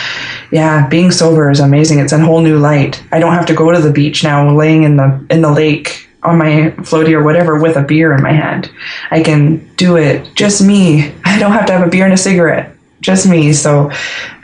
yeah, 0.50 0.88
being 0.88 1.10
sober 1.10 1.50
is 1.50 1.60
amazing. 1.60 1.98
It's 2.00 2.12
a 2.12 2.18
whole 2.18 2.40
new 2.40 2.58
light. 2.58 3.02
I 3.12 3.18
don't 3.18 3.34
have 3.34 3.46
to 3.46 3.54
go 3.54 3.70
to 3.72 3.80
the 3.80 3.92
beach 3.92 4.24
now, 4.24 4.50
laying 4.54 4.84
in 4.84 4.96
the 4.96 5.24
in 5.30 5.42
the 5.42 5.50
lake 5.52 6.08
on 6.22 6.38
my 6.38 6.72
floaty 6.78 7.12
or 7.12 7.22
whatever 7.22 7.60
with 7.60 7.76
a 7.76 7.82
beer 7.82 8.12
in 8.12 8.22
my 8.22 8.32
hand. 8.32 8.70
I 9.10 9.22
can 9.22 9.58
do 9.76 9.96
it 9.96 10.34
just 10.34 10.62
me. 10.62 11.12
I 11.24 11.38
don't 11.38 11.52
have 11.52 11.66
to 11.66 11.72
have 11.72 11.86
a 11.86 11.90
beer 11.90 12.04
and 12.04 12.14
a 12.14 12.16
cigarette. 12.16 12.74
just 13.00 13.28
me. 13.28 13.52
So 13.52 13.90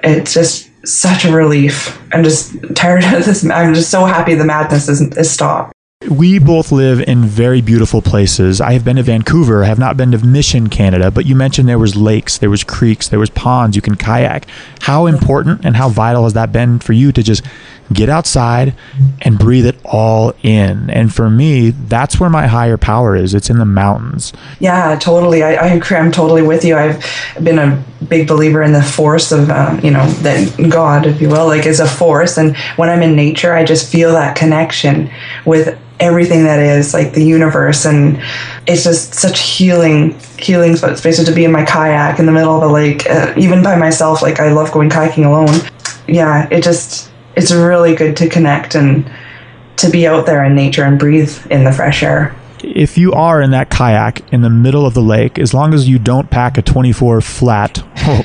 it's 0.03 0.33
just 0.33 0.71
such 0.87 1.25
a 1.25 1.33
relief. 1.33 2.01
I'm 2.13 2.23
just 2.23 2.55
tired 2.77 3.05
of 3.05 3.25
this. 3.25 3.45
I'm 3.45 3.75
just 3.75 3.91
so 3.91 4.05
happy 4.05 4.35
the 4.35 4.45
madness 4.45 4.89
is, 4.89 5.01
is 5.17 5.31
stopped. 5.31 5.74
We 6.11 6.39
both 6.39 6.71
live 6.71 7.01
in 7.01 7.25
very 7.25 7.63
beautiful 7.63 8.03
places. 8.03 8.61
I 8.61 8.73
have 8.73 8.85
been 8.85 8.97
to 8.97 9.03
Vancouver. 9.03 9.65
I 9.65 9.69
have 9.69 9.79
not 9.79 9.97
been 9.97 10.11
to 10.11 10.19
Mission, 10.19 10.69
Canada, 10.69 11.11
but 11.11 11.25
you 11.25 11.35
mentioned 11.35 11.69
there 11.69 11.79
was 11.79 11.97
lakes, 11.97 12.37
there 12.39 12.51
was 12.51 12.63
creeks, 12.63 13.09
there 13.09 13.19
was 13.19 13.31
ponds, 13.31 13.75
you 13.75 13.81
can 13.81 13.95
kayak. 13.95 14.47
How 14.81 15.07
important 15.07 15.65
and 15.65 15.77
how 15.77 15.89
vital 15.89 16.25
has 16.25 16.35
that 16.35 16.53
been 16.53 16.79
for 16.79 16.93
you 16.93 17.11
to 17.13 17.23
just 17.23 17.43
get 17.93 18.09
outside 18.09 18.75
and 19.23 19.39
breathe 19.39 19.67
it 19.67 19.77
all 19.85 20.35
in. 20.43 20.91
And 20.91 21.15
for 21.15 21.31
me, 21.31 21.71
that's 21.71 22.19
where 22.19 22.31
my 22.31 22.47
higher 22.47 22.77
power 22.77 23.15
is. 23.17 23.35
It's 23.35 23.51
in 23.51 23.59
the 23.59 23.65
mountains. 23.65 24.33
Yeah, 24.59 24.97
totally. 24.97 25.43
I, 25.43 25.55
I 25.55 25.69
am 25.69 26.13
totally 26.13 26.43
with 26.43 26.65
you. 26.65 26.77
I've 26.77 27.05
been 27.43 27.59
a 27.59 27.83
big 28.09 28.29
believer 28.29 28.63
in 28.63 28.73
the 28.73 28.83
force 28.83 29.33
of, 29.33 29.51
um, 29.51 29.81
you 29.81 29.91
know, 29.91 30.07
that 30.07 30.71
God, 30.71 31.07
if 31.07 31.21
you 31.21 31.29
will, 31.29 31.47
like 31.47 31.67
is 31.67 31.81
a 31.81 31.89
force. 31.89 32.37
And 32.37 32.57
when 32.77 32.89
I'm 32.89 33.03
in 33.03 33.17
nature, 33.17 33.55
I 33.55 33.65
just 33.65 33.91
feel 33.91 34.13
that 34.13 34.37
connection 34.37 35.11
with 35.45 35.79
everything 36.01 36.45
that 36.45 36.59
is 36.59 36.93
like 36.93 37.13
the 37.13 37.25
universe 37.25 37.85
and 37.87 38.21
it's 38.67 38.83
just 38.83 39.15
such 39.15 39.41
healing 39.41 40.19
healing 40.39 40.75
spaces 40.77 41.25
to 41.25 41.33
be 41.33 41.45
in 41.45 41.53
my 41.53 41.65
kayak 41.65 42.19
in 42.19 42.27
the 42.27 42.33
middle 42.33 42.55
of 42.55 42.61
the 42.61 42.69
lake 42.69 43.09
uh, 43.09 43.33
even 43.37 43.63
by 43.63 43.77
myself 43.77 44.21
like 44.21 44.41
i 44.41 44.51
love 44.51 44.73
going 44.73 44.91
kayaking 44.91 45.25
alone 45.25 45.55
yeah 46.09 46.49
it 46.51 46.65
just 46.65 47.11
it's 47.37 47.53
really 47.53 47.95
good 47.95 48.17
to 48.17 48.29
connect 48.29 48.75
and 48.75 49.09
to 49.77 49.91
be 49.91 50.07
out 50.07 50.27
there 50.27 50.45
in 50.45 50.55
nature 50.55 50.85
and 50.85 50.99
breathe 50.99 51.37
in 51.51 51.65
the 51.65 51.73
fresh 51.73 52.03
air. 52.03 52.35
If 52.63 52.97
you 52.97 53.13
are 53.13 53.43
in 53.43 53.51
that 53.51 53.71
kayak 53.71 54.33
in 54.33 54.41
the 54.41 54.51
middle 54.51 54.87
of 54.87 54.95
the 54.95 55.03
lake, 55.03 55.39
as 55.39 55.53
long 55.53 55.75
as 55.75 55.89
you 55.89 55.99
don't 55.99 56.31
pack 56.31 56.57
a 56.57 56.63
24 56.63 57.21
flat 57.21 57.81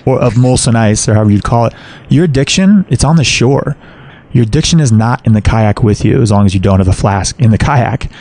or, 0.06 0.20
of 0.22 0.36
Molson 0.36 0.76
ice 0.76 1.10
or 1.10 1.16
however 1.16 1.32
you'd 1.32 1.44
call 1.44 1.66
it, 1.66 1.74
your 2.08 2.24
addiction, 2.24 2.86
it's 2.90 3.04
on 3.04 3.18
the 3.18 3.24
shore. 3.24 3.76
Your 4.32 4.44
addiction 4.44 4.80
is 4.80 4.92
not 4.92 5.26
in 5.26 5.34
the 5.34 5.42
kayak 5.42 5.84
with 5.84 6.06
you 6.06 6.22
as 6.22 6.32
long 6.32 6.46
as 6.46 6.54
you 6.54 6.60
don't 6.60 6.80
have 6.80 6.88
a 6.88 6.94
flask 6.94 7.40
in 7.40 7.52
the 7.52 7.58
kayak. 7.58 8.12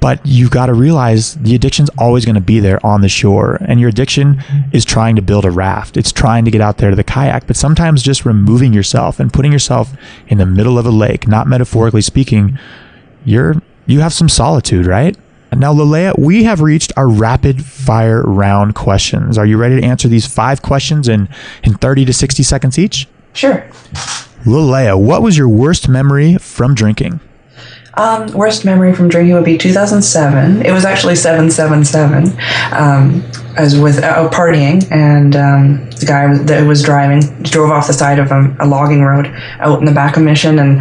But 0.00 0.20
you've 0.24 0.52
got 0.52 0.66
to 0.66 0.74
realize 0.74 1.34
the 1.34 1.54
addiction's 1.56 1.90
always 1.98 2.24
going 2.24 2.36
to 2.36 2.40
be 2.40 2.60
there 2.60 2.84
on 2.86 3.00
the 3.00 3.08
shore. 3.08 3.58
And 3.62 3.80
your 3.80 3.88
addiction 3.88 4.42
is 4.72 4.84
trying 4.84 5.16
to 5.16 5.22
build 5.22 5.44
a 5.44 5.50
raft. 5.50 5.96
It's 5.96 6.12
trying 6.12 6.44
to 6.44 6.52
get 6.52 6.60
out 6.60 6.78
there 6.78 6.90
to 6.90 6.96
the 6.96 7.02
kayak. 7.02 7.46
But 7.46 7.56
sometimes 7.56 8.02
just 8.02 8.24
removing 8.24 8.72
yourself 8.72 9.18
and 9.18 9.32
putting 9.32 9.50
yourself 9.50 9.92
in 10.28 10.38
the 10.38 10.46
middle 10.46 10.78
of 10.78 10.86
a 10.86 10.90
lake, 10.90 11.26
not 11.26 11.48
metaphorically 11.48 12.02
speaking, 12.02 12.58
you're 13.24 13.60
you 13.86 14.00
have 14.00 14.12
some 14.12 14.28
solitude, 14.28 14.86
right? 14.86 15.16
Now, 15.50 15.72
Leleah, 15.72 16.18
we 16.18 16.44
have 16.44 16.60
reached 16.60 16.92
our 16.96 17.08
rapid 17.08 17.64
fire 17.64 18.22
round 18.22 18.74
questions. 18.74 19.38
Are 19.38 19.46
you 19.46 19.56
ready 19.56 19.80
to 19.80 19.86
answer 19.86 20.06
these 20.06 20.26
five 20.26 20.60
questions 20.60 21.08
in, 21.08 21.28
in 21.64 21.74
30 21.74 22.04
to 22.04 22.12
60 22.12 22.42
seconds 22.42 22.78
each? 22.78 23.08
Sure. 23.32 23.66
Leleah, 24.44 25.00
what 25.00 25.22
was 25.22 25.36
your 25.36 25.48
worst 25.48 25.88
memory 25.88 26.36
from 26.36 26.74
drinking? 26.74 27.20
Um, 27.98 28.28
worst 28.28 28.64
memory 28.64 28.94
from 28.94 29.08
drinking 29.08 29.34
would 29.34 29.44
be 29.44 29.58
2007. 29.58 30.64
It 30.64 30.70
was 30.70 30.84
actually 30.84 31.16
777. 31.16 32.28
Um, 32.72 33.24
I 33.56 33.62
was 33.62 33.76
with 33.76 33.98
uh, 34.04 34.30
partying, 34.30 34.88
and 34.92 35.34
um, 35.34 35.90
the 35.90 36.06
guy 36.06 36.32
that 36.32 36.64
was 36.64 36.80
driving 36.80 37.20
drove 37.42 37.72
off 37.72 37.88
the 37.88 37.92
side 37.92 38.20
of 38.20 38.30
a, 38.30 38.56
a, 38.60 38.66
logging 38.66 39.02
road 39.02 39.26
out 39.58 39.80
in 39.80 39.84
the 39.84 39.92
back 39.92 40.16
of 40.16 40.22
Mission, 40.22 40.60
and 40.60 40.80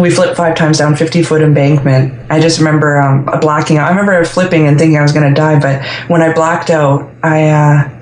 we 0.00 0.10
flipped 0.10 0.36
five 0.36 0.54
times 0.54 0.78
down 0.78 0.94
50 0.94 1.24
foot 1.24 1.42
embankment. 1.42 2.14
I 2.30 2.38
just 2.40 2.60
remember 2.60 3.00
um, 3.00 3.24
blacking 3.40 3.78
out. 3.78 3.88
I 3.88 3.90
remember 3.90 4.24
flipping 4.24 4.68
and 4.68 4.78
thinking 4.78 4.96
I 4.96 5.02
was 5.02 5.12
going 5.12 5.28
to 5.28 5.34
die, 5.34 5.58
but 5.58 5.84
when 6.08 6.22
I 6.22 6.32
blacked 6.32 6.70
out, 6.70 7.10
I. 7.24 7.48
Uh, 7.48 8.00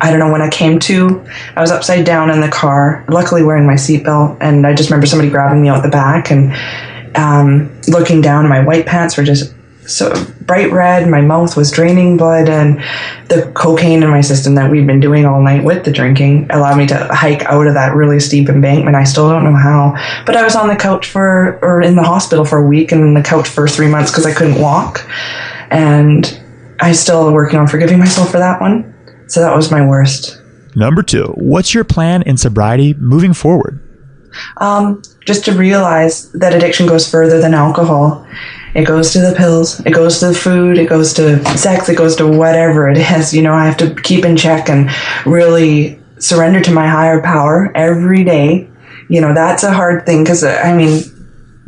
I 0.00 0.10
don't 0.10 0.20
know 0.20 0.30
when 0.30 0.42
I 0.42 0.48
came 0.48 0.78
to, 0.80 1.26
I 1.56 1.60
was 1.60 1.70
upside 1.70 2.04
down 2.04 2.30
in 2.30 2.40
the 2.40 2.48
car, 2.48 3.04
luckily 3.08 3.42
wearing 3.42 3.66
my 3.66 3.74
seatbelt, 3.74 4.38
and 4.40 4.66
I 4.66 4.74
just 4.74 4.90
remember 4.90 5.06
somebody 5.06 5.30
grabbing 5.30 5.62
me 5.62 5.68
out 5.68 5.82
the 5.82 5.88
back 5.88 6.30
and 6.30 6.54
um, 7.16 7.80
looking 7.88 8.20
down, 8.20 8.40
and 8.40 8.48
my 8.48 8.60
white 8.64 8.86
pants 8.86 9.16
were 9.16 9.24
just 9.24 9.54
so 9.88 10.12
bright 10.42 10.70
red. 10.70 11.08
My 11.08 11.20
mouth 11.20 11.56
was 11.56 11.70
draining 11.70 12.16
blood, 12.16 12.48
and 12.48 12.78
the 13.28 13.50
cocaine 13.54 14.02
in 14.02 14.10
my 14.10 14.20
system 14.20 14.54
that 14.54 14.70
we'd 14.70 14.86
been 14.86 15.00
doing 15.00 15.24
all 15.24 15.42
night 15.42 15.64
with 15.64 15.84
the 15.84 15.90
drinking 15.90 16.46
allowed 16.50 16.76
me 16.76 16.86
to 16.86 17.08
hike 17.10 17.42
out 17.44 17.66
of 17.66 17.74
that 17.74 17.94
really 17.94 18.20
steep 18.20 18.48
embankment. 18.48 18.96
I 18.96 19.04
still 19.04 19.28
don't 19.28 19.44
know 19.44 19.56
how, 19.56 19.94
but 20.26 20.36
I 20.36 20.44
was 20.44 20.54
on 20.54 20.68
the 20.68 20.76
couch 20.76 21.06
for, 21.06 21.58
or 21.62 21.82
in 21.82 21.96
the 21.96 22.02
hospital 22.02 22.44
for 22.44 22.58
a 22.58 22.66
week, 22.66 22.92
and 22.92 23.16
the 23.16 23.22
couch 23.22 23.48
for 23.48 23.66
three 23.66 23.88
months 23.88 24.10
because 24.10 24.26
I 24.26 24.34
couldn't 24.34 24.60
walk, 24.60 25.08
and 25.70 26.40
I 26.80 26.92
still 26.92 27.32
working 27.32 27.58
on 27.58 27.66
forgiving 27.66 27.98
myself 27.98 28.30
for 28.30 28.38
that 28.38 28.60
one. 28.60 28.87
So 29.28 29.40
that 29.40 29.54
was 29.54 29.70
my 29.70 29.86
worst. 29.86 30.40
Number 30.74 31.02
two, 31.02 31.34
what's 31.36 31.74
your 31.74 31.84
plan 31.84 32.22
in 32.22 32.36
sobriety 32.36 32.94
moving 32.94 33.32
forward? 33.34 33.80
Um, 34.58 35.02
just 35.26 35.44
to 35.46 35.52
realize 35.52 36.30
that 36.32 36.54
addiction 36.54 36.86
goes 36.86 37.10
further 37.10 37.40
than 37.40 37.54
alcohol. 37.54 38.26
It 38.74 38.84
goes 38.84 39.12
to 39.12 39.20
the 39.20 39.34
pills, 39.34 39.80
it 39.80 39.92
goes 39.92 40.20
to 40.20 40.28
the 40.28 40.34
food, 40.34 40.78
it 40.78 40.88
goes 40.88 41.14
to 41.14 41.42
sex, 41.56 41.88
it 41.88 41.96
goes 41.96 42.16
to 42.16 42.26
whatever 42.26 42.88
it 42.88 42.98
is. 42.98 43.34
You 43.34 43.42
know, 43.42 43.54
I 43.54 43.66
have 43.66 43.76
to 43.78 43.94
keep 44.02 44.24
in 44.24 44.36
check 44.36 44.68
and 44.68 44.90
really 45.26 45.98
surrender 46.18 46.60
to 46.60 46.70
my 46.70 46.86
higher 46.86 47.20
power 47.22 47.72
every 47.74 48.24
day. 48.24 48.68
You 49.08 49.20
know, 49.20 49.34
that's 49.34 49.62
a 49.62 49.72
hard 49.72 50.04
thing 50.04 50.22
because, 50.22 50.44
uh, 50.44 50.60
I 50.62 50.76
mean, 50.76 51.00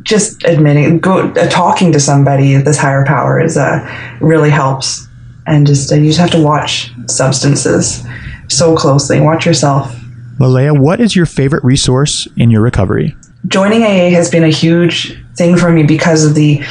just 0.02 0.44
admitting, 0.44 0.98
go, 0.98 1.30
uh, 1.32 1.48
talking 1.48 1.92
to 1.92 2.00
somebody, 2.00 2.56
this 2.56 2.78
higher 2.78 3.04
power 3.04 3.40
is 3.40 3.56
uh, 3.56 4.16
really 4.20 4.50
helps. 4.50 5.08
And 5.46 5.66
just, 5.66 5.92
uh, 5.92 5.96
you 5.96 6.06
just 6.06 6.20
have 6.20 6.30
to 6.32 6.42
watch 6.42 6.92
substances 7.06 8.04
so 8.48 8.76
closely. 8.76 9.20
Watch 9.20 9.46
yourself 9.46 9.96
Leleah, 10.40 10.80
what 10.80 11.00
is 11.00 11.14
your 11.14 11.26
favorite 11.26 11.62
resource 11.62 12.26
in 12.38 12.50
your 12.50 12.62
recovery? 12.62 13.14
Joining 13.46 13.82
AA 13.82 14.08
has 14.08 14.30
been 14.30 14.42
a 14.42 14.48
huge 14.48 15.22
thing 15.36 15.54
for 15.54 15.70
me 15.70 15.82
because 15.82 16.24
of 16.24 16.34
the 16.34 16.64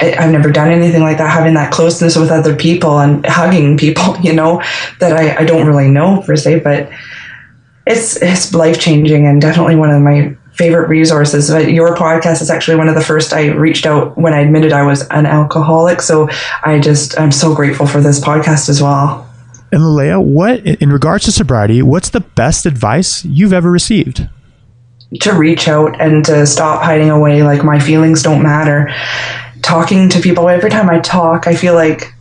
I, 0.00 0.06
have 0.06 0.32
never 0.32 0.50
done 0.50 0.72
anything 0.72 1.02
like 1.02 1.18
that, 1.18 1.30
having 1.30 1.54
that 1.54 1.72
closeness 1.72 2.16
with 2.16 2.32
other 2.32 2.56
people 2.56 2.98
and 2.98 3.24
hugging 3.24 3.78
people, 3.78 4.18
you 4.22 4.32
know, 4.32 4.60
that 4.98 5.12
I, 5.12 5.42
I 5.42 5.44
don't 5.44 5.64
really 5.64 5.88
know 5.88 6.22
per 6.22 6.34
se, 6.34 6.60
but 6.60 6.90
it's 7.86 8.20
it's 8.20 8.52
life 8.52 8.80
changing 8.80 9.28
and 9.28 9.40
definitely 9.40 9.76
one 9.76 9.90
of 9.90 10.02
my 10.02 10.36
favorite 10.54 10.88
resources. 10.88 11.50
But 11.50 11.72
your 11.72 11.94
podcast 11.96 12.40
is 12.42 12.50
actually 12.50 12.76
one 12.76 12.88
of 12.88 12.94
the 12.94 13.00
first 13.00 13.32
I 13.32 13.48
reached 13.48 13.86
out 13.86 14.16
when 14.16 14.32
I 14.32 14.40
admitted 14.40 14.72
I 14.72 14.86
was 14.86 15.06
an 15.08 15.26
alcoholic. 15.26 16.00
So 16.00 16.28
I 16.64 16.78
just 16.78 17.18
I'm 17.18 17.32
so 17.32 17.54
grateful 17.54 17.86
for 17.86 18.00
this 18.00 18.20
podcast 18.20 18.68
as 18.68 18.80
well. 18.80 19.28
And 19.72 19.82
Leleah, 19.82 20.22
what 20.22 20.64
in 20.64 20.92
regards 20.92 21.24
to 21.24 21.32
sobriety, 21.32 21.82
what's 21.82 22.10
the 22.10 22.20
best 22.20 22.64
advice 22.64 23.24
you've 23.24 23.52
ever 23.52 23.70
received? 23.70 24.28
To 25.20 25.32
reach 25.32 25.68
out 25.68 26.00
and 26.00 26.24
to 26.26 26.46
stop 26.46 26.82
hiding 26.82 27.10
away 27.10 27.42
like 27.42 27.64
my 27.64 27.78
feelings 27.80 28.22
don't 28.22 28.42
matter. 28.42 28.92
Talking 29.62 30.08
to 30.10 30.20
people 30.20 30.48
every 30.48 30.70
time 30.70 30.88
I 30.88 31.00
talk, 31.00 31.46
I 31.46 31.54
feel 31.56 31.74
like 31.74 32.13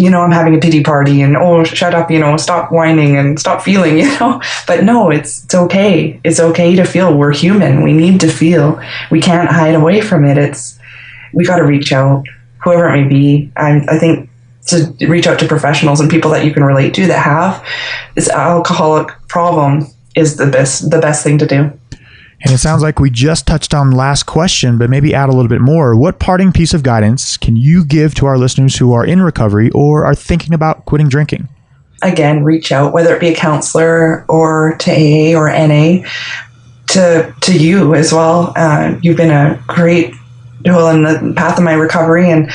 you 0.00 0.08
know, 0.08 0.22
I'm 0.22 0.30
having 0.30 0.54
a 0.54 0.58
pity 0.58 0.82
party 0.82 1.20
and 1.20 1.36
oh, 1.36 1.62
shut 1.62 1.94
up, 1.94 2.10
you 2.10 2.18
know, 2.18 2.38
stop 2.38 2.72
whining 2.72 3.16
and 3.16 3.38
stop 3.38 3.60
feeling, 3.60 3.98
you 4.02 4.18
know. 4.18 4.40
But 4.66 4.84
no, 4.84 5.10
it's 5.10 5.44
it's 5.44 5.54
okay. 5.54 6.18
It's 6.24 6.40
okay 6.40 6.74
to 6.76 6.84
feel. 6.84 7.16
We're 7.16 7.32
human. 7.32 7.82
We 7.82 7.92
need 7.92 8.20
to 8.20 8.28
feel. 8.28 8.80
We 9.10 9.20
can't 9.20 9.50
hide 9.50 9.74
away 9.74 10.00
from 10.00 10.24
it. 10.24 10.38
It's 10.38 10.78
we 11.34 11.44
got 11.44 11.56
to 11.56 11.64
reach 11.64 11.92
out, 11.92 12.24
whoever 12.64 12.88
it 12.88 13.02
may 13.02 13.08
be. 13.08 13.52
I 13.56 13.84
I 13.88 13.98
think 13.98 14.30
to 14.68 14.94
reach 15.06 15.26
out 15.26 15.38
to 15.40 15.46
professionals 15.46 16.00
and 16.00 16.10
people 16.10 16.30
that 16.30 16.44
you 16.44 16.52
can 16.52 16.64
relate 16.64 16.94
to 16.94 17.06
that 17.06 17.18
have 17.18 17.66
this 18.14 18.28
alcoholic 18.28 19.08
problem 19.28 19.86
is 20.16 20.36
the 20.36 20.46
best 20.46 20.90
the 20.90 21.00
best 21.00 21.22
thing 21.22 21.38
to 21.38 21.46
do. 21.46 21.72
And 22.42 22.54
it 22.54 22.58
sounds 22.58 22.82
like 22.82 22.98
we 22.98 23.10
just 23.10 23.46
touched 23.46 23.74
on 23.74 23.90
last 23.90 24.24
question, 24.24 24.78
but 24.78 24.88
maybe 24.88 25.14
add 25.14 25.28
a 25.28 25.32
little 25.32 25.48
bit 25.48 25.60
more. 25.60 25.94
What 25.94 26.18
parting 26.18 26.52
piece 26.52 26.72
of 26.72 26.82
guidance 26.82 27.36
can 27.36 27.54
you 27.56 27.84
give 27.84 28.14
to 28.14 28.26
our 28.26 28.38
listeners 28.38 28.76
who 28.76 28.92
are 28.92 29.04
in 29.04 29.22
recovery 29.22 29.70
or 29.70 30.06
are 30.06 30.14
thinking 30.14 30.54
about 30.54 30.86
quitting 30.86 31.08
drinking? 31.08 31.48
Again, 32.02 32.42
reach 32.42 32.72
out, 32.72 32.94
whether 32.94 33.14
it 33.14 33.20
be 33.20 33.28
a 33.28 33.34
counselor 33.34 34.24
or 34.26 34.76
to 34.78 34.90
AA 34.90 35.38
or 35.38 35.50
NA, 35.50 36.08
to 36.88 37.34
to 37.42 37.58
you 37.58 37.94
as 37.94 38.10
well. 38.12 38.54
Uh, 38.56 38.98
you've 39.02 39.18
been 39.18 39.30
a 39.30 39.62
great 39.68 40.14
tool 40.64 40.88
in 40.88 41.02
the 41.02 41.34
path 41.36 41.58
of 41.58 41.64
my 41.64 41.74
recovery, 41.74 42.30
and 42.30 42.50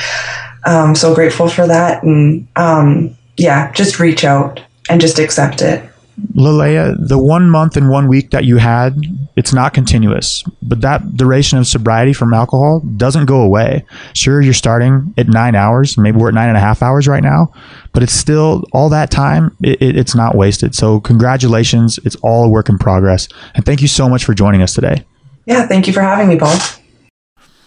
um, 0.66 0.96
so 0.96 1.14
grateful 1.14 1.48
for 1.48 1.66
that. 1.66 2.02
And 2.02 2.48
um, 2.56 3.16
yeah, 3.36 3.70
just 3.70 4.00
reach 4.00 4.24
out 4.24 4.60
and 4.90 5.00
just 5.00 5.20
accept 5.20 5.62
it. 5.62 5.88
Leleah, 6.34 6.96
the 6.98 7.18
one 7.18 7.50
month 7.50 7.76
and 7.76 7.90
one 7.90 8.08
week 8.08 8.30
that 8.30 8.44
you 8.44 8.56
had, 8.56 8.94
it's 9.36 9.52
not 9.52 9.74
continuous, 9.74 10.42
but 10.62 10.80
that 10.80 11.16
duration 11.16 11.58
of 11.58 11.66
sobriety 11.66 12.12
from 12.12 12.32
alcohol 12.32 12.80
doesn't 12.80 13.26
go 13.26 13.42
away. 13.42 13.84
Sure, 14.14 14.40
you're 14.40 14.54
starting 14.54 15.12
at 15.18 15.28
nine 15.28 15.54
hours, 15.54 15.98
maybe 15.98 16.18
we're 16.18 16.28
at 16.28 16.34
nine 16.34 16.48
and 16.48 16.56
a 16.56 16.60
half 16.60 16.82
hours 16.82 17.06
right 17.06 17.22
now, 17.22 17.52
but 17.92 18.02
it's 18.02 18.12
still 18.12 18.64
all 18.72 18.88
that 18.88 19.10
time, 19.10 19.54
it, 19.62 19.80
it, 19.82 19.96
it's 19.96 20.14
not 20.14 20.34
wasted. 20.34 20.74
So, 20.74 21.00
congratulations. 21.00 21.98
It's 22.04 22.16
all 22.16 22.44
a 22.44 22.48
work 22.48 22.68
in 22.68 22.78
progress. 22.78 23.28
And 23.54 23.64
thank 23.64 23.82
you 23.82 23.88
so 23.88 24.08
much 24.08 24.24
for 24.24 24.34
joining 24.34 24.62
us 24.62 24.74
today. 24.74 25.04
Yeah, 25.46 25.66
thank 25.66 25.86
you 25.86 25.92
for 25.92 26.00
having 26.00 26.28
me, 26.28 26.38
Paul. 26.38 26.58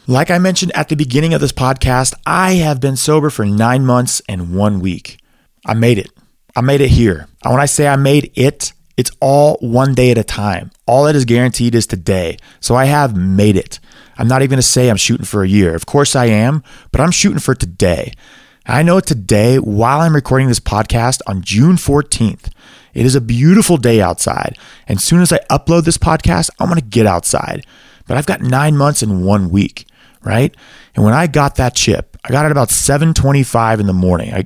Like 0.08 0.32
I 0.32 0.40
mentioned 0.40 0.72
at 0.74 0.90
the 0.90 0.96
beginning 0.96 1.36
of 1.36 1.42
this 1.42 1.52
podcast, 1.52 2.16
I 2.26 2.54
have 2.54 2.82
been 2.82 2.96
sober 2.96 3.30
for 3.30 3.46
nine 3.46 3.86
months 3.86 4.24
and 4.28 4.56
one 4.56 4.80
week. 4.80 5.20
I 5.68 5.76
made 5.76 6.00
it. 6.00 6.10
I 6.60 6.62
made 6.62 6.82
it 6.82 6.90
here. 6.90 7.26
And 7.42 7.54
when 7.54 7.62
I 7.62 7.68
say 7.68 7.88
I 7.88 7.96
made 7.96 8.34
it, 8.36 8.74
It's 8.98 9.12
all 9.22 9.58
one 9.62 9.94
day 9.94 10.12
at 10.12 10.18
a 10.18 10.26
time. 10.26 10.72
All 10.86 11.06
that 11.06 11.16
is 11.16 11.24
guaranteed 11.24 11.74
is 11.74 11.88
today. 11.88 12.36
So 12.60 12.76
I 12.76 12.84
have 12.84 13.16
made 13.16 13.56
it. 13.56 13.80
I'm 14.18 14.28
not 14.28 14.42
even 14.42 14.50
going 14.50 14.58
to 14.58 14.62
say 14.62 14.90
I'm 14.90 14.98
shooting 14.98 15.26
for 15.26 15.42
a 15.42 15.48
year. 15.48 15.74
Of 15.74 15.86
course 15.86 16.18
I 16.18 16.26
am, 16.26 16.64
but 16.92 17.00
I'm 17.00 17.12
shooting 17.12 17.40
for 17.40 17.56
today. 17.56 18.12
I 18.66 18.84
know 18.84 19.00
today, 19.00 19.56
while 19.58 20.02
I'm 20.02 20.14
recording 20.14 20.50
this 20.50 20.60
podcast 20.60 21.22
on 21.28 21.44
June 21.44 21.78
14th, 21.78 22.52
it 22.94 23.06
is 23.06 23.16
a 23.16 23.22
beautiful 23.22 23.78
day 23.78 24.02
outside. 24.02 24.58
And 24.86 25.00
soon 25.00 25.22
as 25.22 25.32
I 25.32 25.40
upload 25.50 25.86
this 25.86 25.98
podcast, 25.98 26.50
I'm 26.60 26.68
going 26.68 26.82
to 26.82 26.86
get 26.86 27.06
outside. 27.08 27.66
But 28.06 28.18
I've 28.18 28.26
got 28.26 28.42
nine 28.42 28.76
months 28.76 29.02
in 29.02 29.24
one 29.24 29.50
week, 29.50 29.88
right? 30.24 30.54
And 30.94 31.06
when 31.06 31.14
I 31.14 31.28
got 31.28 31.56
that 31.56 31.74
chip, 31.74 32.18
I 32.26 32.34
got 32.34 32.46
it 32.46 32.52
about 32.52 32.68
7:25 32.68 33.80
in 33.80 33.88
the 33.88 33.94
morning. 33.94 34.34
I, 34.34 34.44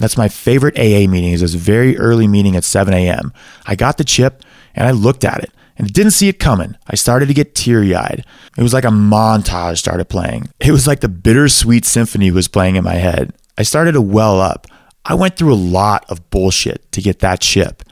that's 0.00 0.16
my 0.16 0.28
favorite 0.28 0.78
AA 0.78 1.08
meeting. 1.08 1.32
Is 1.32 1.42
this 1.42 1.54
very 1.54 1.96
early 1.98 2.26
meeting 2.26 2.56
at 2.56 2.64
7 2.64 2.92
a.m. 2.94 3.32
I 3.66 3.76
got 3.76 3.98
the 3.98 4.04
chip 4.04 4.42
and 4.74 4.86
I 4.86 4.92
looked 4.92 5.24
at 5.24 5.42
it 5.44 5.52
and 5.76 5.92
didn't 5.92 6.12
see 6.12 6.28
it 6.28 6.38
coming. 6.38 6.76
I 6.86 6.96
started 6.96 7.26
to 7.26 7.34
get 7.34 7.54
teary 7.54 7.94
eyed. 7.94 8.24
It 8.56 8.62
was 8.62 8.74
like 8.74 8.84
a 8.84 8.88
montage 8.88 9.78
started 9.78 10.06
playing. 10.08 10.48
It 10.60 10.72
was 10.72 10.86
like 10.86 11.00
the 11.00 11.08
bittersweet 11.08 11.84
symphony 11.84 12.30
was 12.30 12.48
playing 12.48 12.76
in 12.76 12.84
my 12.84 12.94
head. 12.94 13.32
I 13.58 13.62
started 13.62 13.92
to 13.92 14.00
well 14.00 14.40
up. 14.40 14.66
I 15.04 15.14
went 15.14 15.36
through 15.36 15.52
a 15.52 15.54
lot 15.54 16.04
of 16.08 16.28
bullshit 16.30 16.90
to 16.92 17.02
get 17.02 17.20
that 17.20 17.40
chip. 17.40 17.82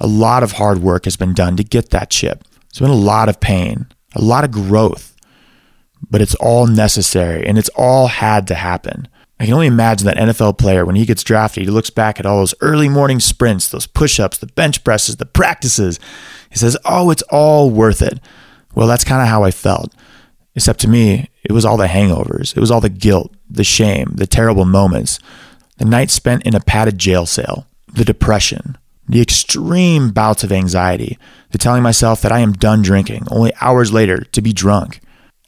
A 0.00 0.06
lot 0.06 0.42
of 0.42 0.52
hard 0.52 0.78
work 0.78 1.04
has 1.04 1.16
been 1.16 1.34
done 1.34 1.56
to 1.56 1.64
get 1.64 1.90
that 1.90 2.10
chip. 2.10 2.44
It's 2.68 2.78
been 2.80 2.90
a 2.90 2.94
lot 2.94 3.28
of 3.28 3.40
pain, 3.40 3.86
a 4.14 4.22
lot 4.22 4.44
of 4.44 4.50
growth, 4.50 5.14
but 6.10 6.20
it's 6.20 6.34
all 6.36 6.66
necessary 6.66 7.46
and 7.46 7.58
it's 7.58 7.70
all 7.76 8.08
had 8.08 8.46
to 8.48 8.54
happen. 8.54 9.06
I 9.40 9.46
can 9.46 9.54
only 9.54 9.66
imagine 9.66 10.06
that 10.06 10.16
NFL 10.16 10.58
player 10.58 10.84
when 10.84 10.94
he 10.94 11.06
gets 11.06 11.24
drafted, 11.24 11.64
he 11.64 11.70
looks 11.70 11.90
back 11.90 12.20
at 12.20 12.26
all 12.26 12.38
those 12.38 12.54
early 12.60 12.88
morning 12.88 13.18
sprints, 13.18 13.68
those 13.68 13.86
push 13.86 14.20
ups, 14.20 14.38
the 14.38 14.46
bench 14.46 14.84
presses, 14.84 15.16
the 15.16 15.26
practices. 15.26 15.98
He 16.50 16.56
says, 16.56 16.76
Oh, 16.84 17.10
it's 17.10 17.22
all 17.30 17.70
worth 17.70 18.00
it. 18.00 18.20
Well, 18.74 18.86
that's 18.86 19.04
kind 19.04 19.22
of 19.22 19.28
how 19.28 19.42
I 19.42 19.50
felt. 19.50 19.92
Except 20.54 20.80
to 20.80 20.88
me, 20.88 21.30
it 21.42 21.52
was 21.52 21.64
all 21.64 21.76
the 21.76 21.88
hangovers, 21.88 22.56
it 22.56 22.60
was 22.60 22.70
all 22.70 22.80
the 22.80 22.88
guilt, 22.88 23.34
the 23.50 23.64
shame, 23.64 24.12
the 24.14 24.26
terrible 24.26 24.64
moments, 24.64 25.18
the 25.78 25.84
nights 25.84 26.12
spent 26.12 26.44
in 26.44 26.54
a 26.54 26.60
padded 26.60 26.98
jail 26.98 27.26
cell, 27.26 27.66
the 27.92 28.04
depression, 28.04 28.78
the 29.08 29.20
extreme 29.20 30.10
bouts 30.10 30.44
of 30.44 30.52
anxiety, 30.52 31.18
the 31.50 31.58
telling 31.58 31.82
myself 31.82 32.22
that 32.22 32.32
I 32.32 32.38
am 32.38 32.52
done 32.52 32.82
drinking, 32.82 33.26
only 33.30 33.52
hours 33.60 33.92
later 33.92 34.18
to 34.18 34.40
be 34.40 34.52
drunk, 34.52 35.00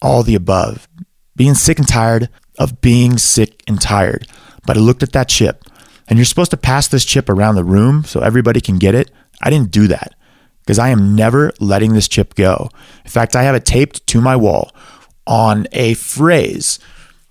all 0.02 0.24
the 0.24 0.34
above, 0.34 0.88
being 1.36 1.54
sick 1.54 1.78
and 1.78 1.86
tired 1.86 2.28
of 2.58 2.80
being 2.80 3.18
sick 3.18 3.62
and 3.66 3.80
tired. 3.80 4.26
But 4.66 4.76
I 4.76 4.80
looked 4.80 5.02
at 5.02 5.12
that 5.12 5.28
chip, 5.28 5.64
and 6.08 6.18
you're 6.18 6.26
supposed 6.26 6.50
to 6.50 6.56
pass 6.56 6.88
this 6.88 7.04
chip 7.04 7.28
around 7.28 7.54
the 7.54 7.64
room 7.64 8.04
so 8.04 8.20
everybody 8.20 8.60
can 8.60 8.78
get 8.78 8.94
it. 8.94 9.10
I 9.42 9.50
didn't 9.50 9.70
do 9.70 9.86
that 9.88 10.14
because 10.60 10.78
I 10.78 10.88
am 10.88 11.14
never 11.14 11.52
letting 11.60 11.94
this 11.94 12.08
chip 12.08 12.34
go. 12.34 12.70
In 13.04 13.10
fact, 13.10 13.36
I 13.36 13.44
have 13.44 13.54
it 13.54 13.64
taped 13.64 14.06
to 14.08 14.20
my 14.20 14.34
wall 14.36 14.74
on 15.26 15.66
a 15.72 15.94
phrase 15.94 16.78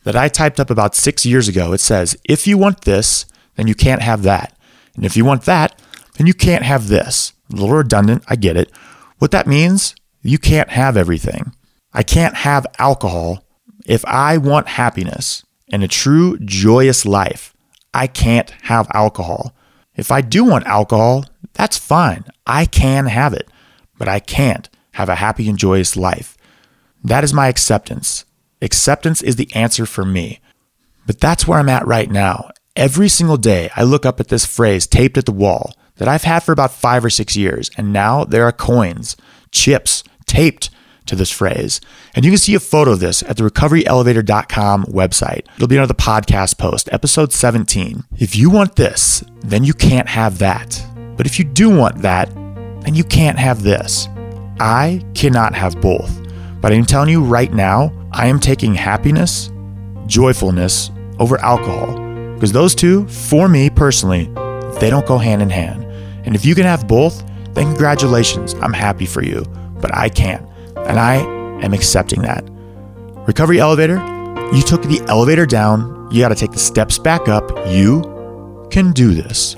that 0.03 0.15
I 0.15 0.30
typed 0.30 0.59
up 0.59 0.69
about 0.69 0.95
six 0.95 1.26
years 1.26 1.47
ago. 1.47 1.73
It 1.73 1.80
says, 1.80 2.17
If 2.23 2.47
you 2.47 2.57
want 2.57 2.82
this, 2.82 3.26
then 3.55 3.67
you 3.67 3.76
can't 3.76 4.01
have 4.01 4.23
that. 4.23 4.57
And 4.95 5.05
if 5.05 5.17
you 5.17 5.26
want 5.26 5.43
that, 5.43 5.80
then 6.17 6.28
you 6.28 6.34
can't 6.34 6.63
have 6.63 6.88
this. 6.88 7.34
A 7.51 7.55
little 7.55 7.76
redundant, 7.76 8.23
I 8.28 8.36
get 8.36 8.57
it. 8.57 8.71
What 9.19 9.32
that 9.32 9.47
means, 9.47 9.95
you 10.21 10.38
can't 10.38 10.69
have 10.69 10.97
everything. 10.97 11.53
I 11.93 12.03
can't 12.03 12.36
have 12.36 12.65
alcohol 12.80 13.44
if 13.86 14.03
I 14.05 14.38
want 14.38 14.67
happiness 14.67 15.43
and 15.71 15.83
a 15.83 15.88
true 15.88 16.38
joyous 16.39 17.05
life, 17.05 17.53
I 17.93 18.07
can't 18.07 18.49
have 18.63 18.88
alcohol. 18.93 19.55
If 19.95 20.11
I 20.11 20.21
do 20.21 20.43
want 20.43 20.65
alcohol, 20.65 21.25
that's 21.53 21.77
fine. 21.77 22.25
I 22.45 22.65
can 22.65 23.05
have 23.05 23.33
it, 23.33 23.49
but 23.97 24.07
I 24.07 24.19
can't 24.19 24.69
have 24.93 25.09
a 25.09 25.15
happy 25.15 25.47
and 25.47 25.57
joyous 25.57 25.95
life. 25.95 26.38
That 27.03 27.23
is 27.23 27.33
my 27.33 27.47
acceptance. 27.47 28.25
Acceptance 28.61 29.21
is 29.21 29.36
the 29.36 29.53
answer 29.55 29.86
for 29.86 30.03
me. 30.03 30.39
But 31.05 31.19
that's 31.19 31.47
where 31.47 31.59
I'm 31.59 31.69
at 31.69 31.86
right 31.86 32.09
now. 32.09 32.49
Every 32.75 33.07
single 33.07 33.38
day, 33.38 33.69
I 33.75 33.83
look 33.83 34.05
up 34.05 34.19
at 34.19 34.27
this 34.27 34.45
phrase 34.45 34.88
taped 34.88 35.17
at 35.17 35.25
the 35.25 35.31
wall 35.31 35.73
that 35.97 36.07
I've 36.07 36.23
had 36.23 36.41
for 36.41 36.51
about 36.51 36.73
five 36.73 37.05
or 37.05 37.09
six 37.09 37.38
years, 37.38 37.71
and 37.77 37.93
now 37.93 38.25
there 38.25 38.43
are 38.43 38.51
coins, 38.51 39.15
chips, 39.51 40.03
taped 40.25 40.69
to 41.05 41.15
this 41.15 41.31
phrase. 41.31 41.81
And 42.13 42.25
you 42.25 42.31
can 42.31 42.37
see 42.37 42.55
a 42.55 42.59
photo 42.59 42.91
of 42.91 42.99
this 42.99 43.23
at 43.23 43.37
the 43.37 43.43
recoveryelevator.com 43.43 44.85
website. 44.85 45.45
It'll 45.55 45.67
be 45.67 45.77
under 45.77 45.87
the 45.87 45.93
podcast 45.93 46.57
post, 46.57 46.89
episode 46.91 47.31
17. 47.33 48.03
If 48.17 48.35
you 48.35 48.49
want 48.49 48.75
this, 48.75 49.23
then 49.41 49.63
you 49.63 49.73
can't 49.73 50.07
have 50.07 50.39
that. 50.39 50.85
But 51.17 51.25
if 51.25 51.39
you 51.39 51.45
do 51.45 51.69
want 51.69 52.01
that, 52.01 52.33
then 52.81 52.95
you 52.95 53.03
can't 53.03 53.39
have 53.39 53.63
this. 53.63 54.07
I 54.59 55.03
cannot 55.13 55.53
have 55.55 55.79
both. 55.81 56.21
But 56.61 56.71
I'm 56.71 56.85
telling 56.85 57.09
you 57.09 57.23
right 57.23 57.53
now, 57.53 57.91
I 58.11 58.27
am 58.27 58.39
taking 58.39 58.73
happiness, 58.73 59.51
joyfulness 60.07 60.91
over 61.19 61.37
alcohol. 61.39 61.93
Because 62.35 62.51
those 62.51 62.75
two, 62.75 63.07
for 63.07 63.47
me 63.47 63.69
personally, 63.69 64.25
they 64.79 64.89
don't 64.89 65.05
go 65.05 65.17
hand 65.17 65.41
in 65.41 65.49
hand. 65.49 65.83
And 66.25 66.35
if 66.35 66.45
you 66.45 66.55
can 66.55 66.63
have 66.65 66.87
both, 66.87 67.23
then 67.53 67.65
congratulations, 67.67 68.53
I'm 68.55 68.73
happy 68.73 69.05
for 69.05 69.23
you. 69.23 69.45
But 69.79 69.95
I 69.95 70.09
can't. 70.09 70.45
And 70.88 70.99
I 70.99 71.15
am 71.63 71.73
accepting 71.73 72.21
that. 72.21 72.43
Recovery 73.27 73.59
elevator, 73.59 73.95
you 74.53 74.61
took 74.61 74.83
the 74.83 75.01
elevator 75.07 75.45
down, 75.45 76.07
you 76.11 76.21
got 76.21 76.29
to 76.29 76.36
take 76.36 76.51
the 76.51 76.59
steps 76.59 76.99
back 76.99 77.27
up. 77.27 77.49
You 77.67 78.67
can 78.69 78.91
do 78.91 79.13
this. 79.13 79.55